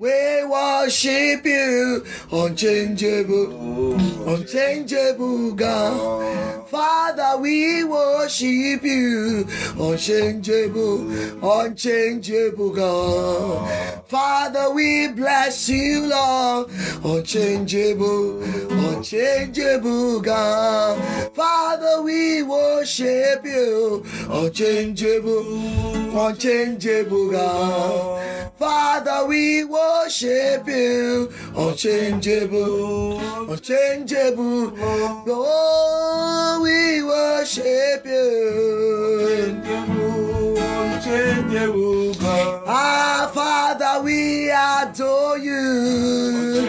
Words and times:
We 0.00 0.44
worship 0.46 1.44
you, 1.44 2.06
unchangeable, 2.32 3.48
oh. 3.52 4.34
unchangeable 4.34 5.52
God. 5.52 6.66
Father, 6.70 7.38
we 7.38 7.84
worship 7.84 8.82
you, 8.82 9.46
unchangeable, 9.78 11.04
unchangeable 11.46 12.70
God. 12.70 14.02
Father, 14.06 14.70
we 14.72 15.08
bless 15.08 15.68
you, 15.68 16.06
Lord, 16.06 16.70
unchangeable, 17.04 18.42
unchangeable 18.72 20.22
God. 20.22 21.34
Father, 21.34 22.00
we 22.00 22.42
worship 22.42 23.44
you, 23.44 24.02
unchangeable, 24.30 25.44
unchangeable 26.18 27.32
God. 27.32 28.39
Father, 28.60 29.24
we 29.26 29.64
worship 29.64 30.68
you, 30.68 31.32
unchangeable, 31.56 33.18
unchangeable. 33.50 34.74
Oh, 35.26 36.60
we 36.62 37.02
worship 37.02 38.04
you. 38.04 39.62
Unchangeable 40.92 42.12
God. 42.14 42.62
Ah, 42.66 43.30
Father, 43.32 44.02
we 44.04 44.50
adore 44.50 45.38
you. 45.38 46.60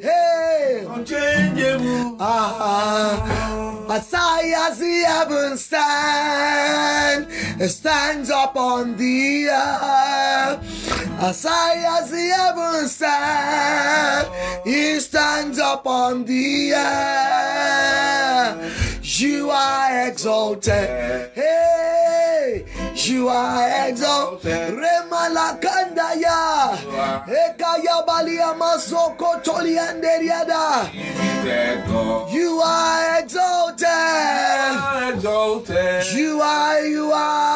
Hey, 0.00 0.84
Unchangeable. 0.88 2.16
ah, 2.18 3.86
as 3.88 4.10
high 4.12 4.68
as 4.68 4.78
the 4.80 5.04
heavens 5.06 5.64
stand, 5.64 7.28
stands 7.70 8.30
upon 8.30 8.96
the 8.96 9.46
earth. 9.50 10.79
As 11.22 11.44
high 11.46 12.00
as 12.00 12.10
the 12.10 12.30
heavens 12.34 12.92
stand, 12.96 14.26
he 14.64 14.98
stands 15.00 15.58
upon 15.58 16.24
the 16.24 16.72
earth. 16.72 18.56
You 19.20 19.50
are 19.50 20.08
exalted. 20.08 21.30
Hey, 21.34 22.64
you 22.94 23.28
are 23.28 23.88
exalted. 23.88 24.72
Remalakandaya. 24.72 26.78
Ekaya 27.28 28.06
balia 28.06 28.54
masoko 28.56 29.42
tolianderiada. 29.44 30.88
You 32.32 32.62
are 32.64 33.18
exalted. 33.20 33.86
Exalted. 35.14 36.06
You 36.16 36.40
are, 36.40 36.80
you 36.86 37.12
are. 37.12 37.49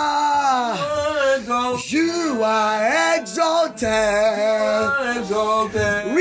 Exalted. 5.17 6.14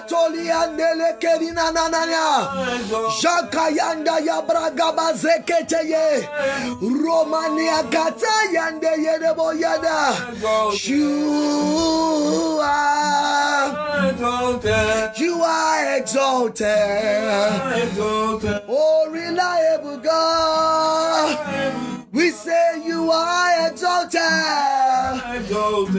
Ekamazatoli 0.00 0.50
andele 0.50 1.12
kerina 1.18 1.70
nananya. 1.72 2.48
Jakayanda 3.22 4.18
ya 4.24 4.42
braga 4.42 4.92
bazeketeye. 4.92 6.28
Romania 7.04 7.82
kata 7.90 8.26
yande 8.52 8.88
yerebo 9.04 9.52
yada. 9.52 10.14
You 10.86 12.60
are, 12.62 14.10
Exalted. 14.10 15.18
you 15.18 15.42
are. 15.42 15.96
Exalted. 15.98 17.22
Oh, 18.68 19.08
reliable 19.10 19.98
God. 19.98 21.38
We 22.12 22.30
say 22.30 22.82
you 22.84 23.10
are 23.12 23.68
exalted. 23.70 24.20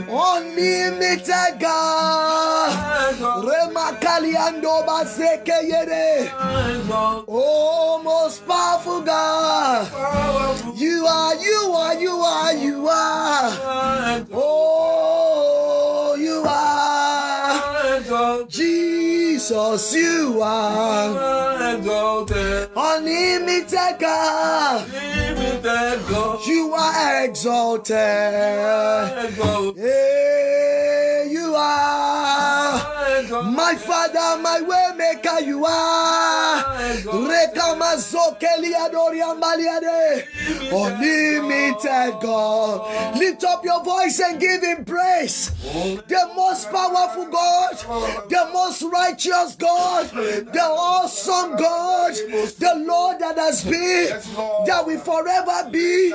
Unlimited 0.08 1.58
God. 1.58 3.14
Remakali 3.48 4.34
ando 4.36 4.84
bazeke 4.86 5.62
yere. 5.70 6.30
Oh, 7.26 8.00
most 8.04 8.46
powerful 8.46 9.00
God. 9.00 9.88
You 10.76 11.06
are, 11.06 11.34
you 11.34 11.72
are, 11.74 11.94
you 11.94 12.10
are, 12.20 12.52
you 12.54 12.88
are. 12.88 14.26
Oh, 14.34 14.71
Jesus, 19.42 19.92
you 19.96 20.40
are. 20.40 21.74
Exalted. 21.74 22.70
Unlimited 22.76 23.98
God. 23.98 24.86
You 26.46 26.72
are 26.74 27.24
exalted. 27.24 27.96
You 27.96 27.96
are. 27.96 29.26
Exalted. 29.26 30.91
My 33.50 33.74
Father, 33.74 34.40
my 34.42 34.60
way 34.60 34.90
maker, 34.96 35.40
you 35.40 35.64
are. 35.64 36.62
Unlimited 40.72 42.20
God. 42.20 43.16
Lift 43.18 43.44
up 43.44 43.64
your 43.64 43.82
voice 43.84 44.20
and 44.20 44.40
give 44.40 44.62
him 44.62 44.84
praise. 44.84 45.50
The 46.08 46.30
most 46.36 46.70
powerful 46.70 47.26
God, 47.26 47.76
the 48.28 48.50
most 48.52 48.82
righteous 48.82 49.56
God, 49.56 50.10
the 50.10 50.62
awesome 50.62 51.56
God, 51.56 52.14
the 52.14 52.74
Lord 52.86 53.18
that 53.20 53.38
has 53.38 53.64
been, 53.64 54.08
that 54.66 54.86
will 54.86 54.98
forever 55.00 55.68
be, 55.70 56.12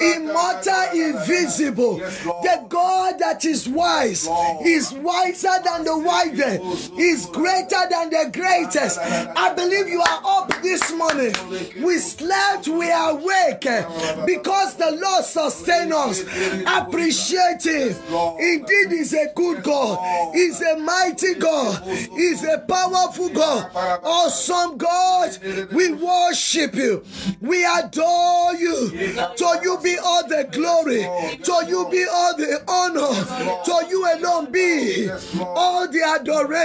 immortal, 0.00 0.88
invisible. 0.92 1.96
The 1.98 2.64
God 2.68 3.18
that 3.18 3.44
is 3.44 3.68
wise, 3.68 4.28
is 4.64 4.92
wiser 4.92 5.58
than 5.64 5.84
the 5.84 5.96
wisest, 5.98 6.60
is 6.98 7.26
greater 7.26 7.82
than 7.90 8.10
the 8.10 8.30
greatest. 8.32 8.98
I 8.98 9.54
believe 9.54 9.88
you 9.88 10.00
are 10.00 10.20
up 10.24 10.62
this 10.62 10.92
morning. 10.92 11.34
We 11.82 11.98
slept, 11.98 12.68
we 12.68 12.90
are 12.90 13.10
awake 13.12 13.64
eh, 13.66 13.84
because 14.26 14.76
the 14.76 14.90
Lord 15.00 15.24
sustained 15.24 15.92
us. 15.92 16.22
Appreciate 16.66 17.64
Him. 17.64 17.94
Indeed, 18.38 18.90
He's 18.90 19.12
a 19.12 19.32
good 19.34 19.62
God, 19.62 20.34
He's 20.34 20.60
a 20.60 20.76
mighty 20.78 21.34
God, 21.34 21.82
He's 21.86 22.44
a 22.44 22.58
powerful 22.58 23.28
God, 23.30 23.70
awesome 24.04 24.76
God. 24.76 25.36
We 25.72 25.92
worship 25.92 26.74
you, 26.74 27.04
we 27.40 27.64
adore 27.64 28.54
you. 28.54 28.90
To 29.36 29.60
you 29.62 29.78
be 29.82 29.96
all 29.98 30.26
the 30.28 30.48
glory, 30.50 31.02
to 31.42 31.64
you 31.68 31.88
be 31.90 32.04
all 32.10 32.36
the 32.36 32.62
honor, 32.68 33.64
to 33.64 33.86
you 33.88 34.04
alone 34.14 34.50
be 34.52 35.08
all 35.40 35.88
the 35.88 36.02
adoration. 36.02 36.57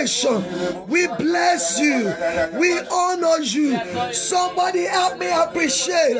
We 0.87 1.07
bless 1.07 1.79
you, 1.79 2.13
we 2.59 2.79
honor 2.91 3.39
you. 3.41 3.77
Somebody 4.13 4.85
help 4.85 5.17
me 5.19 5.29
appreciate 5.31 6.17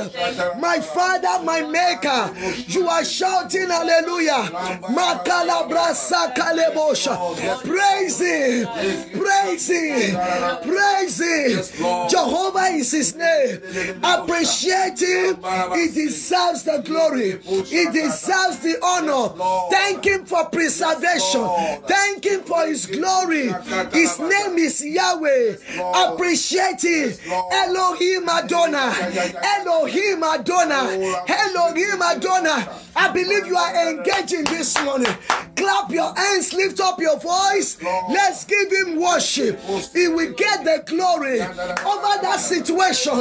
my 0.59 0.79
Father, 0.79 1.43
my 1.43 1.61
Maker. 1.61 2.33
You 2.67 2.87
are 2.87 3.03
shouting 3.03 3.69
hallelujah. 3.69 4.49
Praise 7.63 8.19
Him, 8.19 8.67
praise 9.19 9.67
Him, 9.69 10.17
praise 10.61 11.19
Him. 11.19 12.09
Jehovah 12.09 12.69
is 12.73 12.91
His 12.91 13.15
name. 13.15 13.59
Appreciate 14.03 14.99
Him. 15.01 15.37
He 15.75 15.87
deserves 15.89 16.63
the 16.63 16.81
glory. 16.85 17.39
He 17.41 17.85
deserves 17.91 18.59
the 18.59 18.77
honor. 18.83 19.33
Thank 19.71 20.05
Him 20.05 20.25
for 20.25 20.45
preservation. 20.45 21.47
Thank 21.87 22.25
Him 22.25 22.41
for 22.41 22.65
His 22.67 22.85
glory. 22.85 23.52
His 23.91 24.19
name 24.19 24.57
is 24.57 24.83
Yahweh. 24.85 25.55
Appreciate 25.95 26.81
Him. 26.81 27.13
Elohim 27.51 28.27
Adonai. 28.29 28.93
Elohim 29.59 30.23
Adonai. 30.23 31.13
Elohim 31.27 32.01
Adonai. 32.01 32.82
I 32.95 33.11
believe 33.11 33.47
you 33.47 33.55
are 33.57 33.89
engaging 33.89 34.43
this 34.45 34.81
morning. 34.83 35.13
Clap 35.55 35.91
your 35.91 36.13
hands, 36.15 36.53
lift 36.53 36.79
up 36.79 36.99
your 36.99 37.19
voice. 37.19 37.81
Let's 38.09 38.45
give 38.45 38.71
him 38.71 38.99
worship. 38.99 39.59
He 39.93 40.07
will 40.07 40.33
get 40.33 40.63
the 40.63 40.83
glory 40.85 41.41
over 41.41 42.21
that 42.21 42.39
situation. 42.39 43.13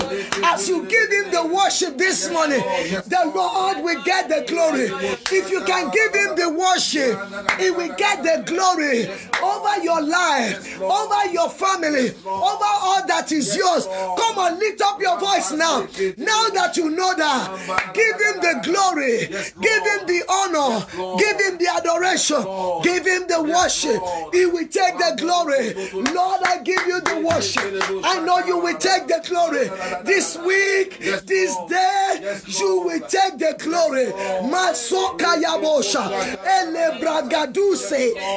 As 0.45 0.69
you 0.69 0.85
give 0.87 1.11
him 1.11 1.31
the 1.31 1.47
worship 1.55 1.99
this 1.99 2.31
morning, 2.31 2.61
the 2.61 3.33
Lord 3.35 3.85
will 3.85 4.03
get 4.03 4.29
the 4.29 4.45
glory. 4.49 4.89
If 5.31 5.51
you 5.51 5.63
can 5.65 5.91
give 5.91 6.15
him 6.15 6.37
the 6.37 6.51
worship, 6.51 7.61
he 7.61 7.71
will 7.71 7.95
get 7.97 8.23
the 8.23 8.43
glory 8.47 9.09
over 9.43 9.83
your 9.83 10.03
life, 10.03 10.81
over 10.81 11.33
your 11.33 11.51
family, 11.51 12.11
over 12.27 12.71
all 12.83 13.07
that 13.07 13.31
is 13.31 13.57
yours. 13.57 13.87
Come 13.87 14.39
on, 14.39 14.59
lift 14.59 14.81
up 14.83 15.01
your 15.01 15.19
voice 15.19 15.53
now. 15.53 15.81
Now 16.17 16.49
that 16.55 16.77
you 16.77 16.91
know 16.91 17.15
that, 17.15 17.93
give 17.95 18.17
him 18.21 18.41
the 18.41 18.61
glory. 18.65 19.29
Give 19.63 19.83
him 19.93 20.07
the 20.07 20.21
honor. 20.29 20.71
Give 21.19 21.39
him 21.41 21.59
the 21.59 21.69
adoration. 21.79 22.43
Give 22.83 23.05
him 23.07 23.23
the 23.29 23.41
worship. 23.43 24.01
He 24.35 24.47
will 24.47 24.69
take 24.69 24.97
the 24.99 25.15
glory. 25.19 25.65
Lord, 26.13 26.41
I 26.45 26.59
give 26.63 26.85
you 26.87 27.01
the 27.01 27.17
worship. 27.29 27.63
I 28.05 28.21
know 28.25 28.39
you 28.47 28.59
will 28.59 28.77
take 28.79 29.07
the 29.07 29.21
glory. 29.29 29.71
This 30.05 30.37
week, 30.39 30.99
this 30.99 31.55
day, 31.69 32.39
you 32.47 32.81
will 32.87 33.01
take 33.01 33.39
the 33.39 33.55
glory. 33.59 34.07
Masoka 34.51 35.37
yabosha. 35.43 36.03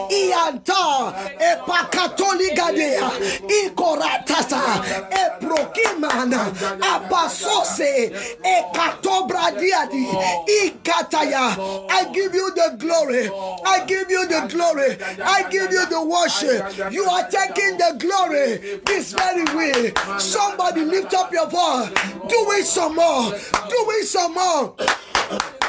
Ianta. 0.09 1.13
Ikoratata. 3.65 4.61
Eprokimana. 5.23 6.51
Abasose. 6.93 8.11
Ekatobradiadi. 8.43 10.07
Ikataya. 10.63 11.14
I 11.17 12.09
give 12.13 12.33
you 12.33 12.51
the 12.55 12.75
glory. 12.77 13.29
I 13.65 13.85
give 13.85 14.09
you 14.09 14.27
the 14.27 14.47
glory. 14.49 14.97
I 15.23 15.49
give 15.49 15.71
you 15.71 15.85
the 15.87 16.03
worship. 16.03 16.93
You 16.93 17.05
are 17.05 17.27
taking 17.29 17.77
the 17.77 17.95
glory 17.99 18.79
this 18.85 19.13
very 19.13 19.45
week. 19.55 19.97
Somebody 20.19 20.81
lift 20.85 21.13
up 21.13 21.31
your 21.31 21.49
voice. 21.49 21.89
Do 22.27 22.51
it 22.51 22.65
some 22.65 22.95
more. 22.95 23.31
Do 23.31 23.91
it 23.99 24.05
some 24.05 24.33
more. 24.33 24.75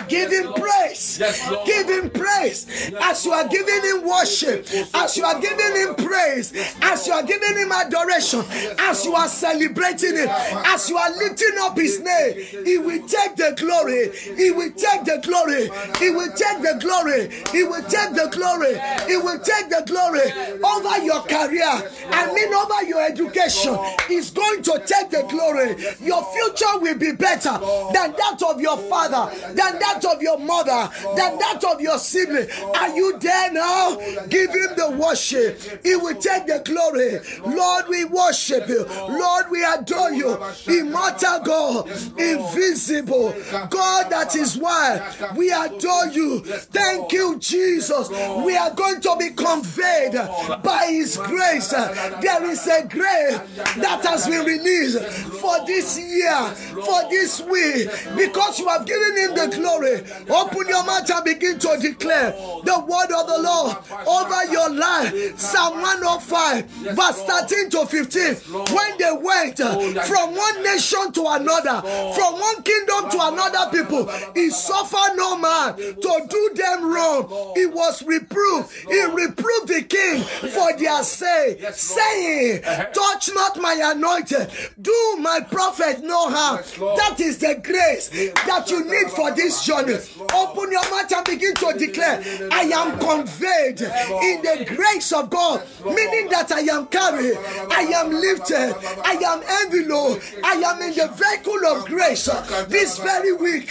Give 0.09 0.31
him 0.31 0.53
praise. 0.55 1.19
Give 1.67 1.89
him 1.89 2.11
praise. 2.11 2.93
As 3.01 3.25
you 3.25 3.33
are 3.33 3.49
giving 3.49 3.83
him 3.83 4.07
worship, 4.07 4.67
as 4.95 5.17
you 5.17 5.25
are 5.25 5.41
giving 5.41 5.77
him 5.77 5.95
praise, 5.95 6.53
as 6.83 7.07
you 7.07 7.13
are 7.13 7.23
giving 7.23 7.57
him 7.57 7.73
adoration, 7.73 8.45
as 8.79 9.05
you 9.05 9.15
are 9.15 9.29
celebrating 9.29 10.17
him, 10.17 10.29
as 10.29 10.89
you 10.89 10.97
are 10.97 11.11
lifting 11.17 11.55
up 11.61 11.77
his 11.77 12.01
name, 12.01 12.65
he 12.65 12.79
will 12.79 13.07
take 13.07 13.37
the 13.37 13.55
glory. 13.57 14.11
He 14.37 14.51
will 14.51 14.73
take 14.73 15.05
the 15.05 15.21
glory. 15.23 15.71
He 15.99 16.11
will 16.11 16.33
take 16.33 16.63
the 16.63 16.79
glory. 16.81 17.31
He 17.53 17.63
will 17.65 17.83
take 17.85 18.13
the 18.15 18.29
glory. 18.31 18.79
He 19.09 19.17
will 19.17 19.39
take 19.41 19.69
the 19.71 19.83
glory 19.87 20.27
over 20.63 21.05
your 21.05 21.23
career. 21.23 21.91
I 22.11 22.33
mean, 22.33 22.53
over 22.55 22.83
your 22.89 23.03
education. 23.03 23.77
He's 24.09 24.31
going 24.31 24.63
to 24.63 24.83
take 24.87 25.11
the 25.11 25.27
glory. 25.29 25.77
Your 26.01 26.23
future 26.33 26.79
will 26.81 26.99
be 26.99 27.13
better 27.13 27.53
than 27.93 28.13
that 28.13 28.43
of 28.49 28.61
your 28.61 28.77
father, 28.89 29.35
than 29.49 29.79
that 29.79 29.96
of 30.05 30.23
your 30.23 30.39
mother, 30.39 30.91
than 31.17 31.39
that 31.39 31.63
of 31.65 31.81
your 31.81 31.99
sibling. 31.99 32.49
Are 32.75 32.95
you 32.95 33.19
there 33.19 33.53
now? 33.53 33.97
Give 34.29 34.51
him 34.51 34.71
the 34.77 34.97
worship. 34.99 35.61
He 35.83 35.97
will 35.97 36.15
take 36.15 36.47
the 36.47 36.63
glory. 36.65 37.19
Lord, 37.55 37.85
we 37.89 38.05
worship 38.05 38.69
you. 38.69 38.85
Lord, 38.85 39.47
we 39.51 39.65
adore 39.65 40.13
you. 40.13 40.37
Immortal 40.67 41.41
God, 41.45 41.89
invisible 42.19 43.35
God 43.71 44.11
that 44.11 44.35
is 44.37 44.57
why 44.57 45.01
we 45.37 45.51
adore 45.53 46.07
you. 46.07 46.41
Thank 46.41 47.13
you, 47.13 47.39
Jesus. 47.39 48.09
We 48.45 48.57
are 48.57 48.73
going 48.75 49.01
to 49.01 49.17
be 49.19 49.31
conveyed 49.31 50.15
by 50.63 50.89
his 50.91 51.17
grace. 51.17 51.71
There 51.71 52.45
is 52.51 52.67
a 52.67 52.87
grace 52.87 53.39
that 53.77 54.05
has 54.05 54.27
been 54.27 54.45
released 54.45 55.03
for 55.41 55.65
this 55.67 55.99
year, 55.99 56.41
for 56.85 57.09
this 57.11 57.41
week, 57.43 57.89
because 58.17 58.59
you 58.59 58.69
have 58.69 58.87
given 58.87 59.17
him 59.17 59.35
the 59.35 59.57
glory. 59.57 59.86
Open 59.87 60.69
your 60.69 60.85
mouth 60.85 61.11
and 61.11 61.25
begin 61.25 61.59
to 61.59 61.77
declare 61.81 62.33
the 62.33 62.85
word 62.87 63.13
of 63.15 63.27
the 63.27 63.41
Lord 63.43 63.77
over 64.07 64.45
your 64.53 64.71
life. 64.71 65.39
Psalm 65.39 65.81
105, 65.81 66.65
verse 66.95 67.23
13 67.23 67.71
to 67.71 67.87
15. 67.87 68.35
When 68.75 68.99
they 68.99 69.13
went 69.13 69.59
from 70.07 70.35
one 70.35 70.63
nation 70.63 71.13
to 71.13 71.27
another, 71.29 71.81
from 72.15 72.41
one 72.41 72.63
kingdom 72.63 73.11
to 73.11 73.19
another 73.21 73.71
people, 73.77 74.11
he 74.35 74.51
suffered 74.51 75.17
no 75.17 75.39
man 75.39 75.77
to 75.77 76.27
do 76.29 76.51
them 76.55 76.85
wrong. 76.85 77.53
He 77.57 77.67
was 77.67 78.03
reproved. 78.03 78.73
He 78.89 79.03
reproved 79.03 79.69
the 79.69 79.83
king 79.83 80.23
for 80.23 80.77
their 80.79 81.03
sake, 81.03 81.61
saying, 81.73 82.63
Touch 82.63 83.31
not 83.35 83.61
my 83.61 83.93
anointed, 83.95 84.51
do 84.81 85.17
my 85.21 85.41
prophet 85.41 86.03
no 86.03 86.29
harm. 86.31 86.57
That 86.97 87.21
is 87.21 87.39
the 87.39 87.61
grace 87.63 88.09
that 88.09 88.71
you 88.71 88.85
need 88.85 89.11
for 89.11 89.31
this 89.33 89.65
Open 89.77 90.73
your 90.73 90.91
mouth 90.91 91.13
and 91.13 91.25
begin 91.27 91.55
to 91.55 91.73
declare, 91.79 92.23
I 92.51 92.63
am 92.73 92.99
conveyed 92.99 93.81
in 93.83 94.43
the 94.43 94.65
grace 94.75 95.13
of 95.13 95.29
God, 95.29 95.63
meaning 95.85 96.29
that 96.31 96.51
I 96.53 96.61
am 96.61 96.87
carried, 96.87 97.37
I 97.71 97.83
am 98.01 98.11
lifted, 98.11 98.75
I 99.05 99.13
am 99.21 99.43
enveloped, 99.65 100.23
I 100.43 100.55
am 100.55 100.83
in 100.83 100.95
the 100.97 101.09
vehicle 101.09 101.67
of 101.67 101.85
grace 101.87 102.25
this 102.69 102.99
very 102.99 103.33
week, 103.33 103.69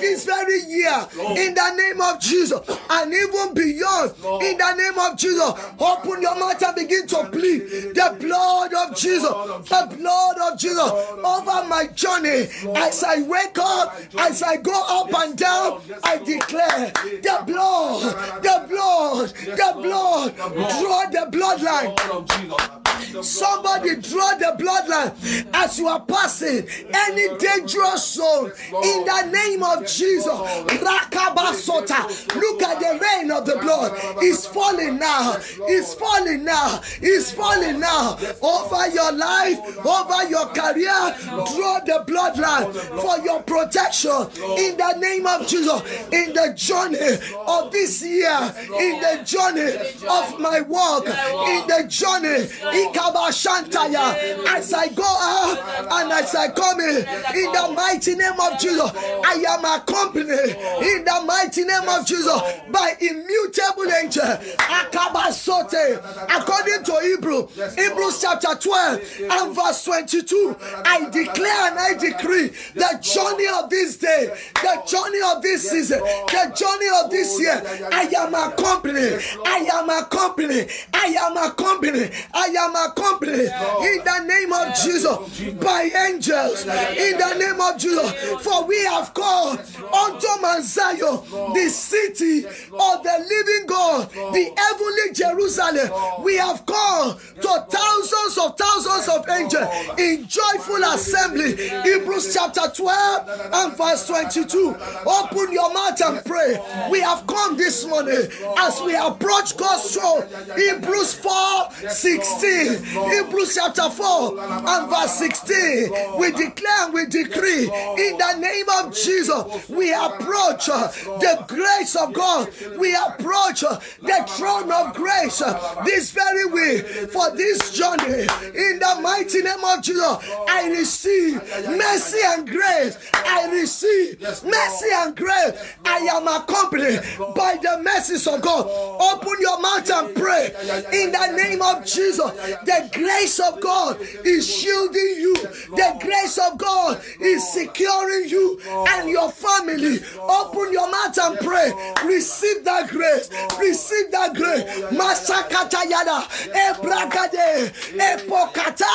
this 0.00 0.24
very 0.24 0.60
year, 0.68 1.08
in 1.36 1.54
the 1.54 1.74
name 1.76 2.00
of 2.00 2.20
Jesus, 2.20 2.60
and 2.90 3.12
even 3.12 3.54
beyond, 3.54 4.12
in 4.42 4.58
the 4.58 4.74
name 4.76 4.98
of 4.98 5.16
Jesus. 5.18 5.52
Open 5.80 6.22
your 6.22 6.38
mouth 6.38 6.62
and 6.62 6.74
begin 6.76 7.06
to 7.08 7.24
plead 7.32 7.60
the 7.94 8.16
blood 8.20 8.72
of 8.74 8.96
Jesus, 8.96 9.22
the 9.28 9.96
blood 9.98 10.38
of 10.52 10.58
Jesus 10.58 10.78
over 10.78 11.64
my 11.68 11.86
journey 11.94 12.46
as 12.76 13.02
I 13.02 13.22
wake 13.22 13.58
up, 13.58 13.96
as 14.18 14.42
I 14.42 14.56
go 14.56 14.72
up 14.88 15.12
and 15.12 15.36
down, 15.36 15.47
I 15.50 16.20
declare 16.24 16.92
the 17.22 17.42
blood, 17.46 18.42
the 18.42 18.66
blood, 18.68 19.28
the 19.30 19.72
blood, 19.80 20.36
draw 20.36 21.06
the 21.10 21.24
bloodline. 21.30 22.87
Somebody 23.22 23.96
draw 23.96 24.34
the 24.34 24.54
bloodline 24.58 25.46
as 25.54 25.78
you 25.78 25.88
are 25.88 26.00
passing 26.00 26.66
any 26.94 27.36
dangerous 27.38 28.04
soul 28.04 28.46
in 28.46 29.04
the 29.04 29.30
name 29.32 29.62
of 29.62 29.86
Jesus. 29.86 30.26
Rakabasota. 30.26 32.34
Look 32.34 32.62
at 32.62 32.80
the 32.80 32.98
rain 33.00 33.30
of 33.30 33.46
the 33.46 33.56
blood. 33.58 33.92
It's 34.22 34.46
falling 34.46 34.98
now. 34.98 35.36
It's 35.68 35.94
falling 35.94 36.44
now. 36.44 36.80
It's 37.00 37.30
falling 37.32 37.80
now. 37.80 38.18
Over 38.42 38.88
your 38.88 39.12
life, 39.12 39.58
over 39.84 40.28
your 40.28 40.46
career, 40.48 41.14
draw 41.54 41.80
the 41.80 42.04
bloodline 42.06 42.72
for 43.00 43.18
your 43.24 43.42
protection 43.42 44.28
in 44.58 44.76
the 44.76 44.96
name 44.98 45.26
of 45.26 45.46
Jesus. 45.46 45.80
In 46.12 46.32
the 46.32 46.52
journey 46.56 47.18
of 47.46 47.70
this 47.72 48.02
year, 48.04 48.54
in 48.80 49.00
the 49.00 49.22
journey 49.24 49.76
of 50.08 50.38
my 50.40 50.60
walk, 50.62 51.06
in 51.06 51.66
the 51.66 51.84
journey, 51.88 52.48
as 52.96 54.72
I 54.74 54.88
go 54.88 55.04
out 55.04 55.58
and 55.92 56.12
as 56.12 56.34
I 56.34 56.48
come 56.50 56.80
in, 56.80 56.96
in 56.96 57.52
the 57.52 57.72
mighty 57.74 58.14
name 58.14 58.38
of 58.40 58.58
Jesus, 58.58 58.90
I 59.24 59.44
am 59.48 59.64
accompanied 59.64 60.28
in 60.28 61.04
the 61.04 61.22
mighty 61.26 61.64
name 61.64 61.88
of 61.88 62.06
Jesus 62.06 62.40
by 62.70 62.94
immutable 63.00 63.90
angel. 63.92 64.24
Akabasote. 64.68 65.98
According 66.36 66.84
to 66.84 67.00
Hebrew, 67.02 67.46
Hebrews 67.76 68.20
chapter 68.20 68.54
12 68.54 69.00
and 69.30 69.54
verse 69.54 69.84
22, 69.84 70.56
I 70.84 71.08
declare 71.10 71.70
and 71.70 71.78
I 71.78 71.94
decree 71.94 72.48
the 72.74 72.98
journey 73.02 73.46
of 73.48 73.70
this 73.70 73.96
day, 73.96 74.34
the 74.54 74.82
journey 74.86 75.20
of 75.34 75.42
this 75.42 75.70
season, 75.70 76.00
the 76.00 76.52
journey 76.54 76.88
of 77.04 77.10
this 77.10 77.40
year, 77.40 77.62
I 77.92 78.02
am 78.18 78.34
accompanied. 78.34 79.20
I 79.46 79.68
am 79.74 79.88
accompanied. 79.90 80.70
I 80.94 81.06
am 81.20 81.36
accompanied. 81.36 82.12
I 82.34 82.46
am 82.58 82.74
accompanied 82.86 83.50
in 83.88 83.98
the 84.04 84.24
name 84.26 84.52
of 84.52 84.74
Jesus 84.74 85.54
by 85.54 85.90
angels. 86.08 86.62
In 86.62 87.18
the 87.18 87.34
name 87.38 87.60
of 87.60 87.78
Jesus, 87.78 88.12
for 88.42 88.64
we 88.66 88.78
have 88.84 89.12
called 89.14 89.58
unto 89.58 90.28
Mount 90.40 90.64
Zion, 90.64 91.20
the 91.54 91.68
city 91.70 92.44
of 92.46 93.02
the 93.02 93.16
living 93.28 93.66
God, 93.66 94.10
the 94.10 94.52
heavenly 94.56 95.12
Jerusalem. 95.12 96.22
We 96.24 96.36
have 96.36 96.64
called 96.66 97.20
to 97.20 97.66
thousands 97.70 98.38
of 98.38 98.56
thousands 98.58 99.08
of 99.08 99.28
angels 99.28 99.68
in 99.98 100.26
joyful 100.26 100.82
assembly. 100.92 101.56
Hebrews 101.56 102.34
chapter 102.34 102.68
12 102.74 103.50
and 103.52 103.76
verse 103.76 104.06
22. 104.06 104.76
Open 105.06 105.52
your 105.52 105.72
mouth 105.72 106.00
and 106.00 106.24
pray. 106.24 106.58
We 106.90 107.00
have 107.00 107.26
come 107.26 107.56
this 107.56 107.86
morning 107.86 108.28
as 108.58 108.80
we 108.82 108.94
approach 108.94 109.56
God's 109.56 109.94
throne. 109.94 110.22
Hebrews 110.56 111.14
4 111.14 111.70
16. 111.88 112.67
Hebrews 112.68 113.54
chapter 113.54 113.88
4 113.90 114.40
and 114.40 114.90
verse 114.90 115.14
16. 115.14 116.18
We 116.18 116.32
declare 116.32 116.84
and 116.84 116.94
we 116.94 117.06
decree 117.06 117.64
in 117.64 118.18
the 118.18 118.36
name 118.38 118.66
of 118.80 118.94
Jesus. 118.94 119.68
We 119.68 119.92
approach 119.92 120.66
the 120.66 121.44
grace 121.48 121.96
of 121.96 122.12
God. 122.12 122.48
We 122.78 122.94
approach 122.94 123.60
the 123.60 124.24
throne 124.36 124.72
of 124.72 124.94
grace 124.94 125.42
this 125.84 126.10
very 126.12 126.46
way 126.46 126.80
for 127.08 127.34
this 127.36 127.72
journey 127.72 128.26
in 128.54 128.78
the 128.78 129.00
mighty 129.02 129.18
mighty 129.18 129.42
name 129.42 129.64
of 129.64 129.82
Jesus, 129.82 130.16
I 130.48 130.68
receive 130.70 131.34
mercy 131.68 132.18
and 132.24 132.48
grace. 132.48 132.98
I 133.12 133.50
receive 133.52 134.20
mercy 134.20 134.86
and 134.92 135.16
grace. 135.16 135.74
I 135.84 135.98
am 136.12 136.26
accompanied 136.28 137.00
by 137.34 137.58
the 137.60 137.82
mercies 137.82 138.26
of 138.26 138.40
God. 138.40 138.66
Open 138.68 139.34
your 139.40 139.60
mouth 139.60 139.90
and 139.90 140.14
pray 140.14 140.46
in 140.92 141.12
the 141.12 141.34
name 141.36 141.62
of 141.62 141.84
Jesus. 141.84 142.20
The 142.64 142.90
grace 142.92 143.38
of 143.40 143.60
God 143.60 144.00
is 144.24 144.46
shielding 144.46 145.16
you, 145.18 145.34
the 145.34 145.98
grace 146.00 146.38
of 146.38 146.58
God 146.58 147.00
is 147.20 147.46
securing 147.52 148.28
you 148.28 148.60
and 148.64 149.08
your 149.08 149.30
family. 149.30 150.00
Open 150.18 150.72
your 150.72 150.90
mouth 150.90 151.18
and 151.18 151.38
pray. 151.38 151.72
Receive 152.04 152.64
that 152.64 152.88
grace. 152.90 153.30
Receive 153.58 154.10
that 154.10 154.34
grace. 154.34 154.64
Masakata 154.92 155.84
yada. 155.88 156.26
Ebragade. 156.52 157.72
Epokata. 157.98 158.94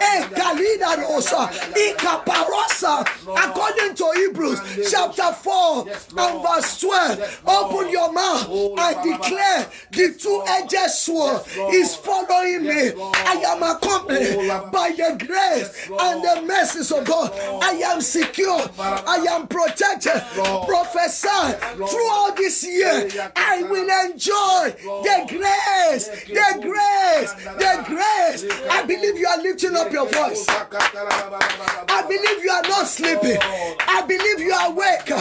Ekalida 0.00 0.96
rosa. 1.02 1.48
Ikaparosa. 1.74 3.06
According 3.44 3.94
to 3.96 4.12
Hebrews 4.16 4.90
chapter 4.90 5.32
4 5.32 5.86
and 6.18 6.42
verse 6.42 6.80
12. 6.80 7.42
Open 7.46 7.90
your 7.90 8.12
mouth 8.12 8.48
and 8.78 9.02
declare 9.02 9.66
the 9.90 10.14
two-edged 10.18 10.90
sword 10.90 11.42
is 11.72 11.94
following 11.96 12.62
me. 12.64 12.90
I 13.12 13.42
am 13.46 13.62
accompanied 13.62 14.48
by 14.72 14.90
the 14.96 15.16
grace 15.24 15.88
and 16.00 16.22
the 16.22 16.42
mercies 16.46 16.90
of 16.92 17.04
God. 17.04 17.32
I 17.62 17.72
am 17.92 18.00
secure. 18.00 18.60
I 18.78 19.26
am 19.30 19.46
protected. 19.48 20.22
Prophesy 20.66 21.28
throughout 21.76 22.34
this 22.36 22.64
year. 22.64 23.08
I 23.36 23.62
will 23.62 23.88
enjoy 24.10 24.74
the 25.02 25.26
grace, 25.28 26.08
the 26.26 26.58
grace, 26.62 27.32
the 27.58 27.84
grace. 27.86 28.44
I 28.70 28.82
believe 28.86 29.18
you 29.18 29.26
are 29.26 29.42
lifting 29.42 29.76
up 29.76 29.92
your 29.92 30.06
voice. 30.08 30.46
I 30.48 32.02
believe 32.08 32.44
you 32.44 32.50
are 32.50 32.62
not 32.62 32.86
sleeping. 32.86 33.38
I 33.40 34.02
believe 34.06 34.40
you 34.40 34.52
are 34.52 34.70
awake. 34.70 35.12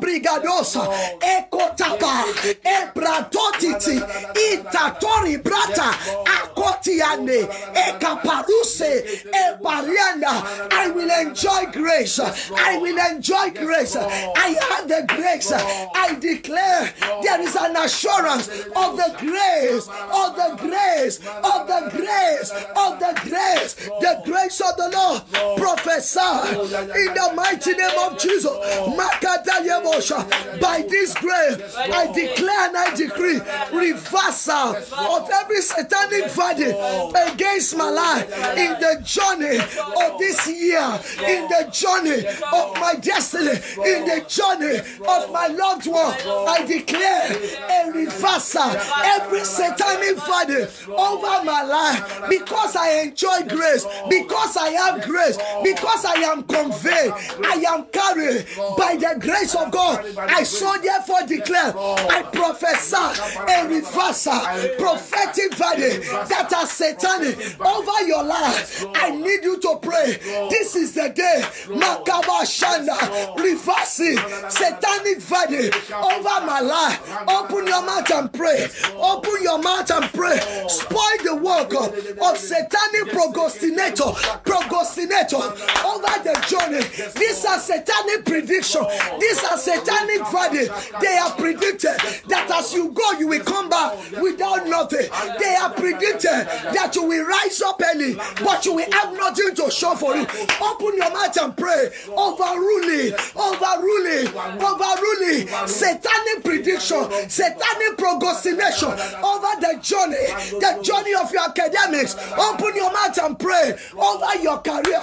Brigadosa, 0.00 0.88
ekotaba, 1.20 2.24
ebratotiti, 2.64 4.02
itatori 4.52 5.38
brata, 5.38 5.94
ekaparuse. 7.74 9.26
I 9.64 10.90
will 10.94 11.10
enjoy 11.10 11.66
grace. 11.72 12.18
I 12.18 12.78
will 12.78 12.98
enjoy 13.10 13.50
grace. 13.50 13.96
I 13.96 14.56
have 14.68 14.88
the 14.88 15.04
grace. 15.08 15.52
I 15.52 16.14
declare 16.20 16.92
there 17.22 17.40
is 17.40 17.56
an 17.56 17.76
assurance 17.76 18.48
of 18.48 18.96
the 18.96 19.14
grace, 19.18 19.88
of 19.88 20.36
the 20.36 20.56
grace, 20.60 21.18
of 21.18 21.66
the 21.66 21.90
grace, 21.92 22.50
of 22.50 22.98
the 23.00 23.12
grace, 23.24 23.74
the 23.74 24.22
grace 24.24 24.60
of 24.60 24.76
the 24.76 24.90
Lord. 24.92 25.22
Prophesy 25.58 26.20
in 26.20 27.14
the 27.14 27.32
mighty 27.34 27.72
name 27.72 27.98
of 28.00 28.18
Jesus. 28.18 28.52
By 30.60 30.82
this 30.88 31.14
grace, 31.14 31.76
I 31.76 32.06
declare 32.12 32.66
and 32.68 32.76
I 32.76 32.94
decree 32.94 33.40
reversal 33.72 34.76
of 34.92 35.30
every 35.32 35.60
satanic 35.62 36.25
verdict 36.30 36.78
against 37.32 37.76
my 37.76 37.90
life 37.90 38.26
in 38.56 38.72
the 38.80 39.00
journey 39.04 39.58
of 39.58 40.18
this 40.18 40.46
year, 40.46 41.00
in 41.26 41.48
the 41.48 41.68
journey 41.72 42.26
of 42.52 42.74
my 42.80 42.94
destiny, 43.00 43.56
in 43.84 44.04
the 44.04 44.24
journey 44.28 44.78
of 45.06 45.32
my 45.32 45.46
loved 45.48 45.86
one. 45.86 46.14
I 46.48 46.64
declare 46.66 47.32
a 47.70 47.90
reversal 47.92 48.70
every 49.04 49.44
satanic 49.44 50.16
verdict 50.26 50.88
over 50.88 51.44
my 51.44 51.62
life 51.62 52.22
because 52.28 52.76
I 52.76 53.00
enjoy 53.02 53.42
grace, 53.48 53.86
because 54.08 54.56
I 54.56 54.70
have 54.70 55.04
grace, 55.04 55.38
because 55.62 56.04
I 56.04 56.14
am 56.32 56.42
conveyed, 56.44 57.12
I 57.44 57.64
am 57.68 57.84
carried 57.86 58.46
by 58.76 58.96
the 58.96 59.18
grace 59.20 59.54
of 59.54 59.70
God. 59.70 60.04
I 60.18 60.42
so 60.42 60.76
therefore 60.82 61.26
declare, 61.26 61.72
I 61.76 62.22
prophesy 62.32 62.96
a 62.96 63.68
reversal, 63.68 64.40
prophetic 64.78 65.54
verdict 65.54 66.06
that 66.28 66.52
are 66.52 66.66
satanic 66.66 67.36
over 67.60 68.06
your 68.06 68.24
life. 68.24 68.84
I 68.94 69.10
need 69.10 69.44
you 69.44 69.58
to 69.60 69.78
pray. 69.82 70.18
This 70.50 70.76
is 70.76 70.94
the 70.94 71.08
day, 71.10 71.42
Makaba 71.66 72.44
Shanda, 72.46 73.36
reversing 73.36 74.18
satanic 74.50 75.18
verdict 75.20 75.90
over 75.92 76.46
my 76.46 76.60
life. 76.60 77.00
Open 77.28 77.66
your 77.66 77.84
mouth 77.84 78.10
and 78.12 78.32
pray. 78.32 78.68
Open 78.96 79.42
your 79.42 79.58
mouth 79.60 79.90
and 79.90 80.04
pray. 80.12 80.38
Spoil 80.68 81.18
the 81.24 81.36
work 81.36 81.74
of, 81.74 81.94
of 82.22 82.38
satanic 82.38 83.12
procrastinator, 83.12 84.12
procrastinator 84.44 85.36
over 85.84 86.14
the 86.24 86.34
journey. 86.48 86.82
These 87.18 87.44
are 87.44 87.58
satanic 87.58 88.24
prediction. 88.24 88.82
These 89.20 89.44
are 89.44 89.58
satanic 89.58 90.26
verdict. 90.28 90.92
They 91.00 91.16
are 91.18 91.32
predicted 91.32 91.96
that 92.28 92.50
as 92.54 92.72
you 92.72 92.90
go, 92.92 93.12
you 93.18 93.28
will 93.28 93.44
come 93.44 93.68
back 93.68 93.98
without 94.20 94.66
nothing. 94.66 95.08
They 95.40 95.54
are 95.56 95.72
predicted 95.72 96.05
Eh, 96.14 96.44
that 96.72 96.94
you 96.94 97.02
will 97.04 97.26
rise 97.26 97.60
up 97.62 97.80
early, 97.92 98.14
but 98.42 98.64
you 98.64 98.74
will 98.74 98.90
have 98.92 99.12
nothing 99.14 99.54
to 99.54 99.70
show 99.70 99.94
for 99.96 100.16
it. 100.16 100.28
Open 100.62 100.96
your 100.96 101.10
mouth 101.10 101.36
and 101.36 101.56
pray. 101.56 101.90
Overruling, 102.08 103.12
overruling, 103.34 104.28
overruling 104.62 105.48
satanic 105.66 106.44
prediction, 106.44 107.04
satanic 107.28 107.98
procrastination 107.98 108.88
over 108.88 109.52
the 109.60 109.78
journey, 109.82 110.26
the 110.60 110.78
journey 110.82 111.14
of 111.14 111.32
your 111.32 111.42
academics. 111.42 112.14
Open 112.38 112.74
your 112.76 112.92
mouth 112.92 113.18
and 113.22 113.38
pray 113.38 113.74
over 113.98 114.38
your 114.42 114.58
career. 114.58 115.02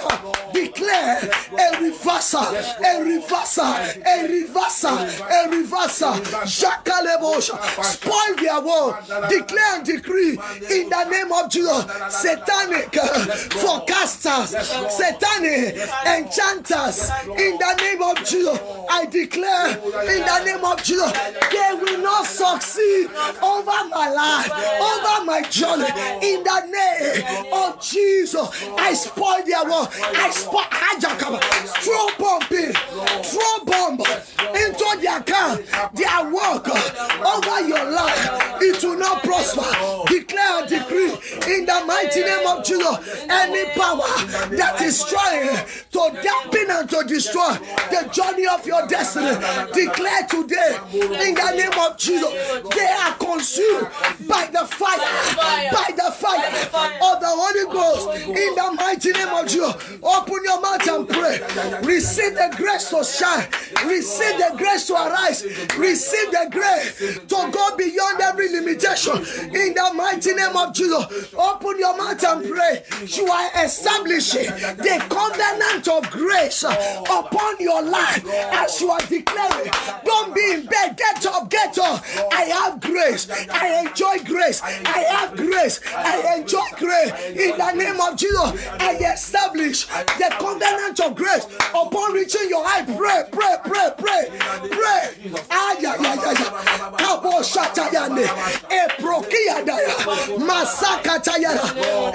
Declare 0.52 1.30
a 1.58 1.80
reversal, 1.82 2.48
a 2.48 3.02
reversal, 3.04 3.64
a 3.64 4.26
reversal, 4.26 4.98
a 4.98 5.48
reversal. 5.50 6.14
Shakalebosha. 6.48 7.84
Spoil 7.84 8.36
their 8.36 8.60
world. 8.60 8.94
Declare 9.28 9.76
and 9.76 9.84
decree 9.84 10.38
in 10.70 10.88
the 10.94 11.10
name 11.10 11.32
of 11.32 11.50
Jesus. 11.50 11.84
Satanic 12.08 12.96
uh, 12.96 13.08
forecasters, 13.62 14.48
satanic 14.90 15.76
enchanters. 16.06 17.10
In 17.36 17.58
the 17.58 17.72
name 17.80 18.02
of 18.02 18.16
Jesus, 18.24 18.58
I 18.90 19.06
declare 19.06 19.68
in 20.14 20.20
the 20.22 20.44
name 20.44 20.64
of 20.64 20.82
Jesus, 20.82 21.12
they 21.50 21.70
will 21.80 21.98
not 22.02 22.26
succeed 22.26 23.08
over 23.42 23.78
my 23.90 24.08
life, 24.10 24.50
over 24.90 25.24
my 25.24 25.42
journey. 25.50 25.86
In 26.22 26.42
the 26.44 26.60
name 26.70 27.52
of 27.52 27.80
Jesus, 27.82 28.48
I 28.78 28.94
spoil 28.94 29.42
their 29.44 29.64
world. 29.64 29.88
I 30.16 30.30
spoil 30.30 30.64
hijack, 30.70 31.18
throw 31.82 32.06
bomb, 32.18 32.42
throw 33.22 33.64
bomb 33.64 33.98
into 34.54 34.88
their 35.00 35.20
camp, 35.22 35.60
their 35.94 36.20
work 36.32 36.68
over 36.68 37.60
your 37.68 37.84
life. 37.90 38.13
It 38.74 38.82
will 38.82 38.98
not 38.98 39.22
prosper. 39.22 39.62
Declare 40.08 40.64
a 40.64 40.66
decree 40.66 41.12
in 41.54 41.66
the 41.66 41.84
mighty 41.86 42.20
name 42.20 42.46
of 42.46 42.64
Jesus. 42.64 43.24
Any 43.28 43.64
power 43.78 44.02
that 44.50 44.80
is 44.82 45.04
trying 45.04 45.54
to 45.92 46.02
dampen 46.22 46.70
and 46.70 46.90
to 46.90 47.04
destroy 47.06 47.54
the 47.90 48.08
journey 48.12 48.46
of 48.46 48.66
your 48.66 48.86
destiny, 48.86 49.30
declare 49.72 50.26
today 50.26 50.78
in 50.92 51.34
the 51.34 51.50
name 51.56 51.78
of 51.86 51.96
Jesus. 51.98 52.32
They 52.74 52.90
are 52.90 53.14
consumed 53.14 53.88
by 54.28 54.46
the 54.50 54.66
fire, 54.66 54.98
by 55.70 55.92
the 55.94 56.10
fire 56.10 56.98
of 57.02 57.20
the 57.20 57.30
Holy 57.30 57.72
Ghost 57.72 58.26
in 58.26 58.54
the 58.54 58.72
mighty 58.76 59.12
name 59.12 59.28
of 59.28 59.46
Jesus. 59.46 59.74
Open 60.02 60.40
your 60.44 60.60
mouth 60.60 60.88
and 60.88 61.08
pray. 61.08 61.40
Receive 61.82 62.34
the 62.34 62.54
grace 62.56 62.90
to 62.90 63.04
shine. 63.04 63.46
Receive 63.86 64.36
the 64.38 64.54
grace 64.56 64.86
to 64.88 64.94
arise. 64.94 65.44
Receive 65.78 66.30
the 66.30 66.48
grace 66.50 67.18
to 67.28 67.50
go 67.52 67.76
beyond 67.76 68.20
every 68.20 68.48
limitation 68.64 69.16
in 69.54 69.74
the 69.74 69.90
mighty 69.94 70.32
name 70.34 70.56
of 70.56 70.74
Jesus. 70.74 71.34
Open 71.34 71.78
your 71.78 71.96
mouth 71.96 72.22
and 72.24 72.48
pray. 72.48 72.82
You 73.06 73.26
are 73.30 73.50
establishing 73.64 74.46
the 74.46 75.04
covenant 75.08 75.88
of 75.88 76.10
grace 76.10 76.64
upon 76.64 77.56
your 77.60 77.82
life 77.82 78.24
as 78.52 78.80
you 78.80 78.90
are 78.90 79.00
declaring. 79.00 79.70
Don't 80.04 80.34
be 80.34 80.52
in 80.52 80.66
bed. 80.66 80.96
Get 80.96 81.26
up, 81.26 81.50
get 81.50 81.78
up. 81.78 82.02
I 82.32 82.42
have 82.42 82.80
grace. 82.80 83.28
I 83.50 83.86
enjoy 83.86 84.24
grace. 84.24 84.62
I 84.62 85.04
have 85.10 85.36
grace. 85.36 85.80
I 85.94 86.36
enjoy 86.38 86.66
grace. 86.76 87.12
In 87.36 87.58
the 87.58 87.72
name 87.72 88.00
of 88.00 88.16
Jesus, 88.16 88.66
I 88.80 88.96
establish 89.12 89.86
the 89.86 90.34
covenant 90.38 91.00
of 91.00 91.14
grace 91.14 91.46
upon 91.74 92.12
reaching 92.12 92.48
your 92.48 92.64
eye. 92.64 92.84
Pray, 92.84 93.24
pray, 93.32 93.56
pray, 93.62 93.90
pray, 93.96 94.30
pray. 94.70 95.34
Ay, 95.50 95.76
ay, 95.84 95.96
ay, 95.98 96.18
ay. 96.24 96.34
Kabo 96.98 97.42
Eprokiyadaya. 98.68 99.94
Masakatayana. 100.38 101.62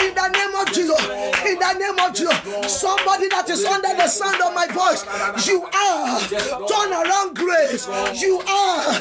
In 0.02 0.14
the 0.14 0.28
name 0.28 0.56
of 0.56 0.74
Jesus. 0.74 1.00
In 1.46 1.60
the 1.60 1.70
the 1.74 1.80
name 1.80 2.00
of 2.00 2.14
Jesus. 2.14 2.82
Somebody 2.82 3.28
that 3.30 3.50
is 3.50 3.66
under 3.66 3.94
the 3.96 4.08
sound 4.08 4.42
of 4.42 4.54
my 4.54 4.68
voice, 4.68 5.06
you 5.48 5.64
are 5.64 6.20
turn 6.68 6.92
around 6.94 7.36
grace. 7.36 7.88
You 8.22 8.42
are 8.48 8.96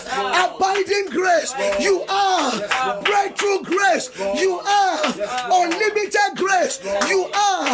abiding 0.45 1.09
grace. 1.11 1.55
You 1.81 2.05
are 2.09 3.03
breakthrough 3.03 3.63
grace. 3.63 4.11
You 4.19 4.61
are 4.61 4.99
unlimited 5.53 6.37
grace. 6.37 6.81
You 7.09 7.31
are 7.33 7.69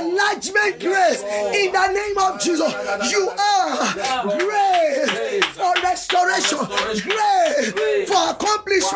enlargement 0.00 0.80
grace. 0.80 1.22
In 1.22 1.72
the 1.72 1.86
name 1.92 2.18
of 2.18 2.40
Jesus, 2.40 2.72
you 3.10 3.30
are 3.30 4.38
grace 4.38 5.44
for 5.54 5.72
restoration, 5.82 6.58
grace 7.02 8.12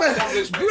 for 0.00 0.10
accomplishment, 0.12 0.62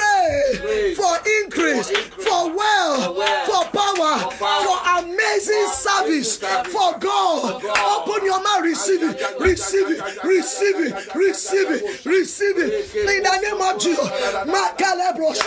grace 0.62 0.98
for 0.98 1.18
increase, 1.44 1.90
for 1.90 2.56
wealth, 2.56 3.06
for 3.46 3.64
power, 3.78 4.32
for 4.32 5.00
amazing 5.00 5.19
service, 5.38 6.38
for 6.38 6.98
God. 7.00 7.64
Open 7.64 8.26
your 8.26 8.42
mouth, 8.42 8.64
receive 8.64 9.04
it, 9.04 9.40
receive 9.40 9.90
it, 9.90 10.24
receive 10.24 10.76
it, 10.80 11.16
receive 11.16 11.70
it, 11.72 12.06
receive 12.06 12.58
it. 12.58 12.96
In 12.96 13.24
the 13.24 13.40
name 13.42 13.62
of 13.62 13.80
Jesus, 13.80 14.08
Makalebrosa, 14.46 15.46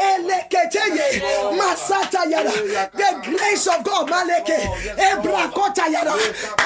Eleketeye, 0.00 1.20
Masata 1.58 2.30
Yada, 2.30 2.90
the 2.92 3.36
grace 3.36 3.66
of 3.66 3.84
God, 3.84 4.08
Maleke, 4.08 4.58
Ebrakota 4.96 5.90
Yada, 5.90 6.14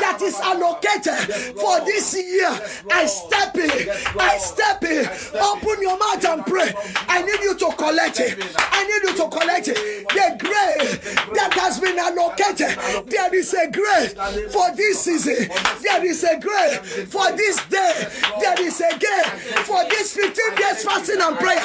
that 0.00 0.20
is 0.22 0.38
allocated 0.40 1.54
for 1.56 1.80
this 1.84 2.14
year. 2.14 2.50
I 2.90 3.06
step 3.06 3.56
in, 3.56 3.70
I 4.18 4.38
step 4.38 4.82
in. 4.84 5.06
Open 5.40 5.82
your 5.82 5.98
mouth 5.98 6.24
and 6.24 6.44
pray. 6.46 6.72
I 7.08 7.22
need 7.22 7.40
you 7.40 7.54
to 7.54 7.72
collect 7.76 8.20
it. 8.20 8.38
I 8.58 8.84
need 8.84 9.10
you 9.10 9.16
to 9.16 9.28
collect 9.30 9.68
it. 9.68 10.08
The 10.08 10.36
grace 10.38 11.14
that 11.34 11.52
has 11.54 11.80
been 11.80 11.98
allocated. 11.98 12.57
Uh, 12.60 13.02
there 13.06 13.34
is 13.34 13.54
a 13.54 13.70
grace 13.70 14.12
for 14.52 14.74
this 14.76 15.00
season. 15.00 15.48
There 15.82 16.04
is 16.04 16.24
a 16.24 16.38
grace 16.40 16.78
for 17.08 17.30
this 17.36 17.64
day. 17.66 18.08
There 18.40 18.60
is 18.60 18.80
a 18.80 18.98
grace 18.98 19.66
for 19.66 19.84
this 19.88 20.14
15 20.14 20.54
days 20.56 20.82
fasting 20.84 21.20
and 21.20 21.36
prayer. 21.38 21.62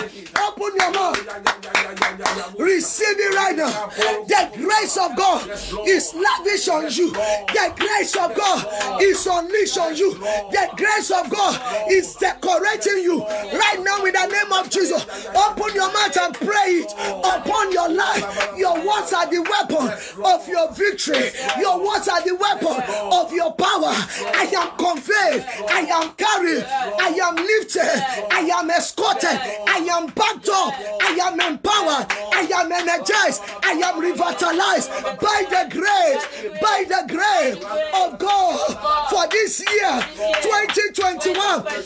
Open 0.47 0.71
your 0.77 0.91
mouth. 0.91 2.59
Receive 2.59 3.17
it 3.17 3.35
right 3.35 3.55
now. 3.55 3.87
The 4.27 4.51
grace 4.57 4.97
of 4.97 5.15
God 5.17 5.49
is 5.87 6.13
lavish 6.13 6.67
on 6.69 6.83
you. 6.91 7.11
The 7.11 7.73
grace 7.75 8.15
of 8.15 8.35
God 8.35 9.01
is 9.01 9.25
unleashed 9.25 9.77
on 9.77 9.95
you. 9.95 10.13
The 10.15 10.69
grace 10.77 11.11
of 11.11 11.29
God 11.29 11.59
is 11.89 12.15
decorating 12.15 13.03
you 13.03 13.23
right 13.23 13.79
now 13.81 14.05
in 14.05 14.13
the 14.13 14.25
name 14.27 14.53
of 14.53 14.69
Jesus. 14.69 15.05
Open 15.35 15.73
your 15.73 15.91
mouth 15.91 16.17
and 16.21 16.33
pray 16.35 16.83
it 16.83 16.91
upon 16.93 17.71
your 17.71 17.89
life. 17.89 18.53
Your 18.57 18.75
words 18.75 19.11
are 19.13 19.27
the 19.29 19.41
weapon 19.41 20.23
of 20.23 20.47
your 20.47 20.67
victory. 20.67 20.82
Your 21.59 21.79
words 21.79 22.07
are 22.09 22.21
the 22.23 22.35
weapon 22.35 22.83
of 23.11 23.31
your 23.31 23.51
power. 23.53 23.93
I 24.35 24.51
am 24.55 24.77
conveyed. 24.77 25.45
I 25.69 25.87
am 25.89 26.11
carried. 26.13 26.63
I 26.99 27.09
am 27.23 27.35
lifted. 27.35 28.03
I 28.31 28.49
am 28.59 28.69
escorted. 28.69 29.29
I 29.29 29.87
am 29.91 30.07
backed 30.07 30.49
up. 30.49 30.73
I 31.01 31.17
am 31.23 31.39
empowered. 31.39 32.05
I 32.33 32.47
am 32.53 32.71
energized. 32.71 33.41
I 33.63 33.73
am 33.83 33.99
revitalized 33.99 34.89
by 35.19 35.45
the 35.49 35.67
grace, 35.71 36.23
by 36.61 36.83
the 36.87 37.03
grace 37.07 37.55
of 37.95 38.19
God 38.19 39.09
for 39.09 39.27
this 39.31 39.59
year 39.59 40.03
2021. 40.41 41.37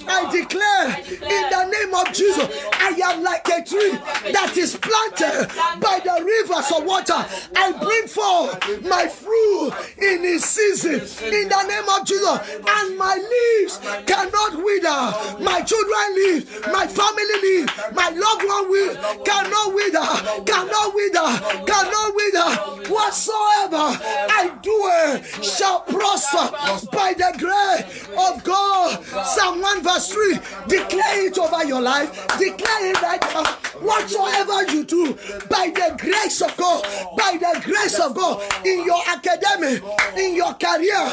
I 0.10 0.30
declare 0.32 0.88
in 1.08 1.44
the 1.50 1.64
name 1.70 1.94
of 1.94 2.14
Jesus, 2.14 2.50
I 2.74 2.98
am 3.06 3.24
like 3.24 3.48
a 3.48 3.64
tree 3.64 3.92
that 4.34 4.58
is 4.58 4.76
planted 4.78 5.48
by 5.80 6.00
the 6.04 6.24
rivers 6.24 6.72
of 6.76 6.84
water. 6.84 7.26
I 7.56 7.72
bring 7.78 8.08
forth 8.08 8.84
my 8.90 9.08
fruit 9.08 9.72
in 9.98 10.24
its 10.24 10.46
season 10.46 11.02
in 11.34 11.50
the 11.50 11.64
name 11.68 11.90
of 11.90 12.06
Jesus, 12.06 12.40
and 12.68 12.98
my 12.98 13.16
leaves 13.16 13.78
cannot 14.06 14.56
wither. 14.56 15.44
My 15.44 15.62
children 15.62 16.08
live, 16.16 16.68
my 16.72 16.88
family 16.88 17.38
live, 17.42 17.70
my 17.94 18.10
loved 18.10 18.44
one 18.46 18.70
will 18.70 18.96
cannot 19.24 19.74
wither, 19.74 20.08
cannot 20.46 20.94
wither, 20.94 21.30
cannot 21.66 22.16
wither. 22.16 22.50
Whatsoever 22.94 23.86
I 24.30 24.58
do 24.62 24.92
eh, 24.94 25.22
shall 25.42 25.82
prosper 25.82 26.52
by 26.92 27.14
the 27.14 27.34
grace 27.38 28.08
of 28.18 28.44
God. 28.44 29.04
Psalm 29.26 29.62
1 29.62 29.84
verse 29.84 30.10
3 30.14 30.34
declare 30.68 31.28
it 31.28 31.38
over 31.38 31.66
your 31.66 31.82
life, 31.82 32.12
declare 32.38 32.92
it 32.92 33.02
right 33.02 33.22
now. 33.34 33.46
Whatsoever 33.82 34.72
you 34.72 34.84
do 34.84 35.14
by 35.50 35.72
the 35.74 35.96
grace 36.00 36.42
of 36.42 36.56
God, 36.58 36.84
by 37.18 37.38
the 37.38 37.62
grace 37.64 38.00
of 38.00 38.16
God 38.16 38.42
in 38.66 38.77
your 38.86 39.02
academy, 39.14 39.82
in 40.18 40.36
your 40.36 40.54
career, 40.56 41.04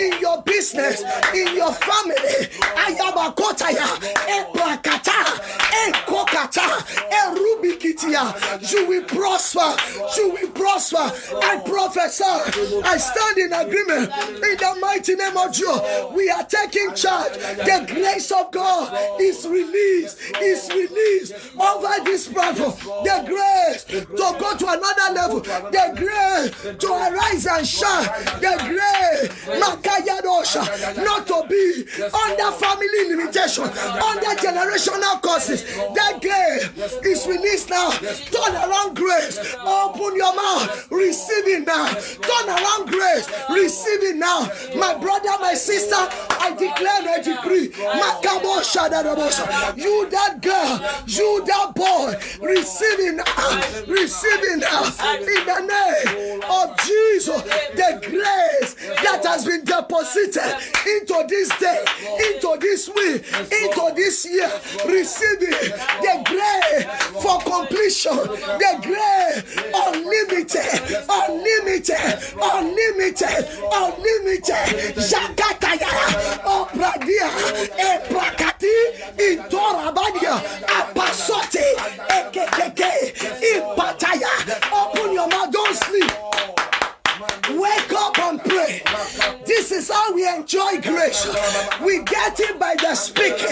in 0.00 0.20
your 0.20 0.42
business, 0.42 1.02
in 1.34 1.54
your 1.56 1.72
family. 1.72 2.48
Ayabakotaya, 2.84 3.88
Ebrakata, 4.28 5.20
Ekokata, 5.86 6.66
Erubikitia. 7.10 8.72
You 8.72 8.86
will 8.88 9.04
prosper. 9.04 9.76
You 10.16 10.30
will 10.32 10.50
prosper. 10.50 11.12
I 11.42 11.62
prophesy. 11.64 12.24
I 12.84 12.96
stand 12.96 13.38
in 13.38 13.52
agreement 13.52 14.12
in 14.44 14.56
the 14.56 14.78
mighty 14.80 15.14
name 15.14 15.36
of 15.36 15.52
Jesus. 15.52 15.80
We 16.12 16.30
are 16.30 16.44
taking 16.44 16.94
charge. 16.94 17.32
The 17.32 17.86
grace 17.92 18.30
of 18.32 18.50
God 18.50 19.20
is 19.20 19.46
released. 19.46 20.18
Is 20.40 20.70
released 20.70 21.34
over 21.58 22.04
this 22.04 22.28
platform. 22.28 22.74
The 23.04 23.24
grace 23.26 23.84
to 23.84 24.36
go 24.38 24.56
to 24.56 24.66
another 24.66 25.14
level. 25.14 25.40
The 25.40 25.92
grace 25.96 26.76
to 26.78 26.88
arise 27.12 27.46
and 27.46 27.66
shine. 27.66 28.04
The 28.40 28.54
grace, 28.68 29.28
Makayadosha, 29.60 30.62
not 31.04 31.26
to 31.26 31.44
be 31.48 31.84
under 32.12 32.52
family 32.52 33.08
limitation, 33.08 33.64
under 33.64 34.32
generational 34.40 35.20
causes. 35.22 35.64
That 35.94 36.20
grace 36.20 36.92
is 37.04 37.26
released 37.26 37.70
now. 37.70 37.90
Turn 37.90 38.54
around 38.54 38.96
grace. 38.96 39.38
Open 39.60 40.16
your 40.16 40.34
mouth. 40.34 40.90
Receive 40.90 41.46
it 41.46 41.66
now. 41.66 41.88
Turn 41.88 42.48
around 42.48 42.88
grace. 42.88 43.28
Receive 43.50 44.02
it 44.02 44.16
now. 44.16 44.48
My 44.76 44.94
brother, 44.94 45.36
my 45.40 45.54
sister, 45.54 45.96
I 45.96 46.50
declare 46.50 47.02
I 47.08 47.20
decree. 47.22 47.68
Makabo 47.68 48.60
Shadarabosa. 48.62 49.76
You 49.76 50.08
that 50.10 50.40
girl, 50.42 50.80
you 51.06 51.44
that 51.46 51.74
boy, 51.74 52.14
receiving 52.44 52.98
it 53.08 54.60
now. 54.60 54.84
In 55.14 55.24
the 55.24 55.60
name 55.66 56.42
of 56.48 56.76
Jesus, 56.78 56.97
the 56.98 58.00
grace 58.08 58.74
that 59.02 59.24
has 59.24 59.44
been 59.44 59.64
deposited 59.64 60.56
into 60.86 61.24
this 61.28 61.48
day, 61.58 61.84
into 62.30 62.56
this 62.60 62.88
week, 62.88 63.24
into 63.62 63.92
this 63.94 64.26
year, 64.26 64.50
receive 64.86 65.42
it. 65.42 65.72
The 66.02 66.14
grace 66.26 66.84
for 67.22 67.38
completion, 67.40 68.16
the 68.16 68.72
grace 68.82 69.58
unlimited, 69.74 71.06
unlimited, 71.08 72.18
unlimited, 72.40 73.46
unlimited. 73.72 74.96
Jakataya, 74.98 75.90
Obradia, 76.44 77.28
Eprakati, 77.78 78.76
Intorabadia, 79.18 80.34
Apasote, 80.66 81.66
Ekekeke, 82.08 82.92
Impataya. 83.54 84.32
Open 84.72 85.12
your 85.12 85.28
mouth, 85.28 85.52
don't 85.52 85.76
sleep. 85.76 86.57
Wake 87.58 87.92
up 87.92 88.18
and 88.20 88.40
pray. 88.44 88.82
This 89.44 89.72
is 89.72 89.90
how 89.90 90.14
we 90.14 90.28
enjoy 90.28 90.80
grace. 90.80 91.26
We 91.82 92.02
get 92.04 92.38
it 92.38 92.58
by 92.58 92.76
the 92.78 92.94
speaking. 92.94 93.50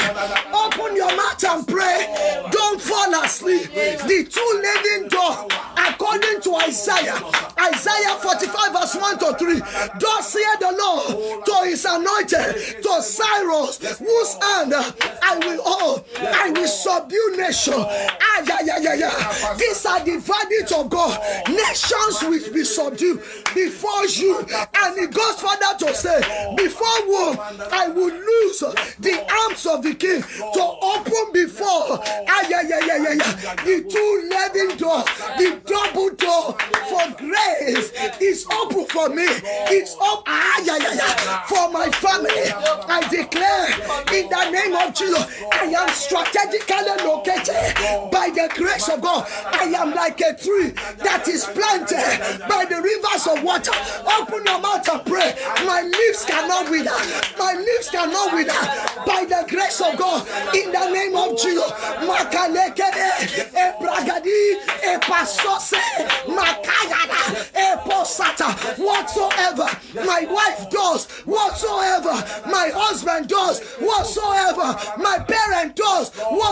Open 0.55 0.95
your 0.95 1.15
mouth 1.17 1.43
and 1.45 1.67
pray. 1.67 2.47
Don't 2.53 2.81
fall 2.81 3.25
asleep. 3.25 3.73
The 3.73 4.27
two 4.31 4.51
living 4.63 5.09
door, 5.09 5.49
according 5.77 6.41
to 6.43 6.55
Isaiah, 6.57 7.19
Isaiah 7.59 8.17
45, 8.23 8.73
verse 8.73 8.95
1 8.95 9.19
to 9.19 9.35
3. 9.39 9.59
Thus 9.99 10.33
saith 10.33 10.61
the 10.61 10.73
Lord 10.79 11.45
to 11.45 11.55
his 11.65 11.85
anointed, 11.85 12.83
to 12.83 13.03
Cyrus, 13.03 13.99
whose 13.99 14.35
hand 14.35 14.73
I 14.75 15.39
will 15.43 15.63
hold. 15.65 16.05
I 16.21 16.51
subdue 16.67 17.37
nation. 17.37 17.75
Ah, 17.77 18.43
yeah, 18.47 18.59
yeah, 18.65 18.79
yeah, 18.79 18.95
yeah. 18.95 19.55
These 19.55 19.87
are 19.87 20.01
the 20.05 20.19
verdicts 20.19 20.73
of 20.73 20.91
God. 20.91 21.19
Nations 21.49 22.23
will 22.23 22.53
be 22.53 22.65
subdued 22.65 23.21
before 23.55 24.07
you. 24.07 24.39
And 24.39 24.99
it 24.99 25.13
goes 25.13 25.41
further 25.41 25.79
to 25.81 25.95
say, 25.95 26.21
before 26.57 27.07
war, 27.07 27.37
I 27.73 27.89
will 27.89 28.13
lose 28.13 28.61
the 28.99 29.27
arms 29.45 29.67
of 29.67 29.83
the 29.83 29.95
king 29.95 30.23
to 30.23 30.63
open 30.63 31.33
before. 31.33 32.01
Ah, 32.29 32.47
yeah, 32.49 32.63
yeah, 32.63 32.81
yeah, 32.87 32.97
yeah, 32.97 33.15
yeah. 33.15 33.55
The 33.65 33.85
two 33.89 34.11
living 34.29 34.77
door, 34.77 35.05
the 35.39 35.61
double 35.65 36.11
door 36.15 36.57
for 36.89 37.07
grace 37.19 37.93
is 38.21 38.47
open 38.53 38.87
for 38.87 39.09
me. 39.09 39.27
It's 39.69 39.95
up, 40.01 40.23
ah, 40.27 40.63
yeah, 40.65 40.79
yeah, 40.79 40.95
yeah, 40.95 41.43
for 41.45 41.71
my 41.71 41.91
family. 41.91 42.53
I 42.89 43.07
declare 43.09 43.69
in 44.13 44.29
the 44.29 44.51
name 44.51 44.75
of 44.75 44.95
Jesus, 44.95 45.43
I 45.53 45.65
am 45.65 45.89
strategically 46.61 47.07
located 47.07 48.11
by 48.11 48.31
the 48.31 48.51
grace 48.55 48.89
of 48.89 49.01
God. 49.01 49.27
I 49.47 49.65
am 49.77 49.95
like 49.95 50.21
a 50.21 50.35
tree 50.35 50.71
that 51.03 51.29
is 51.29 51.45
planted 51.45 52.47
by 52.49 52.65
the 52.65 52.81
rivers 52.81 53.27
of 53.27 53.43
water. 53.43 53.73
Open 54.19 54.45
your 54.45 54.61
mouth 54.61 54.89
and 54.89 55.05
pray. 55.05 55.35
My 55.65 55.83
lips 55.83 56.25
cannot 56.25 56.71
wither. 56.71 56.97
My 57.39 57.55
lips 57.55 57.91
cannot 57.91 58.33
wither. 58.35 58.53
By 59.07 59.25
the 59.25 59.47
grace 59.49 59.81
of 59.81 59.97
God, 59.99 60.27
in 60.55 60.73
the 60.73 60.91
name 60.91 61.17
of 61.17 61.41
Jesus. 61.41 61.71
Makalekere, 62.07 63.11
Ebragadi, 63.53 64.61
Epasose, 64.83 65.81
Makayada, 66.27 67.51
Eposata. 67.55 68.79
Whatsoever 68.79 69.69
my 70.05 70.27
wife 70.31 70.71
does, 70.71 71.07
whatsoever 71.25 72.13
my 72.51 72.71
husband 72.75 73.29
does, 73.29 73.61
whatsoever 73.81 74.77
my 74.99 75.19
parent 75.27 75.77
does, 75.77 76.11
whatsoever 76.15 76.46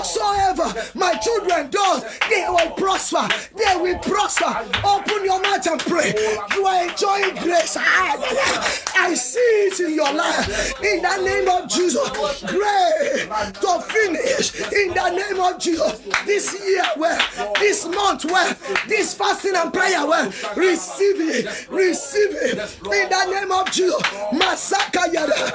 my 0.94 1.14
children 1.16 1.70
does, 1.70 2.04
they 2.28 2.44
will 2.48 2.70
prosper. 2.72 3.28
They 3.56 3.76
will 3.76 3.98
prosper. 3.98 4.52
Open 4.84 5.24
your 5.24 5.40
mouth 5.40 5.66
and 5.66 5.80
pray. 5.80 6.14
You 6.54 6.66
are 6.66 6.88
enjoying 6.88 7.34
grace. 7.36 7.76
I 7.78 9.14
see 9.14 9.38
it 9.38 9.80
in 9.80 9.94
your 9.94 10.12
life. 10.12 10.80
In 10.82 11.02
the 11.02 11.16
name 11.22 11.48
of 11.48 11.68
Jesus. 11.68 12.08
Grace 12.42 13.26
to 13.60 13.80
finish. 13.80 14.54
In 14.72 14.94
the 14.94 15.10
name 15.10 15.40
of 15.40 15.58
Jesus. 15.58 16.00
This 16.24 16.54
year 16.66 16.84
well, 16.96 17.54
this 17.58 17.86
month 17.86 18.24
well, 18.24 18.56
this 18.88 19.14
fasting 19.14 19.54
and 19.56 19.72
prayer 19.72 20.06
where, 20.06 20.26
receive 20.56 21.20
it. 21.20 21.68
Receive 21.70 22.30
it. 22.32 22.58
In 22.84 23.08
the 23.08 23.24
name 23.30 23.52
of 23.52 23.70
Jesus. 23.70 24.02
Masaka 24.32 25.12
yada. 25.12 25.52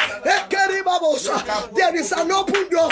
There 1.73 1.95
is 1.95 2.11
an 2.11 2.31
open 2.31 2.69
door 2.69 2.89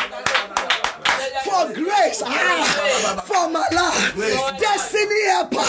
for 1.66 1.74
grace, 1.74 2.22
ah, 2.26 3.24
life, 3.54 4.60
destiny 4.60 5.26
helper. 5.28 5.64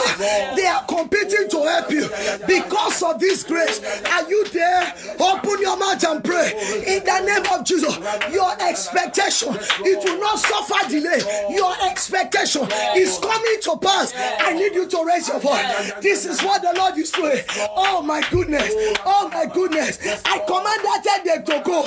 They 0.57 0.67
are 0.67 0.85
competing 0.87 1.49
to 1.51 1.63
help 1.65 1.91
you 1.91 2.09
because 2.47 3.03
of 3.03 3.21
this 3.21 3.45
grace. 3.45 3.81
Are 4.07 4.29
you 4.29 4.47
there? 4.49 4.95
Open 5.21 5.61
your 5.61 5.77
mouth 5.77 6.05
and 6.05 6.23
pray 6.25 6.53
in 6.87 7.05
the 7.05 7.21
name 7.21 7.47
of 7.53 7.65
Jesus. 7.65 7.97
Your 8.33 8.53
expectation, 8.63 9.57
it 9.81 10.05
will 10.05 10.21
not 10.21 10.39
suffer 10.39 10.89
delay. 10.89 11.21
Your 11.51 11.75
expectation 11.89 12.67
is 12.97 13.19
coming 13.19 13.61
to 13.63 13.77
pass. 13.81 14.13
I 14.17 14.53
need 14.55 14.75
you 14.75 14.89
to 14.89 15.05
raise 15.05 15.29
your 15.29 15.41
voice. 15.41 15.93
This 16.01 16.27
is 16.27 16.41
what 16.43 16.63
the 16.63 16.73
Lord 16.77 16.97
is 16.99 17.11
doing. 17.11 17.41
Oh 17.77 18.03
my 18.03 18.23
goodness. 18.31 18.73
Oh 19.05 19.29
my 19.33 19.47
goodness. 19.47 19.99
I 20.25 20.39
command 20.39 20.85
that 20.85 21.05
headache 21.07 21.45
to 21.47 21.63
go 21.65 21.85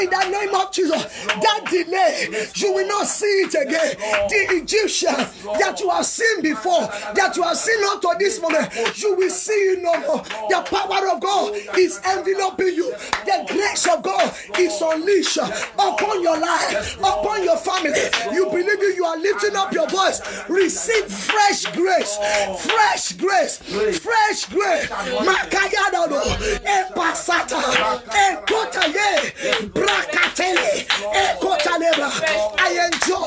in 0.00 0.10
the 0.10 0.28
name 0.30 0.54
of 0.54 0.72
Jesus. 0.72 1.02
That 1.26 1.66
delay, 1.70 2.48
you 2.54 2.72
will 2.72 2.86
not 2.88 3.06
see 3.06 3.26
it 3.26 3.54
again. 3.54 3.96
The 4.28 4.56
Egyptian 4.56 5.14
that 5.58 5.80
you 5.80 5.90
have 5.90 6.06
seen 6.06 6.42
before, 6.42 6.86
that 7.14 7.32
you 7.36 7.42
have 7.42 7.56
seen 7.56 7.82
up 7.84 8.00
to 8.02 8.14
this 8.18 8.40
moment, 8.40 8.70
you 9.00 9.14
will 9.14 9.30
see 9.30 9.76
no 9.80 9.92
more. 10.00 10.22
The 10.48 10.62
power 10.70 11.10
of 11.14 11.20
God 11.20 11.54
is 11.78 12.00
enveloping 12.08 12.74
you. 12.74 12.90
The 13.24 13.44
grace 13.48 13.86
of 13.88 14.02
God 14.02 14.34
is 14.58 14.80
unleashed 14.80 15.38
upon 15.38 16.22
your 16.22 16.38
life, 16.38 16.96
upon 16.98 17.44
your 17.44 17.56
family. 17.56 18.00
You 18.32 18.46
believe 18.46 18.82
it, 18.82 18.96
you 18.96 19.04
are 19.04 19.18
lifting 19.18 19.56
up 19.56 19.72
your 19.72 19.88
voice. 19.88 20.20
Receive 20.48 21.06
fresh 21.06 21.64
grace, 21.72 22.16
fresh 22.60 23.12
grace, 23.12 23.58
fresh 23.98 24.46
grace. 24.46 24.88
Makayadado, 24.88 26.20
Epasata, 26.64 27.60
Ekotaye, 28.08 29.32
Brakatele, 29.72 30.86
Ekotalebra. 31.12 32.10
I 32.58 32.88
enjoy 32.92 33.26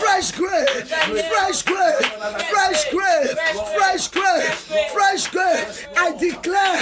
fresh 0.00 0.32
grace, 0.32 0.88
fresh 1.28 1.62
grace, 1.62 2.06
fresh 2.50 2.90
grace, 2.90 3.34
fresh 3.76 4.08
grace, 4.08 4.92
fresh 4.92 5.28
grace. 5.28 5.86
I 5.96 6.16
declare 6.16 6.78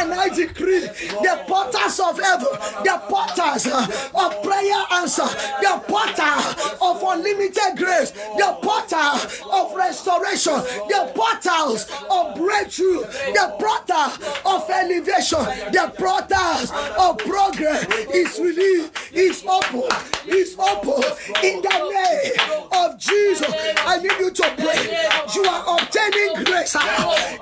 and 0.00 0.12
I 0.12 0.28
decree 0.28 0.80
the 0.80 1.44
portals 1.46 2.00
of 2.00 2.18
heaven, 2.20 2.48
the 2.84 3.02
portals 3.08 3.66
uh, 3.66 3.86
of 4.14 4.42
prayer 4.42 4.82
answer, 4.92 5.26
the 5.62 5.82
portal 5.86 6.38
of 6.82 7.02
unlimited 7.02 7.76
grace, 7.76 8.10
the 8.10 8.56
portal 8.62 9.52
of 9.52 9.74
restoration, 9.74 10.54
the 10.88 11.12
portals 11.14 11.90
of 12.10 12.34
breakthrough, 12.36 13.00
the 13.00 13.56
portal 13.58 14.12
of 14.44 14.70
elevation, 14.70 15.44
the 15.72 15.92
portals 15.96 16.70
of 16.98 17.18
progress 17.18 17.86
is 18.14 18.38
released, 18.38 18.92
is 19.16 19.44
open, 19.48 19.88
is 20.28 20.56
open 20.58 21.02
in 21.42 21.62
the 21.62 21.78
name 21.88 22.32
of 22.72 22.98
Jesus. 22.98 23.52
I 23.86 23.98
need 23.98 24.12
you 24.20 24.30
to 24.30 24.42
pray. 24.56 25.08
You 25.34 25.44
are 25.44 25.80
obtaining 25.80 26.44
grace, 26.44 26.76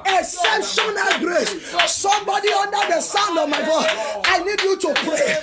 exceptional 0.06 1.18
grace. 1.18 1.50
Somebody 1.90 2.52
under 2.52 2.94
the 2.94 3.00
sound 3.00 3.38
of 3.38 3.48
my 3.48 3.60
voice, 3.62 3.90
I 4.24 4.42
need 4.44 4.60
you 4.62 4.76
to 4.78 4.94
pray. 5.02 5.38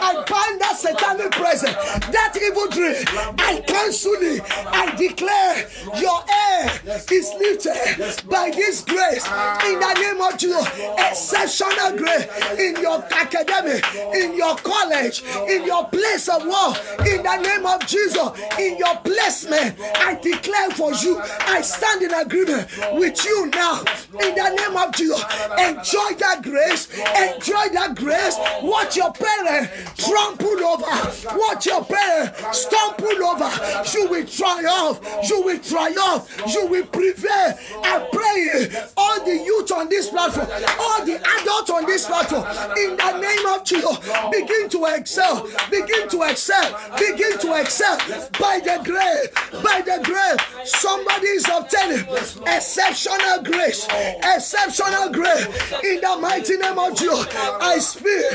I 0.00 0.24
bind 0.28 0.60
that 0.60 0.76
satanic 0.76 1.32
presence, 1.32 1.74
that 2.12 2.36
evil 2.40 2.68
dream. 2.68 3.04
I 3.38 3.62
cancel 3.66 4.12
it. 4.20 4.42
I 4.66 4.94
declare 4.96 5.66
your 6.00 6.20
air 6.28 6.70
is 7.10 7.32
lifted 7.38 8.28
by 8.28 8.50
this 8.50 8.82
grace 8.82 9.24
in 9.64 9.80
the 9.80 9.94
name 9.98 10.20
of 10.20 10.38
Jesus. 10.38 10.66
Exceptional 10.98 11.96
grace 11.96 12.26
in 12.58 12.76
your 12.82 12.98
academy, 12.98 13.80
in 14.14 14.36
your 14.36 14.41
college, 14.62 15.22
in 15.48 15.64
your 15.64 15.86
place 15.88 16.28
of 16.28 16.42
work, 16.44 16.76
in 17.06 17.22
the 17.22 17.36
name 17.40 17.66
of 17.66 17.86
Jesus, 17.86 18.28
in 18.58 18.76
your 18.78 18.96
placement. 18.98 19.78
I 19.96 20.18
declare 20.20 20.70
for 20.70 20.92
you, 20.94 21.20
I 21.40 21.62
stand 21.62 22.02
in 22.02 22.12
agreement 22.12 22.68
with 22.94 23.24
you 23.24 23.46
now 23.50 23.84
in 24.20 24.34
the 24.34 24.48
name 24.50 24.76
of 24.76 24.92
Jesus. 24.94 25.22
Enjoy 25.58 26.14
that 26.18 26.40
grace, 26.42 26.88
enjoy 26.92 27.68
that 27.72 27.94
grace. 27.96 28.36
Watch 28.62 28.96
your 28.96 29.12
parents 29.12 29.70
trample 29.96 30.64
over, 30.64 31.38
watch 31.38 31.66
your 31.66 31.84
parents 31.84 32.58
stumble 32.58 33.24
over. 33.24 33.50
You 33.92 34.08
will 34.08 34.26
triumph, 34.26 35.00
you 35.28 35.42
will 35.42 35.58
triumph, 35.58 36.28
you 36.48 36.66
will 36.66 36.86
prevail. 36.86 37.58
I 37.84 38.08
pray 38.12 38.70
all 38.96 39.24
the 39.24 39.36
youth 39.36 39.72
on 39.72 39.88
this 39.88 40.08
platform, 40.08 40.48
all 40.78 41.04
the 41.04 41.16
adults 41.16 41.70
on 41.70 41.86
this 41.86 42.06
platform, 42.06 42.44
in 42.76 42.96
the 42.96 43.18
name 43.18 43.46
of 43.46 43.64
Jesus, 43.64 43.98
begin 44.30 44.68
to 44.68 44.84
excel, 44.86 45.48
begin 45.70 46.08
to 46.08 46.22
excel, 46.22 46.78
begin 46.98 47.38
to 47.38 47.60
excel 47.60 47.98
by 48.38 48.60
the 48.62 48.80
grace, 48.84 49.28
by 49.62 49.80
the 49.82 50.00
grace. 50.04 50.70
Somebody 50.70 51.26
is 51.28 51.46
obtaining 51.48 52.06
exceptional 52.46 53.42
grace, 53.42 53.86
exceptional 54.22 55.10
grace 55.10 55.46
in 55.84 56.00
the 56.00 56.18
mighty 56.20 56.56
name 56.56 56.78
of 56.78 56.96
Jesus. 56.96 57.26
I 57.34 57.78
speak 57.78 58.32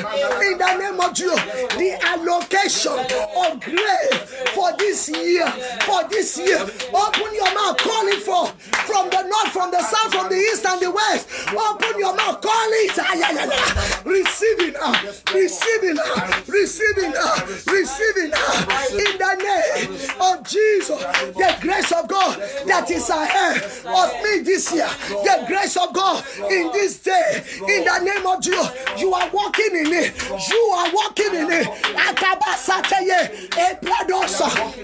in 0.52 0.58
the 0.58 0.78
name 0.78 1.00
of 1.00 1.14
Jesus 1.14 1.42
the 1.78 1.98
allocation 2.04 2.98
of 3.38 3.62
grace 3.62 4.18
for 4.54 4.72
this 4.78 5.10
year, 5.10 5.48
for 5.86 6.08
this 6.10 6.38
year. 6.38 6.60
Open 6.94 7.34
your 7.34 7.54
mouth, 7.54 7.78
call 7.78 8.08
it 8.08 8.22
for 8.24 8.48
from 8.88 9.10
the 9.10 9.24
north, 9.24 9.52
from 9.52 9.72
the 9.72 9.82
south, 9.82 10.14
from 10.14 10.30
the 10.30 10.36
east 10.36 10.66
and 10.66 10.82
the 10.82 10.92
west. 10.92 11.28
Open 11.54 12.00
your 12.00 12.16
mouth, 12.16 12.42
call 12.42 12.70
it. 12.84 12.98
Now, 14.88 15.02
now, 15.96 16.40
receiving 16.48 17.12
now, 17.12 17.46
receiving 17.68 18.30
now. 18.30 18.48
In 18.90 18.98
the 18.98 19.04
name 19.04 19.16
of 19.16 19.17
Jesus, 20.48 21.00
the 21.00 21.58
grace 21.62 21.92
of 21.92 22.08
God 22.08 22.40
that 22.66 22.90
is 22.90 23.10
ahead 23.10 23.64
of 23.86 24.14
me 24.24 24.40
this 24.44 24.72
year, 24.74 24.90
the 25.10 25.46
grace 25.48 25.78
of 25.78 25.94
God 25.94 26.24
in 26.50 26.72
this 26.72 27.00
day, 27.00 27.44
in 27.68 27.84
the 27.84 28.00
name 28.04 28.26
of 28.26 28.42
Jesus, 28.42 28.72
you 28.98 29.14
are 29.14 29.30
walking 29.32 29.76
in 29.76 29.94
it. 29.94 30.16
You 30.50 30.72
are 30.76 30.92
walking 30.94 31.36
in 31.36 31.52
it. 31.52 31.68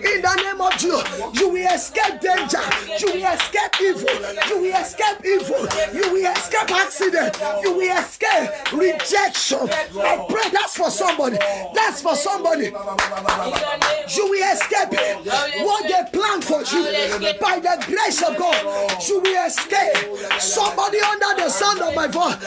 In 0.03 0.21
the 0.21 0.35
name 0.43 0.61
of 0.61 0.73
Jesus, 0.77 1.39
you 1.39 1.49
will 1.49 1.73
escape 1.73 2.19
danger. 2.21 2.61
You 2.99 3.07
will 3.13 3.33
escape 3.33 3.81
evil. 3.81 4.09
You 4.49 4.57
will 4.61 4.75
escape 4.75 5.25
evil. 5.25 5.67
You 5.93 6.11
will 6.13 6.31
escape 6.31 6.71
accident. 6.71 7.37
You 7.63 7.73
will 7.73 7.97
escape 7.97 8.73
rejection. 8.73 9.69
I 9.69 10.25
pray 10.29 10.49
that's 10.51 10.75
for 10.77 10.89
somebody. 10.89 11.37
That's 11.73 12.01
for 12.01 12.15
somebody. 12.15 12.65
You 14.15 14.29
will 14.29 14.53
escape 14.53 14.91
what 15.61 15.83
they 15.83 16.03
plan 16.17 16.41
for 16.41 16.61
you 16.63 16.83
by 17.39 17.59
the 17.59 17.83
grace 17.87 18.21
of 18.23 18.37
God. 18.37 18.59
You 19.07 19.19
will 19.21 19.45
escape. 19.45 19.97
Somebody 20.39 20.99
under 20.99 21.43
the 21.43 21.49
sound 21.49 21.81
of 21.81 21.95
my 21.95 22.07
voice. 22.07 22.37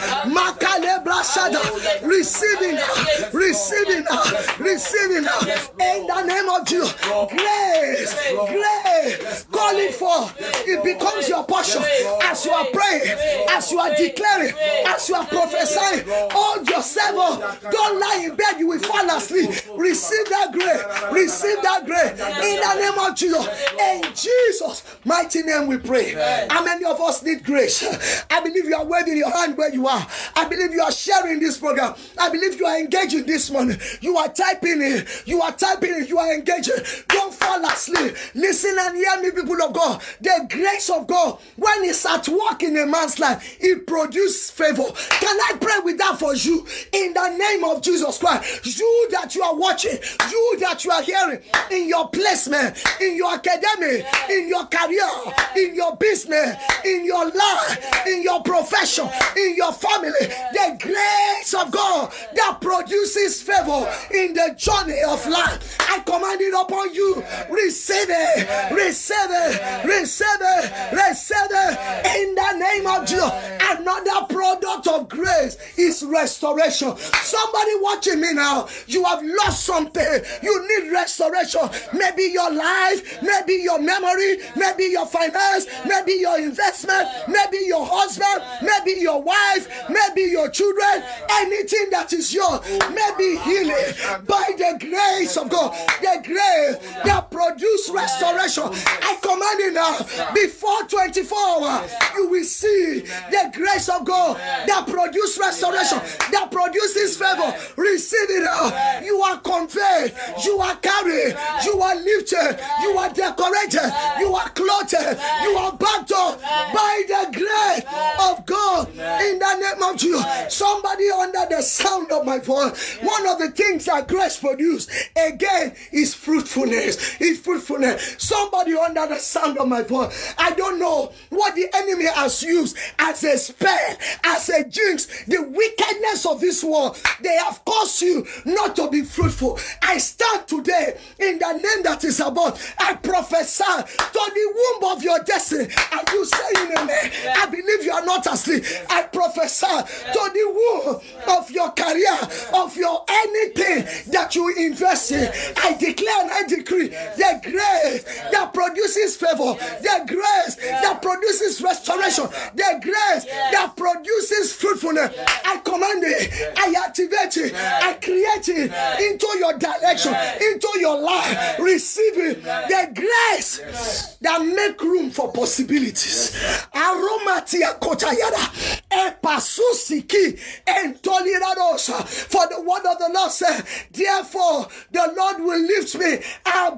It 3.88 4.04
now. 4.04 4.22
Receive 4.58 5.10
it 5.10 5.22
now. 5.22 5.40
In 5.40 6.06
the 6.06 6.22
name 6.24 6.48
of 6.48 6.66
Jesus. 6.66 6.92
Grace. 7.30 8.14
Grace. 8.48 9.44
Call 9.50 9.76
it 9.76 9.94
for. 9.94 10.30
It 10.66 10.82
becomes 10.84 11.28
your 11.28 11.44
portion 11.44 11.82
as 12.22 12.44
you 12.44 12.52
are 12.52 12.66
praying, 12.72 13.02
as 13.50 13.70
you 13.70 13.78
are 13.78 13.94
declaring, 13.94 14.54
as 14.86 15.08
you 15.08 15.14
are 15.14 15.26
prophesying. 15.26 16.04
Hold 16.32 16.68
yourself 16.68 17.42
up. 17.42 17.60
Don't 17.70 18.00
lie 18.00 18.22
in 18.24 18.36
bed. 18.36 18.58
You 18.58 18.68
will 18.68 18.80
fall 18.80 19.08
asleep. 19.16 19.50
Receive 19.76 20.28
that 20.30 20.52
grace. 20.52 20.82
Receive 21.12 21.62
that 21.62 21.86
grace. 21.86 22.12
In 22.12 22.60
the 22.60 22.74
name 22.74 22.95
of 22.98 23.14
Jesus. 23.14 23.46
In 23.80 24.02
Jesus' 24.14 24.82
mighty 25.04 25.42
name 25.42 25.66
we 25.66 25.78
pray. 25.78 26.14
How 26.50 26.64
many 26.64 26.84
of 26.84 27.00
us 27.00 27.22
need 27.22 27.44
grace? 27.44 27.84
I 28.30 28.40
believe 28.40 28.64
you 28.64 28.76
are 28.76 28.84
waving 28.84 29.16
your 29.16 29.30
hand 29.30 29.56
where 29.56 29.72
you 29.72 29.86
are. 29.86 30.06
I 30.34 30.46
believe 30.48 30.72
you 30.72 30.82
are 30.82 30.92
sharing 30.92 31.40
this 31.40 31.58
program. 31.58 31.94
I 32.18 32.28
believe 32.30 32.58
you 32.58 32.66
are 32.66 32.78
engaging 32.78 33.24
this 33.26 33.50
morning. 33.50 33.78
You 34.00 34.16
are 34.16 34.28
typing 34.28 34.82
it. 34.82 35.26
You 35.26 35.42
are 35.42 35.52
typing 35.52 35.94
in. 35.94 36.06
You 36.06 36.18
are 36.18 36.34
engaging. 36.34 36.74
Don't 37.08 37.25
fall 37.32 37.64
asleep. 37.64 38.16
Listen 38.34 38.76
and 38.78 38.96
hear 38.96 39.20
me, 39.22 39.30
people 39.30 39.60
of 39.62 39.72
God. 39.72 40.02
The 40.20 40.46
grace 40.48 40.90
of 40.90 41.06
God, 41.06 41.38
when 41.56 41.84
it's 41.84 42.04
at 42.06 42.28
work 42.28 42.62
in 42.62 42.76
a 42.76 42.86
man's 42.86 43.18
life, 43.18 43.56
it 43.60 43.86
produces 43.86 44.50
favor. 44.50 44.84
Can 45.20 45.36
I 45.48 45.56
pray 45.60 45.78
with 45.84 45.98
that 45.98 46.18
for 46.18 46.34
you? 46.34 46.66
In 46.92 47.14
the 47.14 47.36
name 47.36 47.64
of 47.64 47.82
Jesus 47.82 48.18
Christ. 48.18 48.78
You 48.78 49.08
that 49.12 49.34
you 49.34 49.42
are 49.42 49.54
watching, 49.54 49.98
you 50.30 50.56
that 50.60 50.84
you 50.84 50.90
are 50.90 51.02
hearing, 51.02 51.40
in 51.70 51.88
your 51.88 52.08
placement, 52.08 52.82
in 53.00 53.16
your 53.16 53.34
academy, 53.34 54.04
in 54.30 54.48
your 54.48 54.66
career, 54.66 55.08
in 55.56 55.74
your 55.74 55.96
business, 55.96 56.56
in 56.84 57.04
your 57.04 57.30
life, 57.30 58.06
in 58.06 58.22
your 58.22 58.42
profession, 58.42 59.08
in 59.36 59.56
your 59.56 59.72
family, 59.72 60.10
the 60.52 60.78
grace 60.80 61.54
of 61.54 61.70
God 61.70 62.12
that 62.34 62.58
produces 62.60 63.42
favor 63.42 63.92
in 64.12 64.34
the 64.34 64.54
journey 64.56 65.02
of 65.02 65.26
life. 65.28 65.76
I 65.80 66.00
command 66.00 66.40
it 66.40 66.54
upon 66.54 66.94
you. 66.94 67.15
Receive 67.50 68.06
it, 68.08 68.70
receive 68.72 69.16
it, 69.30 69.84
receive 69.84 70.26
it, 70.40 70.92
receive 70.92 71.50
it 71.50 72.16
in 72.16 72.34
the 72.34 72.52
name 72.58 72.86
of 72.86 73.06
Jesus. 73.06 73.30
Another 73.60 74.26
product 74.32 74.86
of 74.88 75.08
grace 75.08 75.56
is 75.76 76.02
restoration. 76.04 76.96
Somebody 76.96 77.70
watching 77.80 78.20
me 78.20 78.32
now, 78.32 78.68
you 78.86 79.04
have 79.04 79.22
lost 79.22 79.64
something, 79.64 80.20
you 80.42 80.68
need 80.68 80.92
restoration. 80.92 81.68
Maybe 81.92 82.24
your 82.24 82.52
life, 82.52 83.22
maybe 83.22 83.54
your 83.54 83.78
memory, 83.80 84.38
maybe 84.56 84.84
your 84.84 85.06
finance, 85.06 85.66
maybe 85.86 86.12
your 86.12 86.38
investment, 86.38 87.08
maybe 87.28 87.64
your 87.66 87.86
husband, 87.86 88.42
maybe 88.62 89.00
your 89.00 89.22
wife, 89.22 89.68
maybe 89.88 90.22
your 90.30 90.48
children, 90.50 91.02
anything 91.30 91.90
that 91.90 92.12
is 92.12 92.32
yours, 92.32 92.60
maybe 92.94 93.38
healing 93.42 93.94
by 94.26 94.44
the 94.56 94.76
grace 94.80 95.36
of 95.36 95.48
God, 95.48 95.72
the 96.00 96.22
grace 96.24 96.76
that 97.06 97.30
produce 97.30 97.90
restoration. 97.90 98.64
I 99.02 99.18
command 99.22 99.58
you 99.60 99.72
now, 99.72 99.98
before 100.34 100.82
24 100.88 101.38
hours, 101.38 101.92
you 102.16 102.28
will 102.28 102.44
see 102.44 103.00
the 103.30 103.50
grace 103.54 103.88
of 103.88 104.04
God 104.04 104.36
that 104.36 104.86
produce 104.86 105.38
restoration, 105.38 105.98
that 106.32 106.50
produces 106.50 107.16
favor. 107.16 107.54
Receive 107.76 108.30
it 108.30 108.42
now. 108.44 109.00
You 109.04 109.20
are 109.22 109.38
conveyed, 109.38 110.14
you 110.44 110.58
are 110.58 110.76
carried, 110.76 111.36
you 111.64 111.80
are 111.80 111.96
lifted, 111.96 112.60
you 112.82 112.98
are 112.98 113.10
decorated, 113.12 113.92
you 114.18 114.34
are 114.34 114.48
clothed, 114.50 114.92
you 114.92 115.56
are 115.56 115.72
backed 115.76 116.12
up 116.12 116.40
by 116.40 117.02
the 117.08 117.30
grace 117.32 117.84
of 118.20 118.46
God 118.46 118.88
in 119.22 119.38
the 119.38 119.54
name 119.54 119.82
of 119.82 119.96
Jesus. 119.96 120.24
Somebody 120.48 121.10
under 121.10 121.46
the 121.50 121.62
sound 121.62 122.10
of 122.12 122.24
my 122.24 122.38
voice, 122.38 122.98
one 123.02 123.26
of 123.26 123.38
the 123.38 123.50
things 123.50 123.84
that 123.86 124.08
grace 124.08 124.38
produce 124.38 124.88
again 125.16 125.74
is 125.92 126.14
fruitfulness. 126.14 126.95
Is 127.20 127.40
fruitfulness. 127.40 128.16
Somebody 128.18 128.74
under 128.74 129.06
the 129.06 129.18
sound 129.18 129.58
of 129.58 129.68
my 129.68 129.82
voice, 129.82 130.34
I 130.38 130.52
don't 130.52 130.78
know 130.78 131.12
what 131.30 131.54
the 131.54 131.68
enemy 131.74 132.06
has 132.06 132.42
used 132.42 132.76
as 132.98 133.22
a 133.24 133.38
spell, 133.38 133.96
as 134.24 134.48
a 134.48 134.64
jinx, 134.68 135.24
the 135.24 135.42
wickedness 135.42 136.26
of 136.26 136.40
this 136.40 136.62
world. 136.62 136.98
They 137.20 137.36
have 137.36 137.64
caused 137.64 138.02
you 138.02 138.26
not 138.44 138.76
to 138.76 138.90
be 138.90 139.02
fruitful. 139.02 139.58
I 139.82 139.98
stand 139.98 140.46
today 140.48 140.98
in 141.18 141.38
the 141.38 141.52
name 141.52 141.82
that 141.84 142.04
is 142.04 142.20
above. 142.20 142.74
I 142.78 142.94
prophesy 142.94 143.64
to 143.64 144.12
the 144.12 144.54
womb 144.80 144.92
of 144.96 145.02
your 145.02 145.18
destiny. 145.20 145.68
And 145.92 146.08
you 146.10 146.24
say 146.24 146.50
in 146.62 146.78
amen. 146.78 147.10
I 147.36 147.46
believe 147.46 147.84
you 147.84 147.92
are 147.92 148.04
not 148.04 148.26
asleep. 148.26 148.64
I 148.90 149.02
prophesy 149.04 149.66
to 149.66 150.30
the 150.32 150.46
womb 150.54 151.00
of 151.38 151.50
your 151.50 151.70
career, 151.72 152.18
of 152.54 152.76
your 152.76 153.04
anything 153.08 154.12
that 154.12 154.34
you 154.34 154.54
invest 154.56 155.12
in. 155.12 155.30
I 155.58 155.74
declare 155.74 156.22
and 156.22 156.30
I 156.30 156.42
decree 156.46 156.85
the 156.88 157.40
grace 157.42 158.04
that 158.32 158.52
produces 158.52 159.16
favor, 159.16 159.54
the 159.82 160.04
grace 160.06 160.56
that 160.56 161.00
produces 161.02 161.60
restoration, 161.62 162.26
the 162.54 162.80
grace 162.82 163.24
that 163.52 163.72
produces 163.76 164.52
fruitfulness. 164.52 165.12
I 165.44 165.58
command 165.58 166.02
it, 166.04 166.32
I 166.56 166.74
activate 166.86 167.36
it, 167.36 167.54
I 167.54 167.94
create 167.94 168.48
it 168.48 168.72
into 169.10 169.38
your 169.38 169.58
direction, 169.58 170.14
into 170.40 170.68
your 170.80 171.00
life. 171.00 171.58
Receive 171.58 172.16
it. 172.18 172.42
The 172.42 172.90
grace 172.94 174.16
that 174.20 174.44
make 174.44 174.80
room 174.82 175.10
for 175.10 175.32
possibilities. 175.32 176.36
Aromatia 176.72 177.78
kotayada. 177.78 178.82
Epasusiki 178.90 180.38
entoliradosa. 180.66 182.04
For 182.06 182.46
the 182.48 182.60
word 182.60 182.86
of 182.90 182.98
the 182.98 183.10
Lord 183.12 183.30
said, 183.30 183.64
Therefore, 183.90 184.68
the 184.90 185.12
Lord 185.16 185.38
will 185.40 185.60
lift 185.60 185.94
me 185.98 186.18
above 186.46 186.75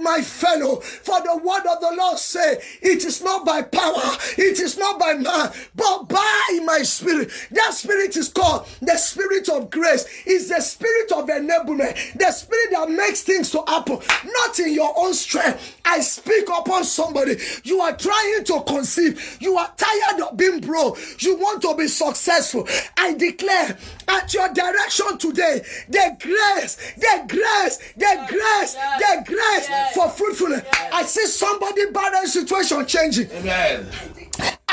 my 0.00 0.22
fellow. 0.22 0.76
For 0.80 1.20
the 1.20 1.36
word 1.36 1.66
of 1.66 1.80
the 1.80 1.94
Lord 1.96 2.18
say, 2.18 2.60
It 2.82 3.04
is 3.04 3.22
not 3.22 3.44
by 3.44 3.62
power, 3.62 4.16
it 4.38 4.60
is 4.60 4.76
not 4.78 4.98
by 4.98 5.14
man, 5.14 5.52
but 5.74 6.08
by 6.08 6.58
my 6.64 6.82
spirit. 6.82 7.30
That 7.50 7.74
spirit 7.74 8.16
is 8.16 8.28
called 8.28 8.66
the 8.80 8.96
spirit 8.96 9.48
of 9.48 9.70
grace. 9.70 10.06
It's 10.26 10.48
the 10.48 10.60
spirit 10.60 11.12
of 11.12 11.26
enablement, 11.26 12.18
the 12.18 12.30
spirit 12.30 12.70
that 12.72 12.90
makes 12.90 13.22
things 13.22 13.50
to 13.52 13.62
happen, 13.66 13.98
not 14.24 14.58
in 14.60 14.72
your 14.72 14.92
own 14.96 15.14
strength. 15.14 15.75
I 15.86 16.00
speak 16.00 16.48
upon 16.48 16.84
somebody. 16.84 17.36
You 17.62 17.80
are 17.80 17.96
trying 17.96 18.44
to 18.44 18.60
conceive, 18.66 19.38
you 19.40 19.56
are 19.56 19.72
tired 19.76 20.20
of 20.20 20.36
being 20.36 20.60
broke, 20.60 20.98
you 21.22 21.36
want 21.36 21.62
to 21.62 21.74
be 21.76 21.86
successful. 21.86 22.68
I 22.96 23.14
declare 23.14 23.78
at 24.08 24.34
your 24.34 24.52
direction 24.52 25.18
today 25.18 25.62
the 25.88 26.16
grace, 26.20 26.76
the 26.96 27.24
grace, 27.28 27.76
the 27.96 28.26
grace, 28.28 28.74
the 28.74 29.24
grace 29.26 29.68
for 29.94 30.08
fruitfulness. 30.10 30.62
I 30.92 31.04
see 31.04 31.26
somebody 31.26 31.90
barren 31.92 32.26
situation 32.26 32.84
changing. 32.86 33.30
Amen. 33.30 33.86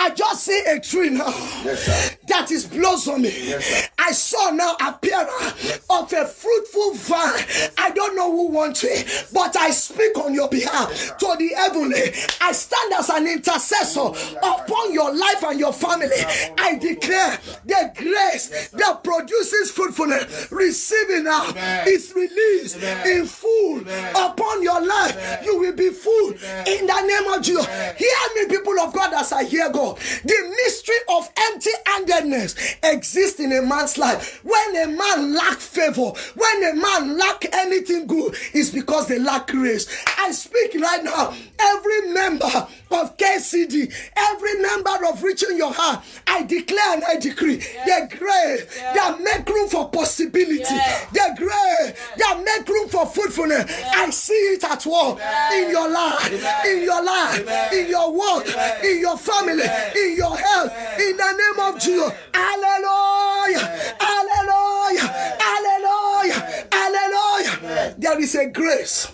I 0.04 0.10
just 0.10 0.44
see 0.44 0.62
a 0.68 0.80
tree 0.82 1.10
now 1.12 1.28
Yes, 1.64 2.18
that 2.28 2.52
is 2.52 2.66
blossoming. 2.66 3.32
sir. 3.32 3.88
I 3.98 4.12
saw 4.12 4.50
now 4.52 4.76
appearance 4.86 5.80
of 5.90 6.12
a 6.12 6.26
fruitful 6.26 6.94
vine. 6.96 7.72
I 7.78 7.90
don't 7.92 8.14
know 8.16 8.30
who 8.30 8.50
wants 8.50 8.84
it, 8.84 9.28
but 9.34 9.56
I 9.56 9.70
speak 9.72 10.18
on 10.18 10.34
your 10.34 10.50
behalf 10.50 10.90
to 11.20 11.36
the 11.40 11.50
heavenly. 11.56 12.12
I 12.42 12.52
stand 12.52 12.94
as 13.00 13.10
an 13.10 13.28
intercessor 13.28 14.12
upon 14.44 14.94
your 14.94 15.16
life 15.16 15.42
and 15.44 15.58
your 15.60 15.72
family. 15.72 16.10
I 16.58 16.76
declare 16.76 17.40
the 17.66 17.92
grace 17.96 18.70
that 18.72 19.04
produces 19.06 19.72
fruitfulness, 19.72 20.52
receiving 20.52 21.24
now 21.24 21.48
is 21.88 22.12
released 22.14 22.76
in 23.06 23.26
full 23.26 23.80
upon 24.16 24.62
your 24.64 24.86
life. 24.86 25.46
You 25.46 25.60
will 25.60 25.74
be 25.76 25.92
full 25.92 26.32
in 26.32 26.88
the 26.88 27.02
name 27.08 27.34
of 27.34 27.42
Jesus. 27.42 27.66
Hear 27.98 28.10
me, 28.36 28.48
people 28.54 28.78
of 28.82 28.92
God, 28.94 29.14
as 29.14 29.32
I 29.32 29.46
hear 29.46 29.70
God. 29.70 29.93
The 30.24 30.54
mystery 30.66 30.96
of 31.10 31.30
empty 31.38 31.70
handedness 31.86 32.56
exists 32.84 33.40
in 33.40 33.52
a 33.52 33.62
man's 33.62 33.98
life. 33.98 34.40
When 34.44 34.76
a 34.78 34.88
man 34.88 35.34
lack 35.36 35.58
favor, 35.58 36.12
when 36.36 36.64
a 36.64 36.74
man 36.76 37.18
lack 37.18 37.46
anything 37.54 38.08
good, 38.08 38.36
it's 38.54 38.70
because 38.72 39.08
they 39.08 39.20
lack 39.20 39.48
grace. 39.48 39.88
I 40.18 40.32
speak 40.32 40.76
right 40.80 41.04
now, 41.04 41.34
every 41.60 42.14
member 42.14 42.68
of 42.92 43.18
KCD, 43.18 43.92
every 44.16 44.62
member 44.62 45.06
of 45.10 45.22
Reaching 45.24 45.58
Your 45.58 45.74
Heart, 45.74 46.04
I 46.28 46.44
declare 46.44 46.94
and 46.94 47.04
I 47.04 47.18
decree 47.18 47.58
the 47.58 48.08
grace 48.18 48.80
that 48.96 49.20
make 49.22 49.48
room 49.48 49.68
for 49.70 49.90
possibility, 49.90 50.64
Yeah. 50.74 51.06
the 51.12 51.36
grace 51.38 51.94
that 52.18 52.42
make 52.44 52.68
room 52.68 52.90
for 52.90 53.06
fruitfulness. 53.06 53.72
I 53.96 54.10
see 54.12 54.34
it 54.34 54.64
at 54.64 54.86
work 54.86 55.20
in 55.54 55.70
your 55.72 55.90
life, 55.90 56.66
in 56.66 56.84
your 56.84 57.04
life, 57.04 57.74
in 57.74 57.88
your 57.90 58.12
work, 58.14 58.46
in 58.84 59.00
your 59.00 59.18
family, 59.18 59.64
in 59.96 60.18
your 60.18 60.38
health, 60.38 60.72
in 61.00 61.18
the 61.18 61.32
name 61.32 61.60
of 61.68 61.80
Jesus. 61.80 62.12
Hallelujah! 62.34 63.60
Hallelujah! 64.00 65.08
Hallelujah! 65.40 66.68
Hallelujah! 66.72 67.96
There 67.98 68.20
is 68.20 68.36
a 68.36 68.48
grace 68.50 69.08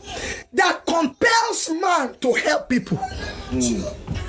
that 0.53 0.86
compels 0.86 1.69
man 1.69 2.15
to 2.21 2.34
help 2.34 2.69
people. 2.69 2.97
Mm. 3.49 4.29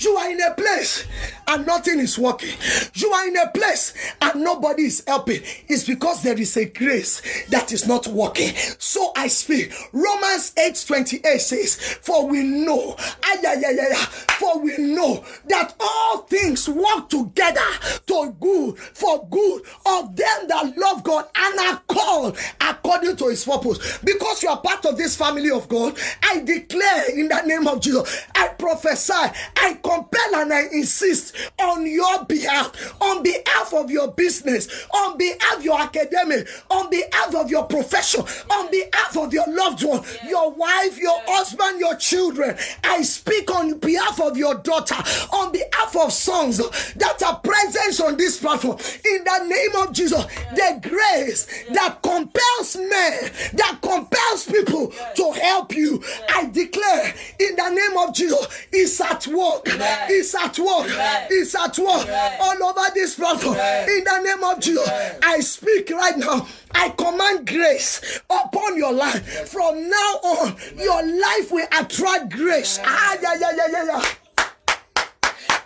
You 0.00 0.16
are 0.16 0.30
in 0.30 0.40
a 0.40 0.54
place 0.54 1.06
and 1.46 1.66
nothing 1.66 1.98
is 1.98 2.18
working. 2.18 2.54
You 2.94 3.12
are 3.12 3.28
in 3.28 3.36
a 3.36 3.50
place 3.50 3.92
and 4.22 4.42
nobody 4.42 4.84
is 4.84 5.04
helping. 5.06 5.42
It's 5.68 5.84
because 5.84 6.22
there 6.22 6.38
is 6.40 6.56
a 6.56 6.64
grace 6.64 7.20
that 7.48 7.70
is 7.70 7.86
not 7.86 8.06
working. 8.06 8.54
So 8.78 9.12
I 9.14 9.28
speak. 9.28 9.72
Romans 9.92 10.52
8 10.58 10.84
28 10.86 11.40
says, 11.40 11.76
For 12.00 12.26
we 12.26 12.42
know, 12.42 12.94
ah, 12.98 13.36
ay, 13.46 13.94
for 14.38 14.60
we 14.60 14.76
know 14.78 15.22
that 15.48 15.74
all 15.78 16.18
things 16.22 16.68
work 16.68 17.10
together 17.10 17.60
to 18.06 18.34
good 18.40 18.78
for 18.78 19.28
good 19.28 19.62
of 19.86 20.16
them 20.16 20.48
that 20.48 20.72
love 20.76 21.04
God 21.04 21.26
and 21.36 21.58
are 21.60 21.82
called 21.88 22.38
according 22.60 23.16
to 23.16 23.28
his 23.28 23.44
purpose. 23.44 23.98
Because 23.98 24.42
you 24.42 24.48
are 24.48 24.60
part 24.60 24.86
of 24.86 24.96
this 24.96 25.16
family 25.16 25.50
of 25.50 25.68
God, 25.68 25.98
I 26.22 26.40
declare 26.40 27.10
in 27.10 27.28
the 27.28 27.42
name 27.42 27.66
of 27.66 27.80
Jesus, 27.80 28.26
I 28.34 28.48
prophesy, 28.48 29.12
I 29.56 29.78
compel 29.90 30.36
and 30.36 30.52
I 30.52 30.62
insist 30.72 31.34
on 31.58 31.86
your 31.86 32.24
behalf, 32.24 32.94
on 33.02 33.22
behalf 33.22 33.74
of 33.74 33.90
your 33.90 34.12
business, 34.12 34.86
on 34.94 35.18
behalf 35.18 35.58
of 35.58 35.64
your 35.64 35.80
academic, 35.80 36.48
on 36.70 36.90
behalf 36.90 37.34
of 37.34 37.50
your 37.50 37.64
profession, 37.64 38.24
on 38.50 38.70
behalf 38.70 39.16
of 39.16 39.32
your 39.32 39.46
loved 39.48 39.82
one, 39.82 40.02
your 40.28 40.52
wife, 40.52 40.96
your 40.98 41.18
husband, 41.26 41.80
your 41.80 41.96
children. 41.96 42.56
I 42.84 43.02
speak 43.02 43.50
on 43.50 43.78
behalf 43.78 44.20
of 44.20 44.36
your 44.36 44.54
daughter, 44.54 44.96
on 45.32 45.52
behalf 45.52 45.96
of 45.96 46.12
sons 46.12 46.58
that 46.94 47.22
are 47.22 47.40
present 47.40 48.00
on 48.00 48.16
this 48.16 48.38
platform. 48.38 48.78
In 49.04 49.24
the 49.24 49.44
name 49.46 49.76
of 49.82 49.92
Jesus, 49.92 50.24
the 50.54 50.88
grace 50.88 51.46
that 51.72 52.00
compels 52.02 52.76
men, 52.76 53.30
that 53.54 53.78
compels 53.82 54.46
people 54.46 54.92
to 55.16 55.32
help 55.32 55.74
you, 55.74 56.02
I 56.28 56.46
declare 56.46 57.14
in 57.40 57.56
the 57.56 57.70
name 57.70 57.98
of 57.98 58.14
Jesus, 58.14 58.46
is 58.72 59.00
at 59.00 59.26
work. 59.26 59.64
Is 60.10 60.34
at 60.34 60.58
work. 60.58 60.90
Is 61.30 61.54
at 61.54 61.78
work 61.78 62.08
all 62.40 62.62
over 62.64 62.94
this 62.94 63.14
platform. 63.16 63.54
In 63.54 64.04
the 64.04 64.20
name 64.24 64.44
of 64.44 64.60
Jesus, 64.60 64.88
I 65.22 65.40
speak 65.40 65.90
right 65.90 66.16
now. 66.16 66.46
I 66.72 66.90
command 66.90 67.46
grace 67.46 68.20
upon 68.28 68.76
your 68.76 68.92
life. 68.92 69.48
From 69.48 69.88
now 69.88 70.12
on, 70.22 70.56
your 70.78 71.02
life 71.02 71.50
will 71.50 71.66
attract 71.78 72.30
grace. 72.30 72.78
Ah, 72.84 73.16
yeah, 73.20 73.34
yeah, 73.40 73.52
yeah, 73.56 73.66
yeah, 73.70 73.84
yeah. 73.84 74.04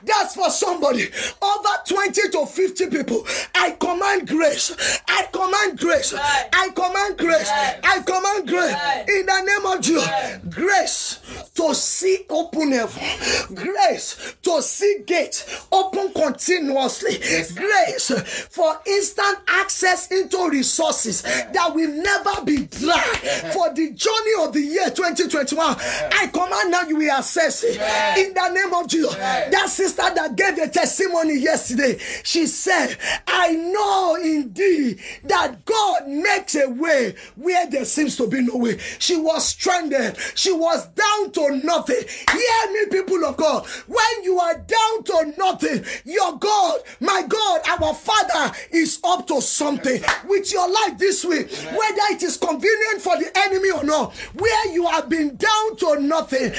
That's 0.07 0.35
for 0.35 0.51
somebody. 0.51 1.09
Over 1.41 1.69
20 1.89 2.29
to 2.33 2.45
50 2.47 2.87
people. 2.91 3.27
I 3.55 3.71
command 3.73 4.29
grace. 4.29 5.01
I 5.09 5.27
command 5.33 5.79
grace. 5.79 6.13
I 6.15 6.69
command 6.75 7.17
grace. 7.17 7.49
I 7.51 8.03
command 8.05 8.47
grace. 8.49 8.75
In 9.09 9.27
the 9.27 9.41
name 9.41 9.67
of 9.67 9.81
Jesus. 9.81 10.09
Grace 10.51 11.49
to 11.55 11.75
see 11.75 12.24
open 12.35 12.73
heaven. 12.73 13.03
Grace 13.55 14.37
to 14.43 14.61
see 14.63 15.03
gate 15.07 15.45
open 15.71 16.13
continuously. 16.13 17.19
Grace 17.55 18.11
for 18.51 18.81
instant 18.87 19.39
access 19.49 20.11
into 20.11 20.49
resources 20.49 21.23
that 21.23 21.73
will 21.75 21.91
never 21.91 22.45
be 22.45 22.65
dry. 22.67 23.03
For 23.53 23.73
the 23.73 23.93
journey 23.93 24.33
of 24.47 24.53
the 24.53 24.61
year 24.61 24.91
2021, 24.91 25.77
I 25.77 26.31
command 26.33 26.71
now 26.71 26.83
you 26.83 26.97
will 26.97 27.11
access 27.11 27.63
it. 27.65 27.77
In 28.19 28.35
the 28.35 28.49
name 28.51 28.75
of 28.75 28.89
Jesus. 28.89 29.15
That 29.15 29.69
sister 29.69 30.03
that 30.15 30.37
gave 30.37 30.59
a 30.59 30.69
testimony 30.69 31.39
yesterday, 31.39 31.99
she 32.23 32.47
said, 32.47 32.97
I 33.27 33.53
know 33.53 34.17
indeed 34.23 35.01
that 35.25 35.65
God 35.65 36.09
makes 36.09 36.55
a 36.55 36.69
way 36.69 37.15
where 37.37 37.67
there 37.71 37.85
seems 37.85 38.17
to 38.17 38.27
be 38.27 38.43
no 38.43 38.57
way. 38.57 38.79
She 38.99 39.17
was 39.17 39.47
stranded. 39.49 40.17
She 40.35 40.53
was 40.53 40.87
down 40.89 41.33
to 41.33 41.61
nothing. 41.65 42.05
Hear 42.33 42.73
me, 42.73 42.87
people 42.91 43.25
of 43.25 43.37
God. 43.37 43.67
When 43.87 44.25
you 44.25 44.39
are 44.39 44.55
down 44.59 45.05
to 45.05 45.35
nothing, 45.39 45.85
your 46.05 46.37
God, 46.39 46.81
my 47.01 47.23
God, 47.29 47.61
our 47.69 47.95
Father 47.95 48.55
is 48.71 48.99
up 49.05 49.27
to 49.29 49.41
something 49.41 50.03
with 50.27 50.53
your 50.53 50.69
life 50.71 50.99
this 50.99 51.25
week, 51.25 51.51
whether 51.51 52.03
it 52.11 52.23
is 52.23 52.37
convenient 52.37 53.01
for 53.01 53.17
the 53.17 53.31
enemy 53.47 53.71
or 53.71 53.85
not, 53.85 54.15
where 54.35 54.73
you 54.73 54.87
have 54.87 55.09
been 55.09 55.37
down 55.37 55.77
to 55.77 56.01
nothing. 56.01 56.53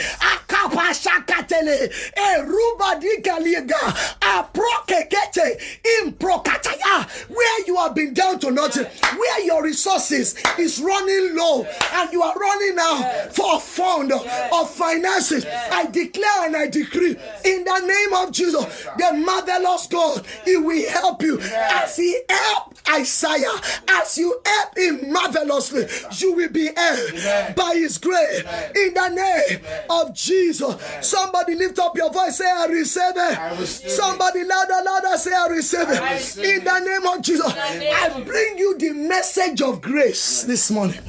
Where 7.28 7.66
you 7.68 7.76
have 7.78 7.94
been 7.96 8.14
down 8.14 8.40
to 8.40 8.52
nothing, 8.52 8.86
where 9.18 9.42
your 9.46 9.64
resources 9.64 10.36
is 10.58 10.80
running 10.82 11.36
low 11.36 11.66
and 11.94 12.12
you 12.12 12.22
are 12.24 12.36
running 12.36 12.78
out 12.80 13.34
for 13.36 13.60
fund 13.60 14.12
of 14.12 14.70
finances. 14.72 15.46
I 15.72 15.86
declare 15.92 16.46
and 16.46 16.56
I 16.56 16.68
decree 16.68 17.16
in 17.44 17.64
the 17.64 17.80
name 17.80 18.14
of 18.14 18.32
Jesus, 18.32 18.66
the 18.98 19.14
marvelous 19.14 19.88
God, 19.88 20.26
He 20.44 20.58
will 20.58 20.90
help 20.90 21.22
you. 21.22 21.40
As 21.42 21.96
He 21.98 22.18
helped 22.30 22.82
Isaiah, 22.90 23.52
as 23.90 24.18
you 24.18 24.40
help 24.46 24.78
Him 24.78 25.12
marvelously, 25.12 25.88
you 26.18 26.34
will 26.36 26.50
be 26.50 26.70
helped 26.76 27.56
by 27.56 27.74
His 27.76 27.98
grace. 27.98 28.44
In 28.76 28.94
the 28.94 29.10
name 29.10 29.62
of 29.90 30.14
Jesus. 30.14 30.76
Somebody 31.02 31.56
lift 31.56 31.80
up 31.80 31.96
your 31.98 32.12
voice, 32.12 32.38
say, 32.38 32.50
I 32.50 32.66
receive 32.66 33.14
it. 33.16 33.90
Somebody 33.90 34.44
louder, 34.44 34.82
louder, 34.84 35.18
say, 35.18 35.34
I 35.34 35.48
receive 35.48 35.88
it. 35.90 36.38
In 36.58 36.64
the 36.64 36.80
name 36.80 37.06
of 37.08 37.22
Jesus, 37.22 37.54
I 37.56 38.22
bring 38.26 38.58
you 38.58 38.78
the 38.78 38.92
message 38.94 39.62
of 39.62 39.82
grace 39.82 40.44
this 40.44 40.70
morning. 40.72 41.00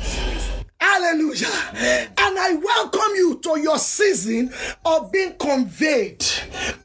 Hallelujah. 0.81 1.49
And 2.19 2.39
I 2.39 2.55
welcome 2.63 3.15
you 3.15 3.39
to 3.43 3.61
your 3.61 3.79
season 3.79 4.53
of 4.85 5.11
being 5.11 5.35
conveyed 5.39 6.25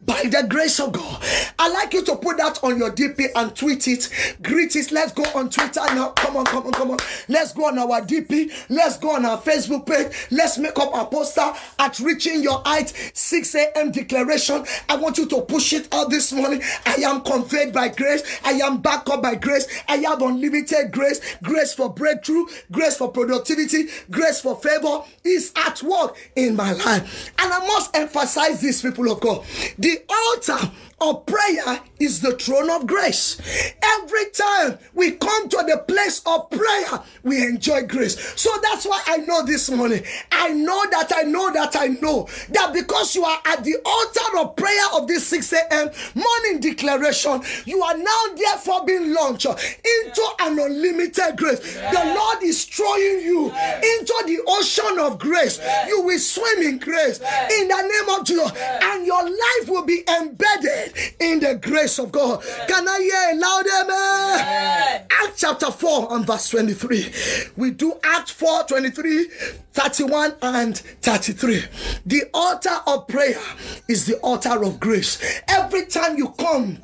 by 0.02 0.24
the 0.24 0.46
grace 0.50 0.80
of 0.80 0.94
God. 0.94 1.24
I'd 1.60 1.74
like 1.74 1.94
you 1.94 2.04
to 2.06 2.16
put 2.16 2.38
that 2.38 2.64
on 2.64 2.78
your 2.78 2.92
DP 2.92 3.28
and 3.36 3.56
tweet 3.56 3.88
it. 3.88 4.10
Greet 4.42 4.76
it. 4.76 4.92
Let's 4.92 5.12
go 5.12 5.24
on 5.36 5.50
Twitter 5.50 5.82
now. 5.94 6.10
Come 6.12 6.38
on, 6.38 6.46
come 6.46 6.66
on, 6.66 6.72
come 6.72 6.92
on. 6.92 6.98
Let's 7.28 7.54
go 7.54 7.66
on 7.66 7.78
our 7.78 8.02
DP. 8.02 8.52
Let's 8.70 8.98
go 8.98 9.12
on 9.16 9.26
our 9.26 9.40
Facebook 9.40 9.86
page. 9.86 10.28
Let's 10.32 10.58
make 10.58 10.78
up 10.80 10.92
a 10.94 11.06
poster 11.06 11.52
at 11.80 12.00
Reaching 12.00 12.42
Your 12.42 12.62
Height 12.66 12.94
6 13.14 13.56
a.m. 13.56 13.92
declaration. 13.92 14.66
I 14.90 14.96
want 14.96 15.18
you 15.18 15.26
to 15.28 15.42
push 15.42 15.74
it 15.74 15.94
out 15.94 16.10
this 16.10 16.32
morning. 16.32 16.62
I 16.86 16.96
am 17.06 17.22
conveyed 17.22 17.74
by 17.74 17.90
grace. 17.90 18.24
I 18.44 18.54
am 18.54 18.82
backed 18.82 19.10
up 19.10 19.22
by 19.22 19.36
grace. 19.36 19.68
I 19.88 19.98
have 19.98 20.22
unlimited 20.22 20.92
grace. 20.92 21.22
Grace 21.44 21.74
for 21.74 21.94
breakthrough. 21.94 22.46
Grace 22.72 22.98
for 22.98 23.12
productivity. 23.12 23.81
Grace 24.10 24.42
for 24.42 24.56
favor 24.58 25.04
is 25.24 25.52
at 25.56 25.82
work 25.84 26.18
in 26.36 26.56
my 26.56 26.74
life. 26.74 27.32
And 27.40 27.52
I 27.54 27.66
must 27.68 27.96
emphasize 27.96 28.62
this, 28.62 28.82
people 28.82 29.12
of 29.12 29.20
God. 29.20 29.44
The 29.78 30.02
altar 30.10 30.72
of 31.02 31.26
prayer 31.26 31.82
is 32.00 32.22
the 32.22 32.34
throne 32.34 32.70
of 32.70 32.88
grace. 32.88 33.42
Every 33.84 34.30
time 34.32 34.78
we 34.94 35.12
come 35.12 35.50
to 35.50 35.58
the 35.68 35.84
place 35.88 36.22
of 36.26 36.50
prayer, 36.50 37.02
we 37.24 37.44
enjoy 37.44 37.84
grace. 37.88 38.18
So 38.40 38.50
that's 38.62 38.86
why 38.86 39.02
I 39.08 39.18
know 39.18 39.46
this 39.46 39.70
morning. 39.70 40.04
I 40.32 40.50
know 40.50 40.86
that 40.92 41.12
I 41.16 41.24
know 41.24 41.52
that 41.54 41.76
I 41.76 41.88
know 41.88 42.28
that 42.52 42.74
because 42.74 43.16
you 43.16 43.24
are 43.24 43.40
at 43.46 43.64
the 43.64 43.76
altar 43.84 44.40
of 44.40 44.56
prayer 44.56 44.86
of 44.96 45.08
this 45.08 45.28
6 45.28 45.54
a.m. 45.54 45.90
morning 46.16 46.60
declaration, 46.62 47.42
you 47.66 47.82
are 47.82 47.98
now 47.98 48.22
therefore 48.36 48.86
being 48.86 49.14
launched 49.14 49.46
into 49.46 50.30
an 50.40 50.60
unlimited 50.60 51.38
grace. 51.38 51.60
The 51.60 52.14
Lord 52.16 52.44
is 52.44 52.66
throwing 52.66 53.22
you 53.22 53.46
into 53.48 54.24
the 54.28 54.40
ocean 54.48 55.00
of 55.00 55.18
grace. 55.20 55.60
You 55.88 56.02
will 56.04 56.20
swim 56.20 56.62
in 56.62 56.78
grace 56.80 57.20
in 57.20 57.68
the 57.68 57.82
name 57.82 58.20
of 58.20 58.26
Jesus, 58.26 58.52
and 58.84 59.06
your 59.06 59.24
life 59.24 59.68
will 59.70 59.86
be 59.86 60.04
embedded 60.20 60.91
in 61.20 61.40
the 61.40 61.56
grace 61.56 62.00
of 62.00 62.12
God. 62.12 62.44
Can 62.68 62.88
I 62.88 63.00
hear 63.00 63.38
a 63.38 63.40
loud 63.40 63.66
amen? 63.84 65.06
Act 65.10 65.38
chapter 65.38 65.72
4 65.72 66.16
and 66.16 66.26
verse 66.26 66.50
23. 66.50 67.14
We 67.58 67.72
do 67.72 68.00
Act 68.04 68.32
4 68.32 68.64
23, 68.64 69.28
31, 69.74 70.36
and 70.42 70.78
33. 70.78 71.64
The 72.06 72.24
altar 72.34 72.78
of 72.88 73.08
prayer 73.08 73.40
is 73.88 74.06
the 74.06 74.18
altar 74.18 74.64
of 74.64 74.80
grace. 74.80 75.42
Every 75.48 75.86
time 75.86 76.18
you 76.18 76.30
come 76.38 76.78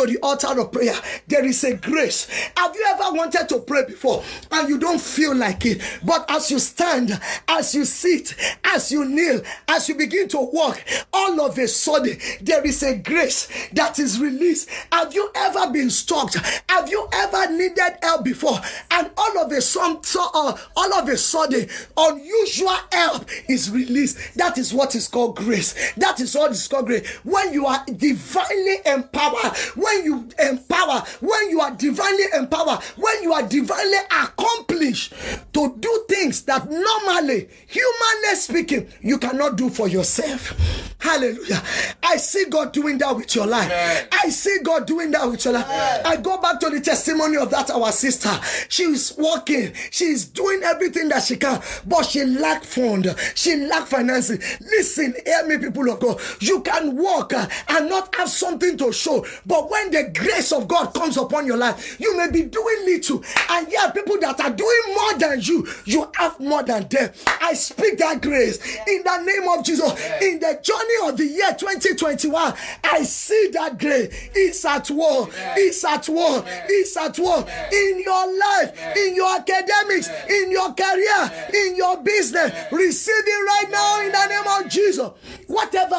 to 0.00 0.06
the 0.06 0.18
altar 0.22 0.58
of 0.58 0.72
prayer, 0.72 0.94
there 1.26 1.44
is 1.44 1.62
a 1.64 1.74
grace. 1.74 2.26
Have 2.56 2.74
you 2.74 2.84
ever 2.88 3.14
wanted 3.16 3.48
to 3.50 3.58
pray 3.60 3.84
before 3.84 4.22
and 4.50 4.68
you 4.68 4.78
don't 4.78 5.00
feel 5.00 5.34
like 5.34 5.66
it? 5.66 5.82
But 6.04 6.24
as 6.30 6.50
you 6.50 6.58
stand, 6.58 7.20
as 7.48 7.74
you 7.74 7.84
sit, 7.84 8.34
as 8.64 8.90
you 8.90 9.04
kneel, 9.04 9.42
as 9.68 9.88
you 9.88 9.94
begin 9.96 10.28
to 10.28 10.38
walk, 10.38 10.82
all 11.12 11.40
of 11.40 11.58
a 11.58 11.68
sudden 11.68 12.16
there 12.40 12.64
is 12.66 12.82
a 12.82 12.96
grace 12.96 13.48
that 13.72 13.98
is 13.98 14.18
released. 14.18 14.70
Have 14.90 15.14
you 15.14 15.30
ever 15.34 15.70
been 15.70 15.90
stalked? 15.90 16.36
Have 16.68 16.88
you 16.88 17.06
ever 17.12 17.52
needed 17.52 17.98
help 18.02 18.24
before? 18.24 18.58
And 18.90 19.10
all 19.16 19.38
of 19.38 19.52
a 19.52 19.60
sudden, 19.60 20.00
uh, 20.16 20.56
all 20.76 20.94
of 20.94 21.08
a 21.08 21.16
sudden, 21.16 21.68
unusual 21.96 22.76
help 22.92 23.26
is 23.48 23.70
released. 23.70 24.34
That 24.36 24.56
is 24.56 24.72
what 24.72 24.94
is 24.94 25.08
called 25.08 25.36
grace. 25.36 25.92
That 25.94 26.20
is 26.20 26.34
what 26.34 26.52
is 26.52 26.66
called 26.68 26.86
grace. 26.86 27.06
When 27.24 27.52
you 27.52 27.66
are 27.66 27.84
divinely 27.84 28.76
empowered, 28.86 29.56
when 29.74 29.89
you 30.04 30.28
empower, 30.38 31.04
when 31.20 31.50
you 31.50 31.60
are 31.60 31.70
divinely 31.72 32.24
empowered, 32.34 32.82
when 32.96 33.22
you 33.22 33.32
are 33.32 33.46
divinely 33.46 33.98
accomplished 34.10 35.12
to 35.52 35.76
do 35.78 36.04
things 36.08 36.42
that 36.42 36.68
normally, 36.68 37.48
humanly 37.66 38.34
speaking, 38.34 38.88
you 39.00 39.18
cannot 39.18 39.56
do 39.56 39.68
for 39.68 39.88
yourself. 39.88 40.54
Hallelujah. 41.00 41.62
I 42.02 42.18
see 42.18 42.44
God 42.50 42.72
doing 42.72 42.98
that 42.98 43.16
with 43.16 43.34
your 43.34 43.46
life. 43.46 43.66
Amen. 43.66 44.08
I 44.12 44.28
see 44.28 44.58
God 44.62 44.86
doing 44.86 45.10
that 45.12 45.26
with 45.30 45.42
your 45.44 45.54
life. 45.54 45.66
I 46.04 46.16
go 46.16 46.40
back 46.40 46.60
to 46.60 46.68
the 46.68 46.80
testimony 46.80 47.38
of 47.38 47.50
that 47.50 47.70
our 47.70 47.90
sister. 47.90 48.30
She 48.68 48.82
is 48.82 49.16
working. 49.16 49.72
She 49.90 50.04
is 50.06 50.26
doing 50.26 50.62
everything 50.62 51.08
that 51.08 51.22
she 51.22 51.36
can, 51.36 51.62
but 51.86 52.04
she 52.04 52.24
lack 52.24 52.64
fund. 52.64 53.14
She 53.34 53.56
lack 53.56 53.86
financing. 53.86 54.40
Listen, 54.60 55.14
hear 55.24 55.46
me, 55.46 55.56
people 55.56 55.88
of 55.90 56.00
God. 56.00 56.20
You 56.40 56.60
can 56.60 56.96
work 56.96 57.32
uh, 57.32 57.48
and 57.68 57.88
not 57.88 58.14
have 58.16 58.28
something 58.28 58.76
to 58.76 58.92
show, 58.92 59.24
but 59.46 59.70
when 59.70 59.79
the 59.88 60.10
grace 60.18 60.52
of 60.52 60.68
God 60.68 60.92
comes 60.94 61.16
upon 61.16 61.46
your 61.46 61.56
life, 61.56 61.98
you 62.00 62.16
may 62.16 62.30
be 62.30 62.42
doing 62.42 62.84
little, 62.84 63.22
and 63.50 63.70
yet 63.70 63.94
people 63.94 64.18
that 64.20 64.40
are 64.40 64.50
doing 64.50 64.80
more 64.94 65.14
than 65.18 65.40
you, 65.40 65.66
you 65.84 66.10
have 66.16 66.38
more 66.40 66.62
than 66.62 66.86
them. 66.88 67.10
I 67.40 67.54
speak 67.54 67.98
that 67.98 68.22
grace 68.22 68.58
in 68.86 69.02
the 69.02 69.22
name 69.22 69.48
of 69.48 69.64
Jesus. 69.64 69.90
In 70.20 70.38
the 70.40 70.58
journey 70.62 71.08
of 71.10 71.16
the 71.16 71.26
year 71.26 71.54
2021, 71.58 72.54
I 72.84 73.02
see 73.02 73.50
that 73.52 73.78
grace. 73.78 74.30
It's 74.34 74.64
at 74.64 74.90
work. 74.90 75.30
It's 75.56 75.84
at 75.84 76.08
work. 76.08 76.44
It's 76.46 76.96
at 76.96 77.18
work 77.18 77.48
in 77.72 78.02
your 78.04 78.38
life, 78.38 78.96
in 78.96 79.14
your 79.14 79.36
academics, 79.36 80.08
in 80.28 80.50
your 80.50 80.72
career, 80.74 81.48
in 81.54 81.76
your 81.76 81.96
business. 82.02 82.52
Receive 82.72 83.14
it 83.26 83.30
right 83.30 83.70
now 83.70 84.00
in 84.02 84.12
the 84.12 84.26
name 84.26 84.64
of 84.64 84.70
Jesus. 84.70 85.10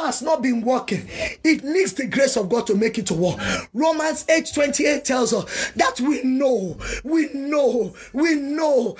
Has 0.05 0.21
not 0.21 0.41
been 0.41 0.61
working, 0.61 1.07
it 1.43 1.63
needs 1.63 1.93
the 1.93 2.07
grace 2.07 2.35
of 2.35 2.49
God 2.49 2.67
to 2.67 2.75
make 2.75 2.97
it 2.97 3.05
to 3.07 3.13
work. 3.13 3.39
Romans 3.73 4.25
8 4.27 4.51
28 4.53 5.05
tells 5.05 5.33
us 5.33 5.71
that 5.71 5.99
we 6.01 6.23
know, 6.23 6.77
we 7.03 7.29
know, 7.33 7.95
we 8.13 8.35
know. 8.35 8.97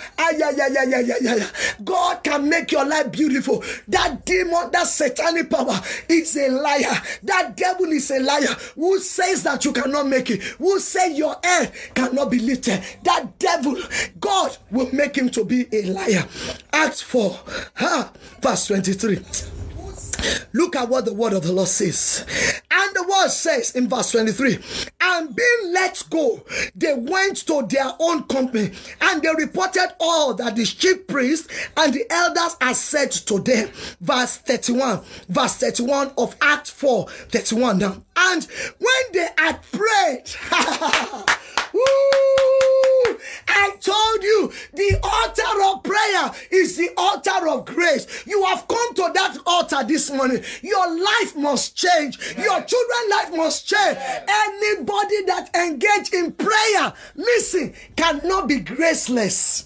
God 1.84 2.24
can 2.24 2.48
make 2.48 2.72
your 2.72 2.86
life 2.86 3.12
beautiful. 3.12 3.64
That 3.88 4.26
demon, 4.26 4.72
that 4.72 4.88
satanic 4.88 5.50
power 5.50 5.80
is 6.08 6.36
a 6.38 6.50
liar. 6.50 7.02
That 7.24 7.58
devil 7.58 7.88
is 7.88 8.10
a 8.12 8.20
liar 8.20 8.56
who 8.76 9.00
says 9.00 9.44
that 9.44 9.66
you 9.66 9.74
cannot 9.74 10.08
make 10.08 10.30
it, 10.30 10.42
who 10.44 10.80
say 10.80 11.14
your 11.16 11.36
head 11.44 11.74
cannot 11.96 12.32
be 12.32 12.40
lifted. 12.40 12.84
That 13.04 13.38
devil, 13.40 13.76
God 14.20 14.58
will 14.70 14.94
make 14.94 15.16
him 15.16 15.30
to 15.32 15.44
be 15.44 15.68
a 15.72 15.84
liar. 15.84 16.28
Acts 16.72 17.02
4, 17.02 17.40
ha, 17.76 18.12
verse 18.42 18.68
23. 18.68 19.61
Look 20.54 20.76
at 20.76 20.90
what 20.90 21.06
the 21.06 21.14
word 21.14 21.34
of 21.34 21.44
the 21.44 21.52
Lord 21.52 21.68
says. 21.68 22.26
And 22.70 22.96
the 22.96 23.04
word 23.04 23.30
says 23.30 23.76
in 23.76 23.88
verse 23.90 24.12
23 24.12 24.60
and 25.02 25.36
being 25.36 25.74
let 25.74 26.04
go, 26.10 26.44
they 26.76 26.94
went 26.94 27.38
to 27.48 27.66
their 27.68 27.92
own 28.00 28.24
company 28.24 28.72
and 29.02 29.22
they 29.22 29.30
reported 29.38 29.94
all 30.00 30.34
that 30.36 30.56
the 30.56 30.66
chief 30.66 31.08
priests 31.08 31.48
and 31.78 31.94
the 31.94 32.06
elders 32.12 32.56
had 32.62 32.76
said 32.76 33.12
to 33.12 33.40
them. 33.40 33.70
Verse 34.00 34.38
31, 34.38 35.02
verse 35.30 35.56
31 35.56 36.12
of 36.18 36.36
Act 36.42 36.72
4 36.72 37.08
31 37.10 37.78
now. 37.80 37.98
And 38.16 38.48
when 38.80 39.04
they 39.14 39.28
had 39.38 39.60
prayed! 39.72 40.30
I 43.48 43.76
told 43.80 44.24
you 44.24 44.52
the 44.74 45.00
altar 45.04 45.64
of 45.66 45.84
prayer 45.84 46.32
is 46.52 46.78
the 46.78 46.90
altar 46.98 47.48
of 47.48 47.66
grace. 47.66 48.26
You 48.26 48.44
have 48.46 48.68
come 48.68 48.94
to 48.96 49.12
that 49.14 49.38
altar 49.46 49.84
this 49.84 50.12
morning. 50.12 50.44
Your 50.62 51.04
life 51.04 51.36
must 51.36 51.76
change. 51.76 52.18
Your 52.38 52.62
children's 52.62 53.10
life 53.10 53.36
must 53.36 53.68
change. 53.68 53.98
Anybody 53.98 55.26
that 55.26 55.50
engage 55.56 56.14
in 56.14 56.32
prayer, 56.34 56.94
listen, 57.16 57.74
cannot 57.96 58.48
be 58.48 58.60
graceless. 58.60 59.66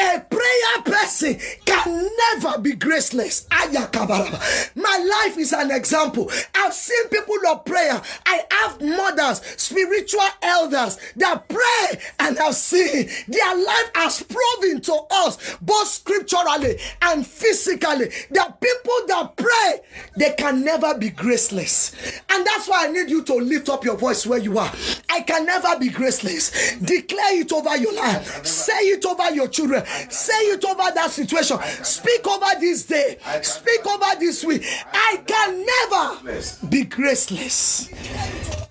A 0.00 0.20
prayer 0.20 0.82
person 0.84 1.38
can 1.66 2.08
never 2.34 2.58
be 2.58 2.72
graceless. 2.72 3.46
My 3.50 5.20
life 5.24 5.36
is 5.36 5.52
an 5.52 5.70
example. 5.70 6.30
I've 6.54 6.72
seen 6.72 7.08
people 7.08 7.36
of 7.48 7.64
prayer. 7.64 8.00
I 8.24 8.42
have 8.50 8.80
mothers, 8.80 9.42
spiritual 9.56 10.22
elders 10.42 10.98
that 11.16 11.48
pray 11.48 12.00
and 12.18 12.38
have 12.38 12.54
seen 12.54 13.08
their 13.28 13.56
life 13.56 13.90
has 13.94 14.22
proven 14.22 14.80
to 14.82 15.00
us, 15.10 15.56
both 15.60 15.88
scripturally 15.88 16.78
and 17.02 17.26
physically, 17.26 18.10
that 18.30 18.60
people 18.60 18.98
that 19.08 19.36
pray, 19.36 19.80
they 20.16 20.32
can 20.32 20.64
never 20.64 20.96
be 20.96 21.10
graceless. 21.10 21.92
And 22.30 22.46
that's 22.46 22.68
why 22.68 22.86
I 22.86 22.90
need 22.90 23.10
you 23.10 23.22
to 23.24 23.34
lift 23.34 23.68
up 23.68 23.84
your 23.84 23.96
voice 23.96 24.26
where 24.26 24.38
you 24.38 24.58
are. 24.58 24.72
I 25.10 25.20
can 25.22 25.44
never 25.44 25.78
be 25.78 25.88
graceless. 25.90 26.76
Declare 26.78 27.40
it 27.40 27.52
over 27.52 27.76
your 27.76 27.94
life. 27.94 28.46
Say 28.46 28.78
it 28.88 29.04
over 29.04 29.30
your 29.30 29.48
children. 29.48 29.84
Say 30.08 30.32
it 30.32 30.64
over 30.64 30.94
that 30.94 31.10
situation. 31.10 31.58
Speak 31.84 32.26
over 32.26 32.60
this 32.60 32.84
day. 32.86 33.18
Speak 33.42 33.86
over 33.86 34.18
this 34.18 34.44
week. 34.44 34.64
I 34.92 35.22
can 35.26 35.66
never 35.66 36.66
be 36.68 36.84
graceless. 36.84 37.88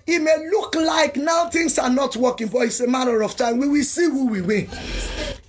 It 0.06 0.20
may 0.20 0.48
look 0.50 0.74
like 0.74 1.16
now 1.16 1.48
things 1.48 1.78
are 1.78 1.90
not 1.90 2.16
working, 2.16 2.48
but 2.48 2.60
it's 2.60 2.80
a 2.80 2.86
matter 2.86 3.22
of 3.22 3.36
time. 3.36 3.58
We 3.58 3.68
will 3.68 3.84
see 3.84 4.04
who 4.04 4.26
we 4.28 4.40
win. 4.40 4.68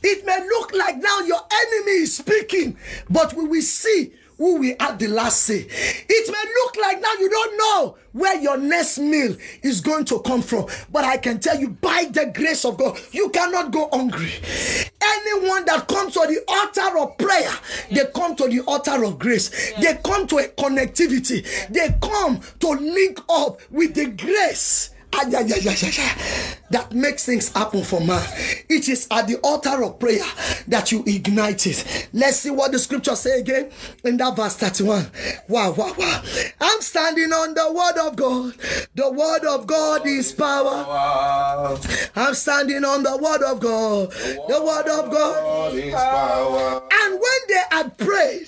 It 0.03 0.25
may 0.25 0.39
look 0.39 0.73
like 0.73 0.97
now 0.97 1.19
your 1.21 1.41
enemy 1.51 1.91
is 2.03 2.17
speaking, 2.17 2.77
but 3.09 3.33
we 3.33 3.45
will 3.45 3.61
see 3.61 4.13
who 4.41 4.57
will 4.57 4.75
have 4.79 4.97
the 4.97 5.07
last 5.07 5.43
say. 5.43 5.67
It 5.69 6.31
may 6.31 6.51
look 6.55 6.75
like 6.81 6.99
now 6.99 7.13
you 7.19 7.29
don't 7.29 7.57
know 7.57 7.97
where 8.11 8.41
your 8.41 8.57
next 8.57 8.97
meal 8.97 9.37
is 9.61 9.81
going 9.81 10.03
to 10.05 10.19
come 10.21 10.41
from, 10.41 10.65
but 10.91 11.05
I 11.05 11.17
can 11.17 11.39
tell 11.39 11.59
you 11.59 11.69
by 11.69 12.09
the 12.11 12.25
grace 12.33 12.65
of 12.65 12.77
God, 12.77 12.99
you 13.11 13.29
cannot 13.29 13.71
go 13.71 13.87
hungry. 13.93 14.31
Anyone 14.99 15.65
that 15.65 15.87
comes 15.87 16.13
to 16.13 16.21
the 16.21 16.43
altar 16.47 16.97
of 16.97 17.17
prayer, 17.19 17.51
they 17.91 18.11
come 18.15 18.35
to 18.37 18.47
the 18.47 18.61
altar 18.61 19.03
of 19.03 19.19
grace. 19.19 19.73
They 19.79 19.99
come 20.03 20.25
to 20.27 20.37
a 20.39 20.47
connectivity. 20.47 21.45
They 21.69 21.95
come 22.01 22.41
to 22.61 22.67
link 22.69 23.19
up 23.29 23.61
with 23.69 23.93
the 23.93 24.07
grace 24.07 24.89
That 26.71 26.93
makes 26.93 27.25
things 27.25 27.51
happen 27.53 27.83
for 27.83 28.01
man. 28.01 28.25
It 28.69 28.87
is 28.89 29.07
at 29.11 29.27
the 29.27 29.37
altar 29.43 29.83
of 29.83 29.99
prayer 29.99 30.23
that 30.67 30.91
you 30.91 31.03
ignite 31.05 31.67
it. 31.67 32.09
Let's 32.13 32.37
see 32.37 32.49
what 32.49 32.71
the 32.71 32.79
scripture 32.79 33.15
say 33.15 33.39
again 33.39 33.71
in 34.03 34.17
that 34.17 34.35
verse 34.35 34.55
31. 34.55 35.11
Wow, 35.49 35.71
wow, 35.71 35.93
wow. 35.97 36.23
I'm 36.61 36.81
standing 36.81 37.31
on 37.33 37.53
the 37.53 37.71
word 37.73 38.07
of 38.07 38.15
God. 38.15 38.55
The 38.95 39.11
word 39.11 39.45
of 39.45 39.67
God 39.67 40.07
is 40.07 40.31
power. 40.31 40.85
I'm 42.15 42.33
standing 42.33 42.85
on 42.85 43.03
the 43.03 43.17
word 43.17 43.43
of 43.43 43.59
God. 43.59 44.11
The 44.11 44.63
word 44.63 44.87
of. 44.87 45.11
God 45.11 45.73
is 45.75 45.93
power. 45.93 46.83
And 46.91 47.13
when 47.13 47.39
they 47.47 47.63
had 47.71 47.97
prayed, 47.97 48.47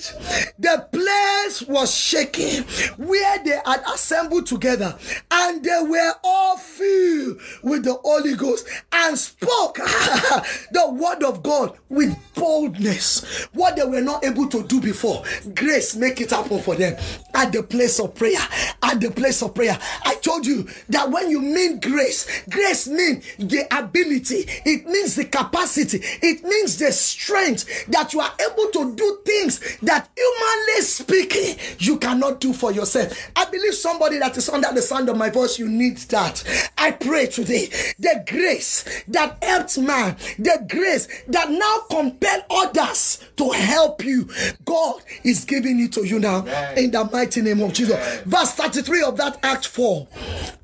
the 0.59 0.87
place 0.91 1.61
was 1.63 1.93
shaking 1.93 2.63
where 2.97 3.43
they 3.43 3.59
had 3.65 3.83
assembled 3.93 4.45
together, 4.45 4.97
and 5.31 5.63
they 5.63 5.79
were 5.81 6.13
all 6.23 6.52
filled 6.57 7.39
with 7.61 7.83
the 7.83 7.93
Holy 8.03 8.35
Ghost 8.35 8.67
and 8.91 9.17
spoke 9.17 9.75
the 9.75 10.89
word 10.91 11.23
of 11.23 11.43
God 11.43 11.77
with 11.89 12.15
boldness. 12.35 13.45
What 13.53 13.75
they 13.75 13.83
were 13.83 14.01
not 14.01 14.25
able 14.25 14.47
to 14.49 14.63
do 14.63 14.81
before, 14.81 15.23
grace 15.53 15.95
make 15.95 16.21
it 16.21 16.31
happen 16.31 16.61
for 16.61 16.75
them 16.75 16.97
at 17.33 17.51
the 17.51 17.63
place 17.63 17.99
of 17.99 18.15
prayer. 18.15 18.39
At 18.81 18.99
the 18.99 19.11
place 19.11 19.41
of 19.41 19.55
prayer, 19.55 19.77
I 20.03 20.15
told 20.15 20.45
you 20.45 20.67
that 20.89 21.09
when 21.09 21.29
you 21.29 21.41
mean 21.41 21.79
grace, 21.79 22.43
grace 22.49 22.87
means 22.87 23.25
the 23.37 23.65
ability, 23.71 24.45
it 24.65 24.85
means 24.85 25.15
the 25.15 25.25
capacity, 25.25 25.99
it 26.21 26.43
means 26.43 26.77
the 26.77 26.91
strength 26.91 27.87
that 27.87 28.13
you 28.13 28.19
are 28.19 28.31
able 28.39 28.69
to 28.71 28.95
do 28.95 29.19
things 29.25 29.77
that 29.81 30.09
humanly 30.15 30.81
speaking 30.81 31.57
you 31.79 31.97
cannot 31.97 32.39
do 32.39 32.53
for 32.53 32.71
yourself. 32.71 33.13
I 33.35 33.45
believe 33.45 33.73
somebody 33.75 34.19
that 34.19 34.37
is 34.37 34.49
under 34.49 34.71
the 34.73 34.81
sound 34.81 35.09
of 35.09 35.17
my 35.17 35.29
voice, 35.29 35.57
you 35.59 35.67
need 35.69 35.97
that. 36.09 36.42
I 36.77 36.91
pray 36.91 37.27
today 37.27 37.67
the 37.99 38.23
grace 38.27 39.03
that 39.07 39.37
helped 39.43 39.77
man, 39.77 40.17
the 40.37 40.65
grace 40.69 41.07
that 41.27 41.49
now 41.49 41.79
compel 41.89 42.41
others 42.49 43.23
to 43.37 43.49
help 43.51 44.03
you. 44.03 44.29
God 44.65 45.01
is 45.23 45.45
giving 45.45 45.79
it 45.79 45.91
to 45.93 46.05
you 46.05 46.19
now 46.19 46.39
Amen. 46.41 46.77
in 46.77 46.91
the 46.91 47.05
mighty 47.05 47.41
name 47.41 47.61
of 47.61 47.73
Jesus. 47.73 48.21
Verse 48.21 48.51
33 48.51 49.03
of 49.03 49.17
that 49.17 49.39
Act 49.43 49.67
4. 49.67 50.07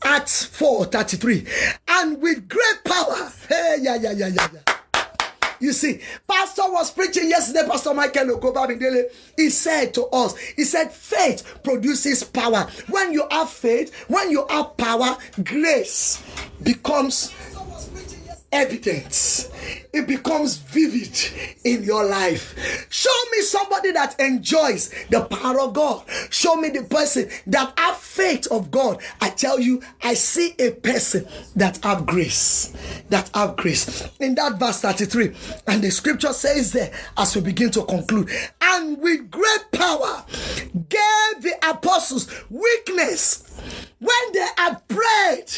Acts 0.03 0.45
4 0.45 0.85
33. 0.85 1.45
And 1.87 2.21
with 2.21 2.47
great 2.47 2.83
power. 2.85 3.31
Hey, 3.47 3.77
yeah, 3.81 3.95
yeah, 3.95 4.11
yeah, 4.11 4.27
yeah, 4.27 4.47
yeah. 4.53 4.75
You 5.59 5.73
see, 5.73 5.99
Pastor 6.27 6.63
was 6.67 6.91
preaching 6.91 7.29
yesterday, 7.29 7.67
Pastor 7.67 7.93
Michael 7.93 8.37
Okobabidele. 8.37 9.05
He 9.35 9.49
said 9.49 9.93
to 9.95 10.05
us, 10.05 10.37
he 10.37 10.63
said, 10.63 10.91
faith 10.91 11.59
produces 11.63 12.23
power. 12.23 12.67
When 12.89 13.11
you 13.13 13.27
have 13.29 13.49
faith, 13.49 13.93
when 14.07 14.31
you 14.31 14.45
have 14.49 14.77
power, 14.77 15.17
grace 15.43 16.23
becomes 16.63 17.33
evident. 18.51 19.49
It 19.93 20.07
becomes 20.07 20.57
vivid 20.57 21.17
in 21.63 21.83
your 21.83 22.05
life. 22.05 22.87
Show 22.89 23.09
me 23.31 23.41
somebody 23.41 23.91
that 23.91 24.19
enjoys 24.19 24.89
the 25.09 25.21
power 25.21 25.59
of 25.59 25.73
God. 25.73 26.03
Show 26.29 26.55
me 26.55 26.69
the 26.69 26.83
person 26.83 27.29
that 27.47 27.73
have 27.77 27.97
faith 27.97 28.47
of 28.51 28.71
God. 28.71 29.01
I 29.21 29.29
tell 29.29 29.59
you, 29.59 29.81
I 30.01 30.13
see 30.13 30.53
a 30.59 30.71
person 30.71 31.27
that 31.55 31.83
have 31.83 32.05
grace. 32.05 32.73
That 33.09 33.29
have 33.33 33.55
grace. 33.55 34.07
In 34.19 34.35
that 34.35 34.59
verse 34.59 34.81
33, 34.81 35.35
and 35.67 35.81
the 35.81 35.91
scripture 35.91 36.33
says 36.33 36.71
there 36.71 36.91
as 37.17 37.35
we 37.35 37.41
begin 37.41 37.71
to 37.71 37.83
conclude, 37.85 38.29
and 38.61 38.97
with 38.99 39.31
great 39.31 39.71
power 39.71 40.25
gave 40.89 41.41
the 41.41 41.53
apostles 41.67 42.29
weakness 42.49 43.45
when 43.99 44.31
they 44.33 44.47
had 44.57 44.87
prayed, 44.87 45.51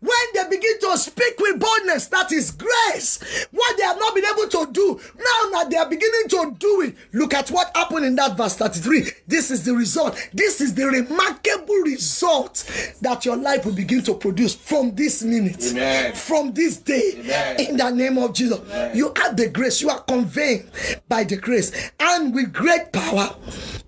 when 0.00 0.26
they 0.34 0.44
begin 0.50 0.78
to 0.80 0.98
speak 0.98 1.38
with 1.38 1.58
boldness, 1.58 2.08
that 2.08 2.30
is 2.30 2.50
grace. 2.50 3.46
What 3.50 3.76
they 3.76 3.84
have 3.84 3.98
not 3.98 4.14
been 4.14 4.24
able 4.24 4.48
to 4.48 4.72
do, 4.72 5.00
now 5.16 5.50
that 5.52 5.68
they 5.70 5.76
are 5.76 5.88
beginning 5.88 6.25
to 6.36 6.54
do 6.58 6.82
it. 6.82 6.96
Look 7.12 7.34
at 7.34 7.50
what 7.50 7.74
happened 7.76 8.04
in 8.04 8.14
that 8.16 8.36
verse 8.36 8.54
33. 8.56 9.10
This 9.26 9.50
is 9.50 9.64
the 9.64 9.74
result. 9.74 10.16
This 10.32 10.60
is 10.60 10.74
the 10.74 10.86
remarkable 10.86 11.74
result 11.76 12.64
that 13.00 13.24
your 13.24 13.36
life 13.36 13.64
will 13.64 13.72
begin 13.72 14.02
to 14.04 14.14
produce 14.14 14.54
from 14.54 14.94
this 14.94 15.22
minute, 15.22 15.64
Amen. 15.70 16.14
from 16.14 16.52
this 16.52 16.78
day, 16.78 17.12
Amen. 17.16 17.60
in 17.60 17.76
the 17.76 17.90
name 17.90 18.18
of 18.18 18.32
Jesus. 18.34 18.60
You 18.94 19.12
have 19.16 19.36
the 19.36 19.48
grace, 19.48 19.80
you 19.80 19.90
are 19.90 20.00
conveyed 20.00 20.66
by 21.08 21.24
the 21.24 21.36
grace, 21.36 21.90
and 21.98 22.34
with 22.34 22.52
great 22.52 22.92
power 22.92 23.34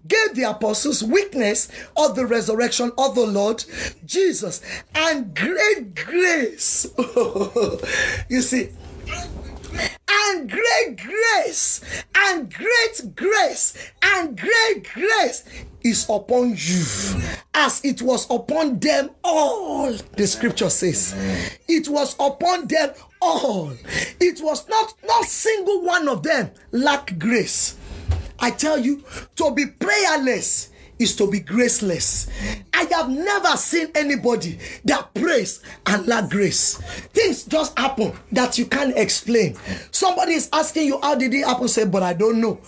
gave 0.07 0.35
the 0.35 0.45
apostles 0.45 1.05
witness 1.05 1.69
of 1.97 2.17
the 2.17 2.27
resurrection 2.27 2.91
of 2.97 3.15
the 3.15 3.27
Lord 3.27 3.65
Jesus 4.07 4.63
and 4.95 5.35
great 5.35 5.95
grace. 5.95 6.87
you 8.29 8.41
see, 8.41 8.71
and 10.11 10.51
great 10.51 10.97
grace, 10.97 11.81
and 12.15 12.53
great 12.53 13.15
grace, 13.15 13.93
and 14.03 14.39
great 14.39 14.89
grace 14.93 15.45
is 15.83 16.05
upon 16.09 16.51
you 16.51 16.85
as 17.55 17.81
it 17.85 18.03
was 18.03 18.29
upon 18.31 18.79
them 18.79 19.11
all. 19.25 19.93
The 20.17 20.27
scripture 20.27 20.71
says 20.71 21.15
it 21.69 21.89
was 21.89 22.15
upon 22.19 22.67
them 22.67 22.91
all. 23.21 23.73
It 24.21 24.41
was 24.43 24.69
not 24.69 24.95
not 25.05 25.25
single 25.25 25.83
one 25.83 26.09
of 26.09 26.23
them 26.23 26.51
lack 26.73 27.19
grace. 27.19 27.77
I 28.41 28.51
tell 28.53 28.79
you, 28.79 29.03
to 29.37 29.51
be 29.53 29.67
prayerless 29.67 30.71
is 30.99 31.15
to 31.17 31.31
be 31.31 31.41
graceless. 31.41 32.29
I 32.73 32.85
have 32.93 33.11
never 33.11 33.57
seen 33.57 33.89
anybody 33.95 34.59
that 34.85 35.13
prays 35.15 35.61
and 35.87 36.07
lack 36.07 36.31
grace. 36.31 36.77
Things 37.13 37.45
just 37.45 37.79
happen 37.79 38.13
that 38.33 38.59
you 38.59 38.67
can't 38.67 38.97
explain. 38.97 39.57
Somebody 39.91 40.33
is 40.35 40.49
asking 40.53 40.87
you, 40.87 41.01
How 41.01 41.15
did 41.15 41.35
it 41.35 41.45
happen? 41.47 41.69
Say, 41.69 41.85
but 41.87 42.03
I 42.03 42.13
don't 42.15 42.41
know. 42.41 42.61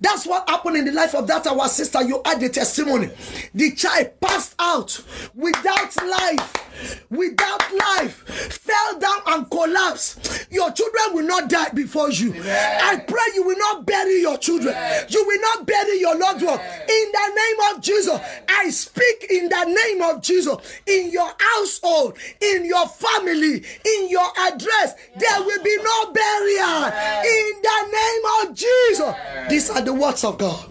That's 0.00 0.26
what 0.26 0.48
happened 0.48 0.76
in 0.76 0.84
the 0.84 0.92
life 0.92 1.14
of 1.14 1.26
that 1.26 1.46
our 1.46 1.68
sister. 1.68 2.02
You 2.02 2.22
had 2.24 2.40
the 2.40 2.48
testimony. 2.48 3.10
The 3.54 3.72
child 3.74 4.20
passed 4.20 4.54
out 4.60 5.02
without 5.34 5.96
life, 6.06 7.06
without 7.10 7.62
life, 7.74 8.14
fell 8.52 8.98
down 9.00 9.18
and 9.26 9.50
collapsed. 9.50 10.46
Your 10.52 10.70
children 10.70 11.14
will 11.14 11.26
not 11.26 11.48
die 11.48 11.70
before 11.70 12.10
you. 12.12 12.32
I 12.40 13.02
pray 13.08 13.22
you 13.34 13.44
will 13.44 13.58
not 13.58 13.86
bury 13.86 14.20
your 14.20 14.38
children. 14.38 14.74
You 15.08 15.24
will 15.26 15.40
not 15.40 15.66
bury 15.66 15.98
your 15.98 16.16
loved 16.16 16.42
one. 16.44 16.60
In 16.60 17.12
the 17.12 17.28
name 17.34 17.67
of 17.67 17.67
Jesus, 17.80 18.20
I 18.48 18.70
speak 18.70 19.26
in 19.30 19.48
the 19.48 19.64
name 19.64 20.02
of 20.02 20.22
Jesus. 20.22 20.56
In 20.86 21.10
your 21.10 21.30
household, 21.38 22.18
in 22.40 22.64
your 22.64 22.86
family, 22.88 23.64
in 23.84 24.08
your 24.08 24.28
address, 24.38 24.94
there 25.16 25.42
will 25.42 25.62
be 25.62 25.76
no 25.82 26.12
barrier. 26.12 26.92
In 27.24 27.62
the 27.62 27.80
name 27.92 28.48
of 28.48 28.54
Jesus. 28.54 29.14
These 29.48 29.70
are 29.70 29.82
the 29.82 29.92
words 29.94 30.24
of 30.24 30.38
God. 30.38 30.66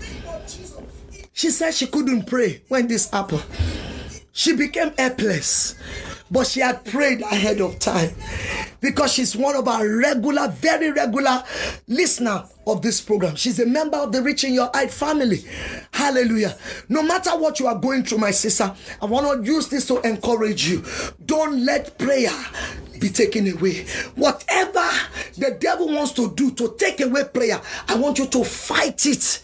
She 1.34 1.52
said 1.52 1.74
she 1.74 1.88
couldn't 1.88 2.26
pray 2.26 2.62
when 2.68 2.88
this 2.88 3.10
happened. 3.12 3.44
She 4.32 4.56
became 4.56 4.92
helpless, 4.98 5.76
but 6.30 6.48
she 6.48 6.60
had 6.60 6.84
prayed 6.86 7.22
ahead 7.22 7.62
of 7.62 7.80
time 7.80 8.12
because 8.82 9.14
she's 9.14 9.36
one 9.36 9.56
of 9.56 9.68
our 9.68 9.88
regular, 9.88 10.48
very 10.50 10.92
regular 10.92 11.44
listener 11.88 12.44
of 12.66 12.82
this 12.82 13.02
program. 13.02 13.36
She's 13.36 13.60
a 13.60 13.66
member 13.66 13.98
of 13.98 14.12
the 14.12 14.22
Reaching 14.22 14.54
Your 14.54 14.70
Height 14.74 14.92
family. 14.92 15.44
Hallelujah. 15.92 16.58
No 16.90 17.02
matter 17.02 17.32
what 17.32 17.60
you 17.60 17.68
are 17.68 17.78
going 17.80 18.04
through, 18.04 18.20
my 18.20 18.32
sister, 18.32 18.74
I 19.02 19.06
want 19.06 19.46
to 19.46 19.52
use 19.52 19.68
this 19.68 19.88
to 19.88 20.02
encourage 20.02 20.68
you. 20.68 20.84
Don't 21.26 21.66
let 21.66 21.98
prayer 21.98 22.34
be 23.00 23.10
taken 23.10 23.48
away. 23.52 23.86
Whatever 24.16 24.88
the 25.38 25.58
devil 25.60 25.88
wants 25.88 26.12
to 26.14 26.34
do 26.34 26.52
to 26.52 26.76
take 26.78 27.02
away 27.02 27.24
prayer, 27.26 27.62
I 27.88 27.96
want 27.96 28.20
you 28.20 28.28
to 28.28 28.44
fight 28.44 29.06
it. 29.06 29.42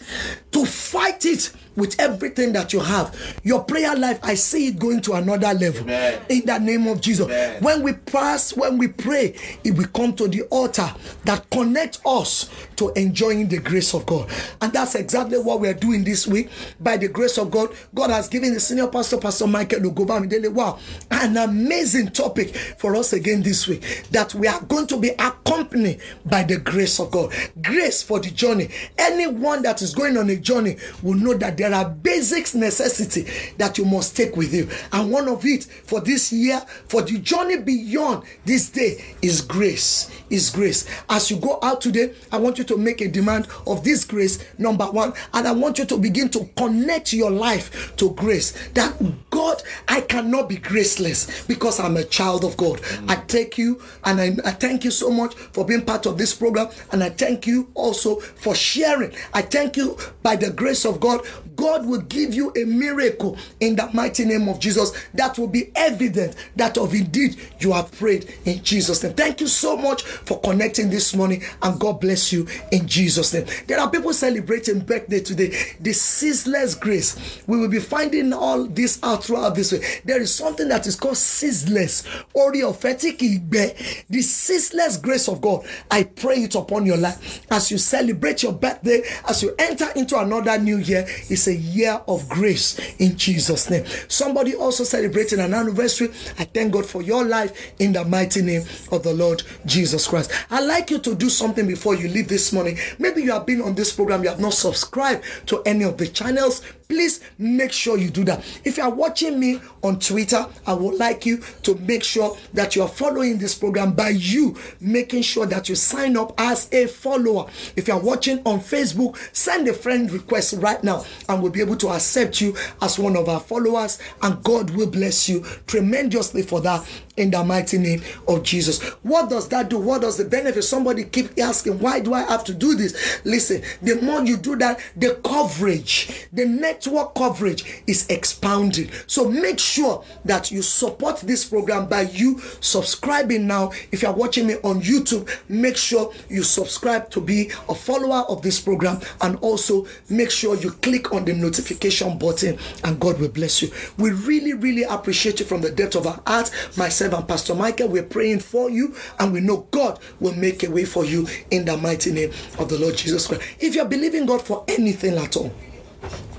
To 0.52 0.64
fight 0.64 1.24
it 1.26 1.52
with 1.76 1.98
everything 1.98 2.52
that 2.52 2.72
you 2.72 2.80
have. 2.80 3.40
Your 3.42 3.64
prayer 3.64 3.96
life, 3.96 4.20
I 4.22 4.34
see 4.34 4.68
it 4.68 4.78
going 4.78 5.00
to 5.02 5.14
another 5.14 5.52
level. 5.54 5.82
Amen. 5.82 6.22
In 6.28 6.46
the 6.46 6.58
name 6.58 6.86
of 6.86 7.00
Jesus. 7.00 7.26
Amen. 7.26 7.62
When 7.62 7.82
we 7.82 7.92
pass, 7.94 8.56
when 8.56 8.78
we 8.78 8.88
pray, 8.88 9.34
it 9.64 9.76
will 9.76 9.88
come 9.88 10.14
to 10.14 10.28
the 10.28 10.42
altar 10.42 10.88
that 11.24 11.48
connects 11.50 12.00
us 12.06 12.48
to 12.76 12.92
enjoying 12.92 13.48
the 13.48 13.58
grace 13.58 13.94
of 13.94 14.06
God. 14.06 14.30
And 14.60 14.72
that's 14.72 14.94
exactly 14.94 15.38
what 15.38 15.60
we're 15.60 15.74
doing 15.74 16.04
this 16.04 16.26
week. 16.26 16.50
By 16.80 16.96
the 16.96 17.08
grace 17.08 17.38
of 17.38 17.50
God, 17.50 17.70
God 17.94 18.10
has 18.10 18.28
given 18.28 18.54
the 18.54 18.60
senior 18.60 18.88
pastor, 18.88 19.18
Pastor 19.18 19.46
Michael 19.46 19.80
Lugobamidele, 19.80 20.52
wow, 20.52 20.78
an 21.10 21.36
amazing 21.36 22.08
topic 22.08 22.54
for 22.54 22.94
us 22.96 23.12
again 23.12 23.42
this 23.44 23.68
week. 23.68 24.04
That 24.10 24.34
we 24.34 24.48
are 24.48 24.60
going 24.62 24.86
to 24.88 24.98
be 24.98 25.10
accompanied 25.10 26.00
by 26.24 26.42
the 26.42 26.56
grace 26.56 26.98
of 26.98 27.10
God. 27.10 27.32
Grace 27.62 28.02
for 28.02 28.18
the 28.18 28.30
journey. 28.30 28.68
Anyone 28.98 29.62
that 29.62 29.82
is 29.82 29.94
going 29.94 30.16
on 30.16 30.30
a 30.30 30.36
journey 30.36 30.76
will 31.02 31.14
know 31.14 31.34
that 31.34 31.56
there 31.56 31.72
are 31.72 31.88
basics 31.88 32.54
necessity 32.54 33.26
that 33.58 33.78
you 33.78 33.84
must 33.84 34.16
take 34.16 34.36
with 34.36 34.52
you. 34.52 34.68
And 34.92 35.10
one 35.10 35.28
of 35.28 35.44
it 35.44 35.64
for 35.64 36.00
this 36.00 36.32
year, 36.32 36.60
for 36.88 37.02
the 37.02 37.18
journey 37.18 37.58
beyond 37.58 38.24
this 38.44 38.70
day, 38.70 39.04
is 39.22 39.40
grace. 39.40 40.10
Is 40.30 40.50
grace. 40.50 40.88
As 41.08 41.30
you 41.30 41.36
go 41.36 41.58
out 41.62 41.80
today, 41.80 42.14
I 42.32 42.38
want 42.38 42.58
you 42.58 42.64
to 42.64 42.76
make 42.76 43.00
a 43.00 43.08
demand 43.08 43.46
of 43.66 43.84
this 43.84 44.04
grace, 44.04 44.44
number 44.58 44.86
one. 44.86 45.12
And 45.32 45.46
I 45.46 45.52
want 45.52 45.78
you 45.78 45.84
to 45.84 45.96
begin 45.98 46.28
to 46.30 46.48
connect 46.56 47.12
your 47.12 47.30
life 47.30 47.94
to 47.96 48.10
grace. 48.12 48.52
That 48.70 48.94
God, 49.30 49.62
I 49.88 50.00
cannot 50.00 50.48
be 50.48 50.56
graceless 50.56 51.44
because 51.46 51.78
I'm 51.80 51.96
a 51.96 52.04
child 52.04 52.44
of 52.44 52.56
God. 52.56 52.80
I 53.08 53.16
thank 53.34 53.58
you 53.58 53.82
and 54.04 54.20
I, 54.20 54.36
I 54.48 54.52
thank 54.52 54.84
you 54.84 54.92
so 54.92 55.10
much 55.10 55.34
for 55.34 55.64
being 55.64 55.84
part 55.84 56.06
of 56.06 56.16
this 56.18 56.32
program. 56.34 56.68
And 56.92 57.02
I 57.02 57.10
thank 57.10 57.48
you 57.48 57.68
also 57.74 58.20
for 58.20 58.54
sharing. 58.54 59.12
I 59.32 59.42
thank 59.42 59.76
you 59.76 59.98
by 60.22 60.36
the 60.36 60.50
grace 60.50 60.84
of 60.84 61.00
God. 61.00 61.22
God 61.56 61.86
will 61.86 62.00
give 62.00 62.34
you 62.34 62.52
a 62.56 62.64
miracle 62.64 63.36
in 63.60 63.76
the 63.76 63.88
mighty 63.92 64.24
name 64.24 64.48
of 64.48 64.58
Jesus 64.58 64.92
that 65.14 65.38
will 65.38 65.48
be 65.48 65.70
evident 65.74 66.36
that 66.56 66.76
of 66.78 66.94
indeed 66.94 67.36
you 67.60 67.72
have 67.72 67.92
prayed 67.92 68.32
in 68.44 68.62
Jesus' 68.62 69.02
name. 69.02 69.14
Thank 69.14 69.40
you 69.40 69.46
so 69.46 69.76
much 69.76 70.02
for 70.02 70.40
connecting 70.40 70.90
this 70.90 71.14
morning 71.14 71.42
and 71.62 71.78
God 71.78 72.00
bless 72.00 72.32
you 72.32 72.46
in 72.70 72.86
Jesus' 72.86 73.32
name. 73.32 73.46
There 73.66 73.78
are 73.78 73.90
people 73.90 74.12
celebrating 74.12 74.80
birthday 74.80 75.20
today. 75.20 75.56
The 75.80 75.92
ceaseless 75.92 76.74
grace. 76.74 77.42
We 77.46 77.58
will 77.58 77.68
be 77.68 77.80
finding 77.80 78.32
all 78.32 78.64
this 78.64 78.98
out 79.02 79.24
throughout 79.24 79.54
this 79.54 79.72
way. 79.72 79.80
There 80.04 80.20
is 80.20 80.34
something 80.34 80.68
that 80.68 80.86
is 80.86 80.96
called 80.96 81.16
ceaseless. 81.16 82.02
Oriopetic 82.34 83.22
The 83.28 84.22
ceaseless 84.22 84.96
grace 84.98 85.28
of 85.28 85.40
God. 85.40 85.66
I 85.90 86.04
pray 86.04 86.44
it 86.44 86.54
upon 86.54 86.86
your 86.86 86.96
life 86.96 87.46
as 87.50 87.70
you 87.70 87.78
celebrate 87.78 88.42
your 88.42 88.52
birthday, 88.52 89.02
as 89.28 89.42
you 89.42 89.54
enter 89.58 89.90
into 89.96 90.18
another 90.18 90.58
new 90.58 90.78
year. 90.78 91.06
It's 91.30 91.46
a 91.46 91.54
year 91.54 92.00
of 92.06 92.28
grace 92.28 92.78
in 92.98 93.16
Jesus' 93.16 93.70
name. 93.70 93.84
Somebody 94.08 94.54
also 94.54 94.84
celebrating 94.84 95.40
an 95.40 95.54
anniversary. 95.54 96.08
I 96.38 96.44
thank 96.44 96.72
God 96.72 96.86
for 96.86 97.02
your 97.02 97.24
life 97.24 97.72
in 97.78 97.92
the 97.92 98.04
mighty 98.04 98.42
name 98.42 98.62
of 98.92 99.02
the 99.02 99.14
Lord 99.14 99.42
Jesus 99.66 100.06
Christ. 100.06 100.30
I'd 100.50 100.64
like 100.64 100.90
you 100.90 100.98
to 100.98 101.14
do 101.14 101.28
something 101.28 101.66
before 101.66 101.94
you 101.94 102.08
leave 102.08 102.28
this 102.28 102.52
morning. 102.52 102.78
Maybe 102.98 103.22
you 103.22 103.32
have 103.32 103.46
been 103.46 103.62
on 103.62 103.74
this 103.74 103.92
program, 103.92 104.22
you 104.22 104.28
have 104.28 104.40
not 104.40 104.54
subscribed 104.54 105.24
to 105.46 105.62
any 105.62 105.84
of 105.84 105.96
the 105.98 106.08
channels. 106.08 106.62
Please 106.88 107.20
make 107.38 107.72
sure 107.72 107.96
you 107.98 108.10
do 108.10 108.24
that. 108.24 108.44
If 108.64 108.76
you 108.76 108.82
are 108.82 108.90
watching 108.90 109.38
me 109.40 109.60
on 109.82 109.98
Twitter, 109.98 110.46
I 110.66 110.74
would 110.74 110.96
like 110.96 111.26
you 111.26 111.38
to 111.62 111.74
make 111.76 112.04
sure 112.04 112.36
that 112.52 112.76
you 112.76 112.82
are 112.82 112.88
following 112.88 113.38
this 113.38 113.54
program 113.54 113.92
by 113.92 114.10
you 114.10 114.56
making 114.80 115.22
sure 115.22 115.46
that 115.46 115.68
you 115.68 115.74
sign 115.74 116.16
up 116.16 116.34
as 116.38 116.72
a 116.72 116.86
follower. 116.86 117.46
If 117.76 117.88
you 117.88 117.94
are 117.94 118.00
watching 118.00 118.40
on 118.44 118.60
Facebook, 118.60 119.16
send 119.34 119.68
a 119.68 119.72
friend 119.72 120.10
request 120.10 120.54
right 120.58 120.82
now 120.82 121.04
and 121.28 121.42
we'll 121.42 121.52
be 121.52 121.60
able 121.60 121.76
to 121.76 121.88
accept 121.88 122.40
you 122.40 122.56
as 122.82 122.98
one 122.98 123.16
of 123.16 123.28
our 123.28 123.40
followers. 123.40 123.98
And 124.22 124.42
God 124.42 124.70
will 124.70 124.90
bless 124.90 125.28
you 125.28 125.44
tremendously 125.66 126.42
for 126.42 126.60
that 126.62 126.86
in 127.16 127.30
the 127.30 127.44
mighty 127.44 127.78
name 127.78 128.02
of 128.26 128.42
Jesus. 128.42 128.82
What 129.02 129.30
does 129.30 129.48
that 129.48 129.68
do? 129.70 129.78
What 129.78 130.02
does 130.02 130.16
the 130.16 130.24
benefit? 130.24 130.62
Somebody 130.62 131.04
keep 131.04 131.38
asking, 131.38 131.78
why 131.78 132.00
do 132.00 132.14
I 132.14 132.22
have 132.22 132.44
to 132.44 132.54
do 132.54 132.74
this? 132.74 133.20
Listen, 133.24 133.62
the 133.82 134.00
more 134.02 134.22
you 134.24 134.36
do 134.36 134.56
that, 134.56 134.80
the 134.96 135.20
coverage, 135.24 136.28
the 136.32 136.46
network 136.46 137.14
coverage 137.14 137.82
is 137.86 138.08
expounded. 138.08 138.90
So 139.06 139.28
make 139.28 139.58
sure 139.58 140.04
that 140.24 140.50
you 140.50 140.62
support 140.62 141.18
this 141.20 141.44
program 141.44 141.86
by 141.86 142.02
you 142.02 142.40
subscribing 142.60 143.46
now. 143.46 143.72
If 143.92 144.02
you're 144.02 144.12
watching 144.12 144.46
me 144.46 144.54
on 144.64 144.80
YouTube, 144.82 145.28
make 145.48 145.76
sure 145.76 146.12
you 146.28 146.42
subscribe 146.42 147.10
to 147.10 147.20
be 147.20 147.50
a 147.68 147.74
follower 147.74 148.24
of 148.28 148.42
this 148.42 148.60
program 148.60 149.00
and 149.20 149.36
also 149.36 149.86
make 150.08 150.30
sure 150.30 150.56
you 150.56 150.70
click 150.70 151.12
on 151.12 151.24
the 151.24 151.34
notification 151.34 152.18
button 152.18 152.58
and 152.82 152.98
God 152.98 153.20
will 153.20 153.28
bless 153.28 153.62
you. 153.62 153.70
We 153.98 154.10
really, 154.10 154.52
really 154.52 154.82
appreciate 154.82 155.40
you 155.40 155.46
from 155.46 155.60
the 155.60 155.70
depth 155.70 155.94
of 155.96 156.06
our 156.06 156.20
heart. 156.26 156.50
Myself 156.76 157.03
and 157.12 157.28
Pastor 157.28 157.54
Michael, 157.54 157.88
we're 157.88 158.02
praying 158.02 158.40
for 158.40 158.70
you 158.70 158.94
and 159.18 159.32
we 159.32 159.40
know 159.40 159.66
God 159.70 159.98
will 160.20 160.34
make 160.34 160.62
a 160.62 160.70
way 160.70 160.84
for 160.84 161.04
you 161.04 161.26
in 161.50 161.64
the 161.64 161.76
mighty 161.76 162.12
name 162.12 162.30
of 162.58 162.68
the 162.68 162.78
Lord 162.78 162.96
Jesus 162.96 163.26
Christ. 163.26 163.42
If 163.60 163.74
you're 163.74 163.84
believing 163.84 164.26
God 164.26 164.42
for 164.42 164.64
anything 164.68 165.18
at 165.18 165.36
all, 165.36 165.52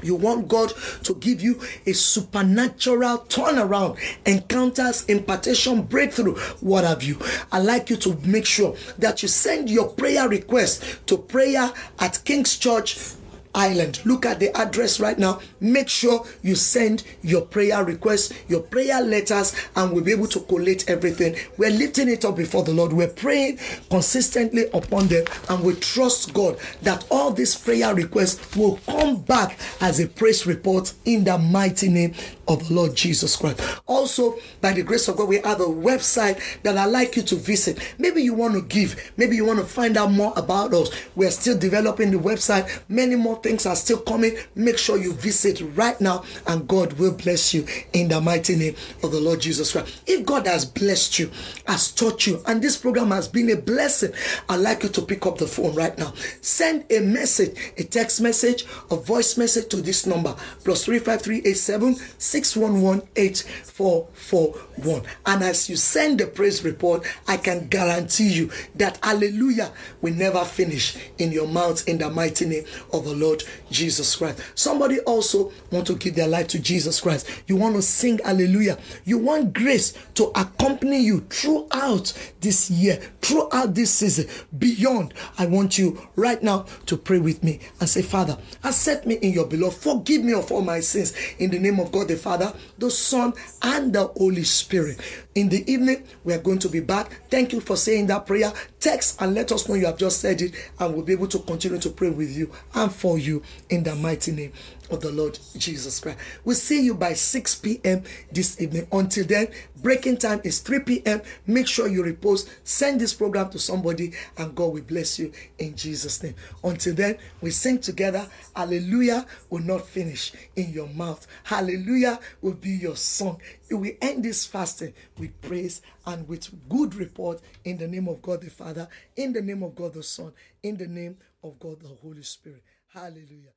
you 0.05 0.15
want 0.15 0.47
God 0.47 0.71
to 1.03 1.15
give 1.15 1.41
you 1.41 1.59
a 1.85 1.93
supernatural 1.93 3.25
turnaround, 3.27 3.97
encounters, 4.25 5.03
impartation, 5.05 5.81
breakthrough, 5.81 6.35
what 6.59 6.83
have 6.83 7.01
you. 7.01 7.17
I'd 7.51 7.65
like 7.65 7.89
you 7.89 7.97
to 7.97 8.15
make 8.23 8.45
sure 8.45 8.75
that 8.99 9.23
you 9.23 9.27
send 9.27 9.69
your 9.69 9.89
prayer 9.89 10.29
request 10.29 11.07
to 11.07 11.17
prayer 11.17 11.71
at 11.99 12.21
King's 12.23 12.57
Church 12.57 13.14
Ireland. 13.55 14.01
Look 14.05 14.25
at 14.25 14.39
the 14.39 14.55
address 14.55 14.99
right 14.99 15.17
now. 15.17 15.39
Make 15.59 15.89
sure 15.89 16.25
you 16.43 16.55
send 16.55 17.03
your 17.23 17.41
prayer 17.41 17.83
requests, 17.83 18.33
your 18.47 18.61
prayer 18.61 19.01
letters, 19.01 19.55
and 19.75 19.91
we'll 19.91 20.03
be 20.03 20.11
able 20.11 20.27
to 20.27 20.41
collate 20.41 20.87
everything. 20.89 21.35
We're 21.57 21.71
lifting 21.71 22.09
it 22.09 22.25
up 22.25 22.35
before 22.35 22.63
the 22.63 22.73
Lord. 22.73 22.93
We're 22.93 23.07
praying 23.07 23.59
consistently 23.89 24.65
upon 24.73 25.07
them, 25.07 25.25
and 25.49 25.63
we 25.63 25.75
trust 25.75 26.33
God 26.33 26.57
that 26.81 27.05
all 27.09 27.31
these 27.31 27.55
prayer 27.55 27.95
requests 27.95 28.55
will 28.55 28.77
come 28.85 29.21
back 29.21 29.57
as 29.79 29.99
a 29.99 30.07
praise 30.07 30.45
report 30.45 30.93
in 31.05 31.23
the 31.23 31.37
mighty 31.37 31.87
name 31.87 32.13
of 32.47 32.67
the 32.67 32.73
Lord 32.73 32.95
Jesus 32.95 33.35
Christ. 33.35 33.61
Also, 33.85 34.37
by 34.61 34.73
the 34.73 34.83
grace 34.83 35.07
of 35.07 35.17
God, 35.17 35.29
we 35.29 35.39
have 35.39 35.61
a 35.61 35.65
website 35.65 36.39
that 36.63 36.77
I'd 36.77 36.85
like 36.85 37.15
you 37.15 37.23
to 37.23 37.35
visit. 37.35 37.79
Maybe 37.97 38.21
you 38.21 38.33
want 38.33 38.53
to 38.53 38.61
give, 38.61 39.13
maybe 39.17 39.35
you 39.35 39.45
want 39.45 39.59
to 39.59 39.65
find 39.65 39.97
out 39.97 40.11
more 40.11 40.33
about 40.35 40.73
us. 40.73 40.89
We're 41.15 41.31
still 41.31 41.57
developing 41.57 42.11
the 42.11 42.17
website, 42.17 42.81
many 42.89 43.15
more 43.15 43.41
things 43.41 43.65
are 43.65 43.75
still 43.75 43.99
coming. 43.99 44.37
Make 44.55 44.77
sure 44.77 44.97
you 44.97 45.13
visit 45.13 45.61
right 45.75 45.99
now, 45.99 46.23
and 46.47 46.67
God 46.67 46.93
will 46.93 47.13
bless 47.13 47.53
you 47.53 47.65
in 47.93 48.09
the 48.09 48.21
mighty 48.21 48.55
name 48.55 48.75
of 49.03 49.11
the 49.11 49.19
Lord 49.19 49.41
Jesus 49.41 49.71
Christ. 49.71 50.01
If 50.05 50.25
God 50.25 50.47
has 50.47 50.65
blessed 50.65 51.19
you, 51.19 51.31
has 51.67 51.91
taught 51.91 52.27
you, 52.27 52.41
and 52.45 52.61
this 52.61 52.77
program 52.77 53.11
has 53.11 53.27
been 53.27 53.49
a 53.49 53.55
blessing, 53.55 54.13
I'd 54.49 54.59
like 54.59 54.83
you 54.83 54.89
to 54.89 55.01
pick 55.01 55.25
up 55.25 55.37
the 55.37 55.47
phone 55.47 55.75
right 55.75 55.97
now. 55.97 56.13
Send 56.41 56.85
a 56.91 56.99
message, 56.99 57.57
a 57.77 57.83
text 57.83 58.21
message, 58.21 58.65
a 58.91 58.95
voice 58.95 59.37
message 59.37 59.69
to 59.69 59.77
this 59.77 60.05
number 60.05 60.35
plus 60.63 60.85
35387 60.85 61.95
6118441. 62.35 65.05
And 65.25 65.43
as 65.43 65.69
you 65.69 65.77
send 65.77 66.19
the 66.19 66.27
praise 66.27 66.63
report, 66.63 67.03
I 67.27 67.37
can 67.37 67.67
guarantee 67.67 68.29
you 68.29 68.51
that 68.75 68.99
hallelujah 69.03 69.71
will 70.01 70.13
never 70.13 70.43
finish 70.43 70.97
in 71.17 71.31
your 71.31 71.47
mouth 71.47 71.87
in 71.87 71.97
the 71.99 72.09
mighty 72.09 72.45
name 72.45 72.65
of 72.91 73.05
the 73.05 73.15
Lord 73.15 73.45
Jesus 73.71 74.17
Christ. 74.17 74.41
Somebody 74.55 74.99
also 75.01 75.51
want 75.71 75.85
to 75.87 75.95
give 75.95 76.15
their 76.15 76.27
life 76.27 76.47
to 76.49 76.59
Jesus 76.59 76.99
Christ. 77.01 77.29
You 77.47 77.55
want 77.55 77.75
to 77.75 77.81
sing 77.81 78.19
hallelujah. 78.23 78.77
You 79.05 79.17
want 79.19 79.53
grace 79.53 79.93
to 80.15 80.25
accompany 80.35 80.99
you 80.99 81.21
throughout 81.29 82.11
this 82.41 82.69
year, 82.69 82.97
throughout 83.21 83.73
this 83.75 83.91
season, 83.91 84.27
beyond. 84.57 85.13
I 85.37 85.45
want 85.45 85.77
you 85.77 86.05
right 86.15 86.43
now 86.43 86.65
to 86.87 86.97
pray 86.97 87.19
with 87.19 87.43
me 87.43 87.59
and 87.79 87.87
say, 87.87 88.01
Father, 88.01 88.37
accept 88.63 89.05
me 89.05 89.15
in 89.15 89.31
your 89.31 89.47
beloved. 89.47 89.77
Forgive 89.77 90.23
me 90.23 90.33
of 90.33 90.51
all 90.51 90.61
my 90.61 90.81
sins 90.81 91.13
in 91.39 91.51
the 91.51 91.59
name 91.59 91.79
of 91.79 91.91
God 91.91 92.09
the 92.09 92.15
Father, 92.25 92.51
the 92.79 92.89
Son, 92.89 93.35
and 93.61 93.93
the 93.93 94.07
Holy 94.07 94.43
Spirit. 94.43 94.99
In 95.35 95.47
the 95.47 95.71
evening, 95.71 96.03
we 96.23 96.33
are 96.33 96.39
going 96.39 96.57
to 96.57 96.67
be 96.67 96.79
back. 96.79 97.21
Thank 97.29 97.53
you 97.53 97.61
for 97.61 97.77
saying 97.77 98.07
that 98.07 98.25
prayer. 98.25 98.51
Text 98.79 99.21
and 99.21 99.35
let 99.35 99.51
us 99.51 99.69
know 99.69 99.75
you 99.75 99.85
have 99.85 99.99
just 99.99 100.21
said 100.21 100.41
it, 100.41 100.55
and 100.79 100.95
we'll 100.95 101.05
be 101.05 101.13
able 101.13 101.27
to 101.27 101.37
continue 101.37 101.77
to 101.77 101.89
pray 101.91 102.09
with 102.09 102.35
you 102.35 102.51
and 102.73 102.91
for 102.91 103.19
you 103.19 103.43
in 103.69 103.83
the 103.83 103.93
mighty 103.93 104.31
name 104.31 104.53
of 104.89 105.01
the 105.01 105.11
Lord 105.11 105.37
Jesus 105.57 105.99
Christ. 105.99 106.19
We'll 106.43 106.55
see 106.55 106.83
you 106.83 106.93
by 106.93 107.13
6 107.13 107.55
p.m. 107.55 108.03
this 108.31 108.59
evening. 108.61 108.87
Until 108.91 109.25
then, 109.25 109.47
breaking 109.81 110.17
time 110.17 110.41
is 110.43 110.59
3 110.59 110.79
p.m. 110.79 111.21
Make 111.47 111.67
sure 111.67 111.87
you 111.87 112.03
repost, 112.03 112.49
send 112.63 113.01
this 113.01 113.13
program 113.13 113.49
to 113.51 113.59
somebody, 113.59 114.13
and 114.37 114.55
God 114.55 114.73
will 114.73 114.81
bless 114.81 115.19
you 115.19 115.31
in 115.57 115.75
Jesus' 115.75 116.21
name. 116.23 116.35
Until 116.63 116.93
then, 116.93 117.17
we 117.41 117.51
sing 117.51 117.79
together. 117.79 118.27
Hallelujah 118.55 119.25
will 119.49 119.61
not 119.61 119.87
finish 119.87 120.31
in 120.55 120.71
your 120.71 120.87
mouth. 120.87 121.25
Hallelujah 121.43 122.19
will 122.41 122.53
be 122.53 122.71
your 122.71 122.95
song. 122.95 123.39
We 123.71 123.97
end 124.01 124.23
this 124.23 124.45
fasting 124.45 124.93
with 125.17 125.39
praise 125.41 125.81
and 126.05 126.27
with 126.27 126.49
good 126.69 126.95
report 126.95 127.41
in 127.63 127.77
the 127.77 127.87
name 127.87 128.07
of 128.07 128.21
God 128.21 128.41
the 128.41 128.49
Father, 128.49 128.87
in 129.15 129.33
the 129.33 129.41
name 129.41 129.63
of 129.63 129.75
God 129.75 129.93
the 129.93 130.03
Son, 130.03 130.33
in 130.63 130.77
the 130.77 130.87
name 130.87 131.17
of 131.43 131.59
God 131.59 131.81
the 131.81 131.87
Holy 131.87 132.23
Spirit. 132.23 132.63
Hallelujah. 132.93 133.53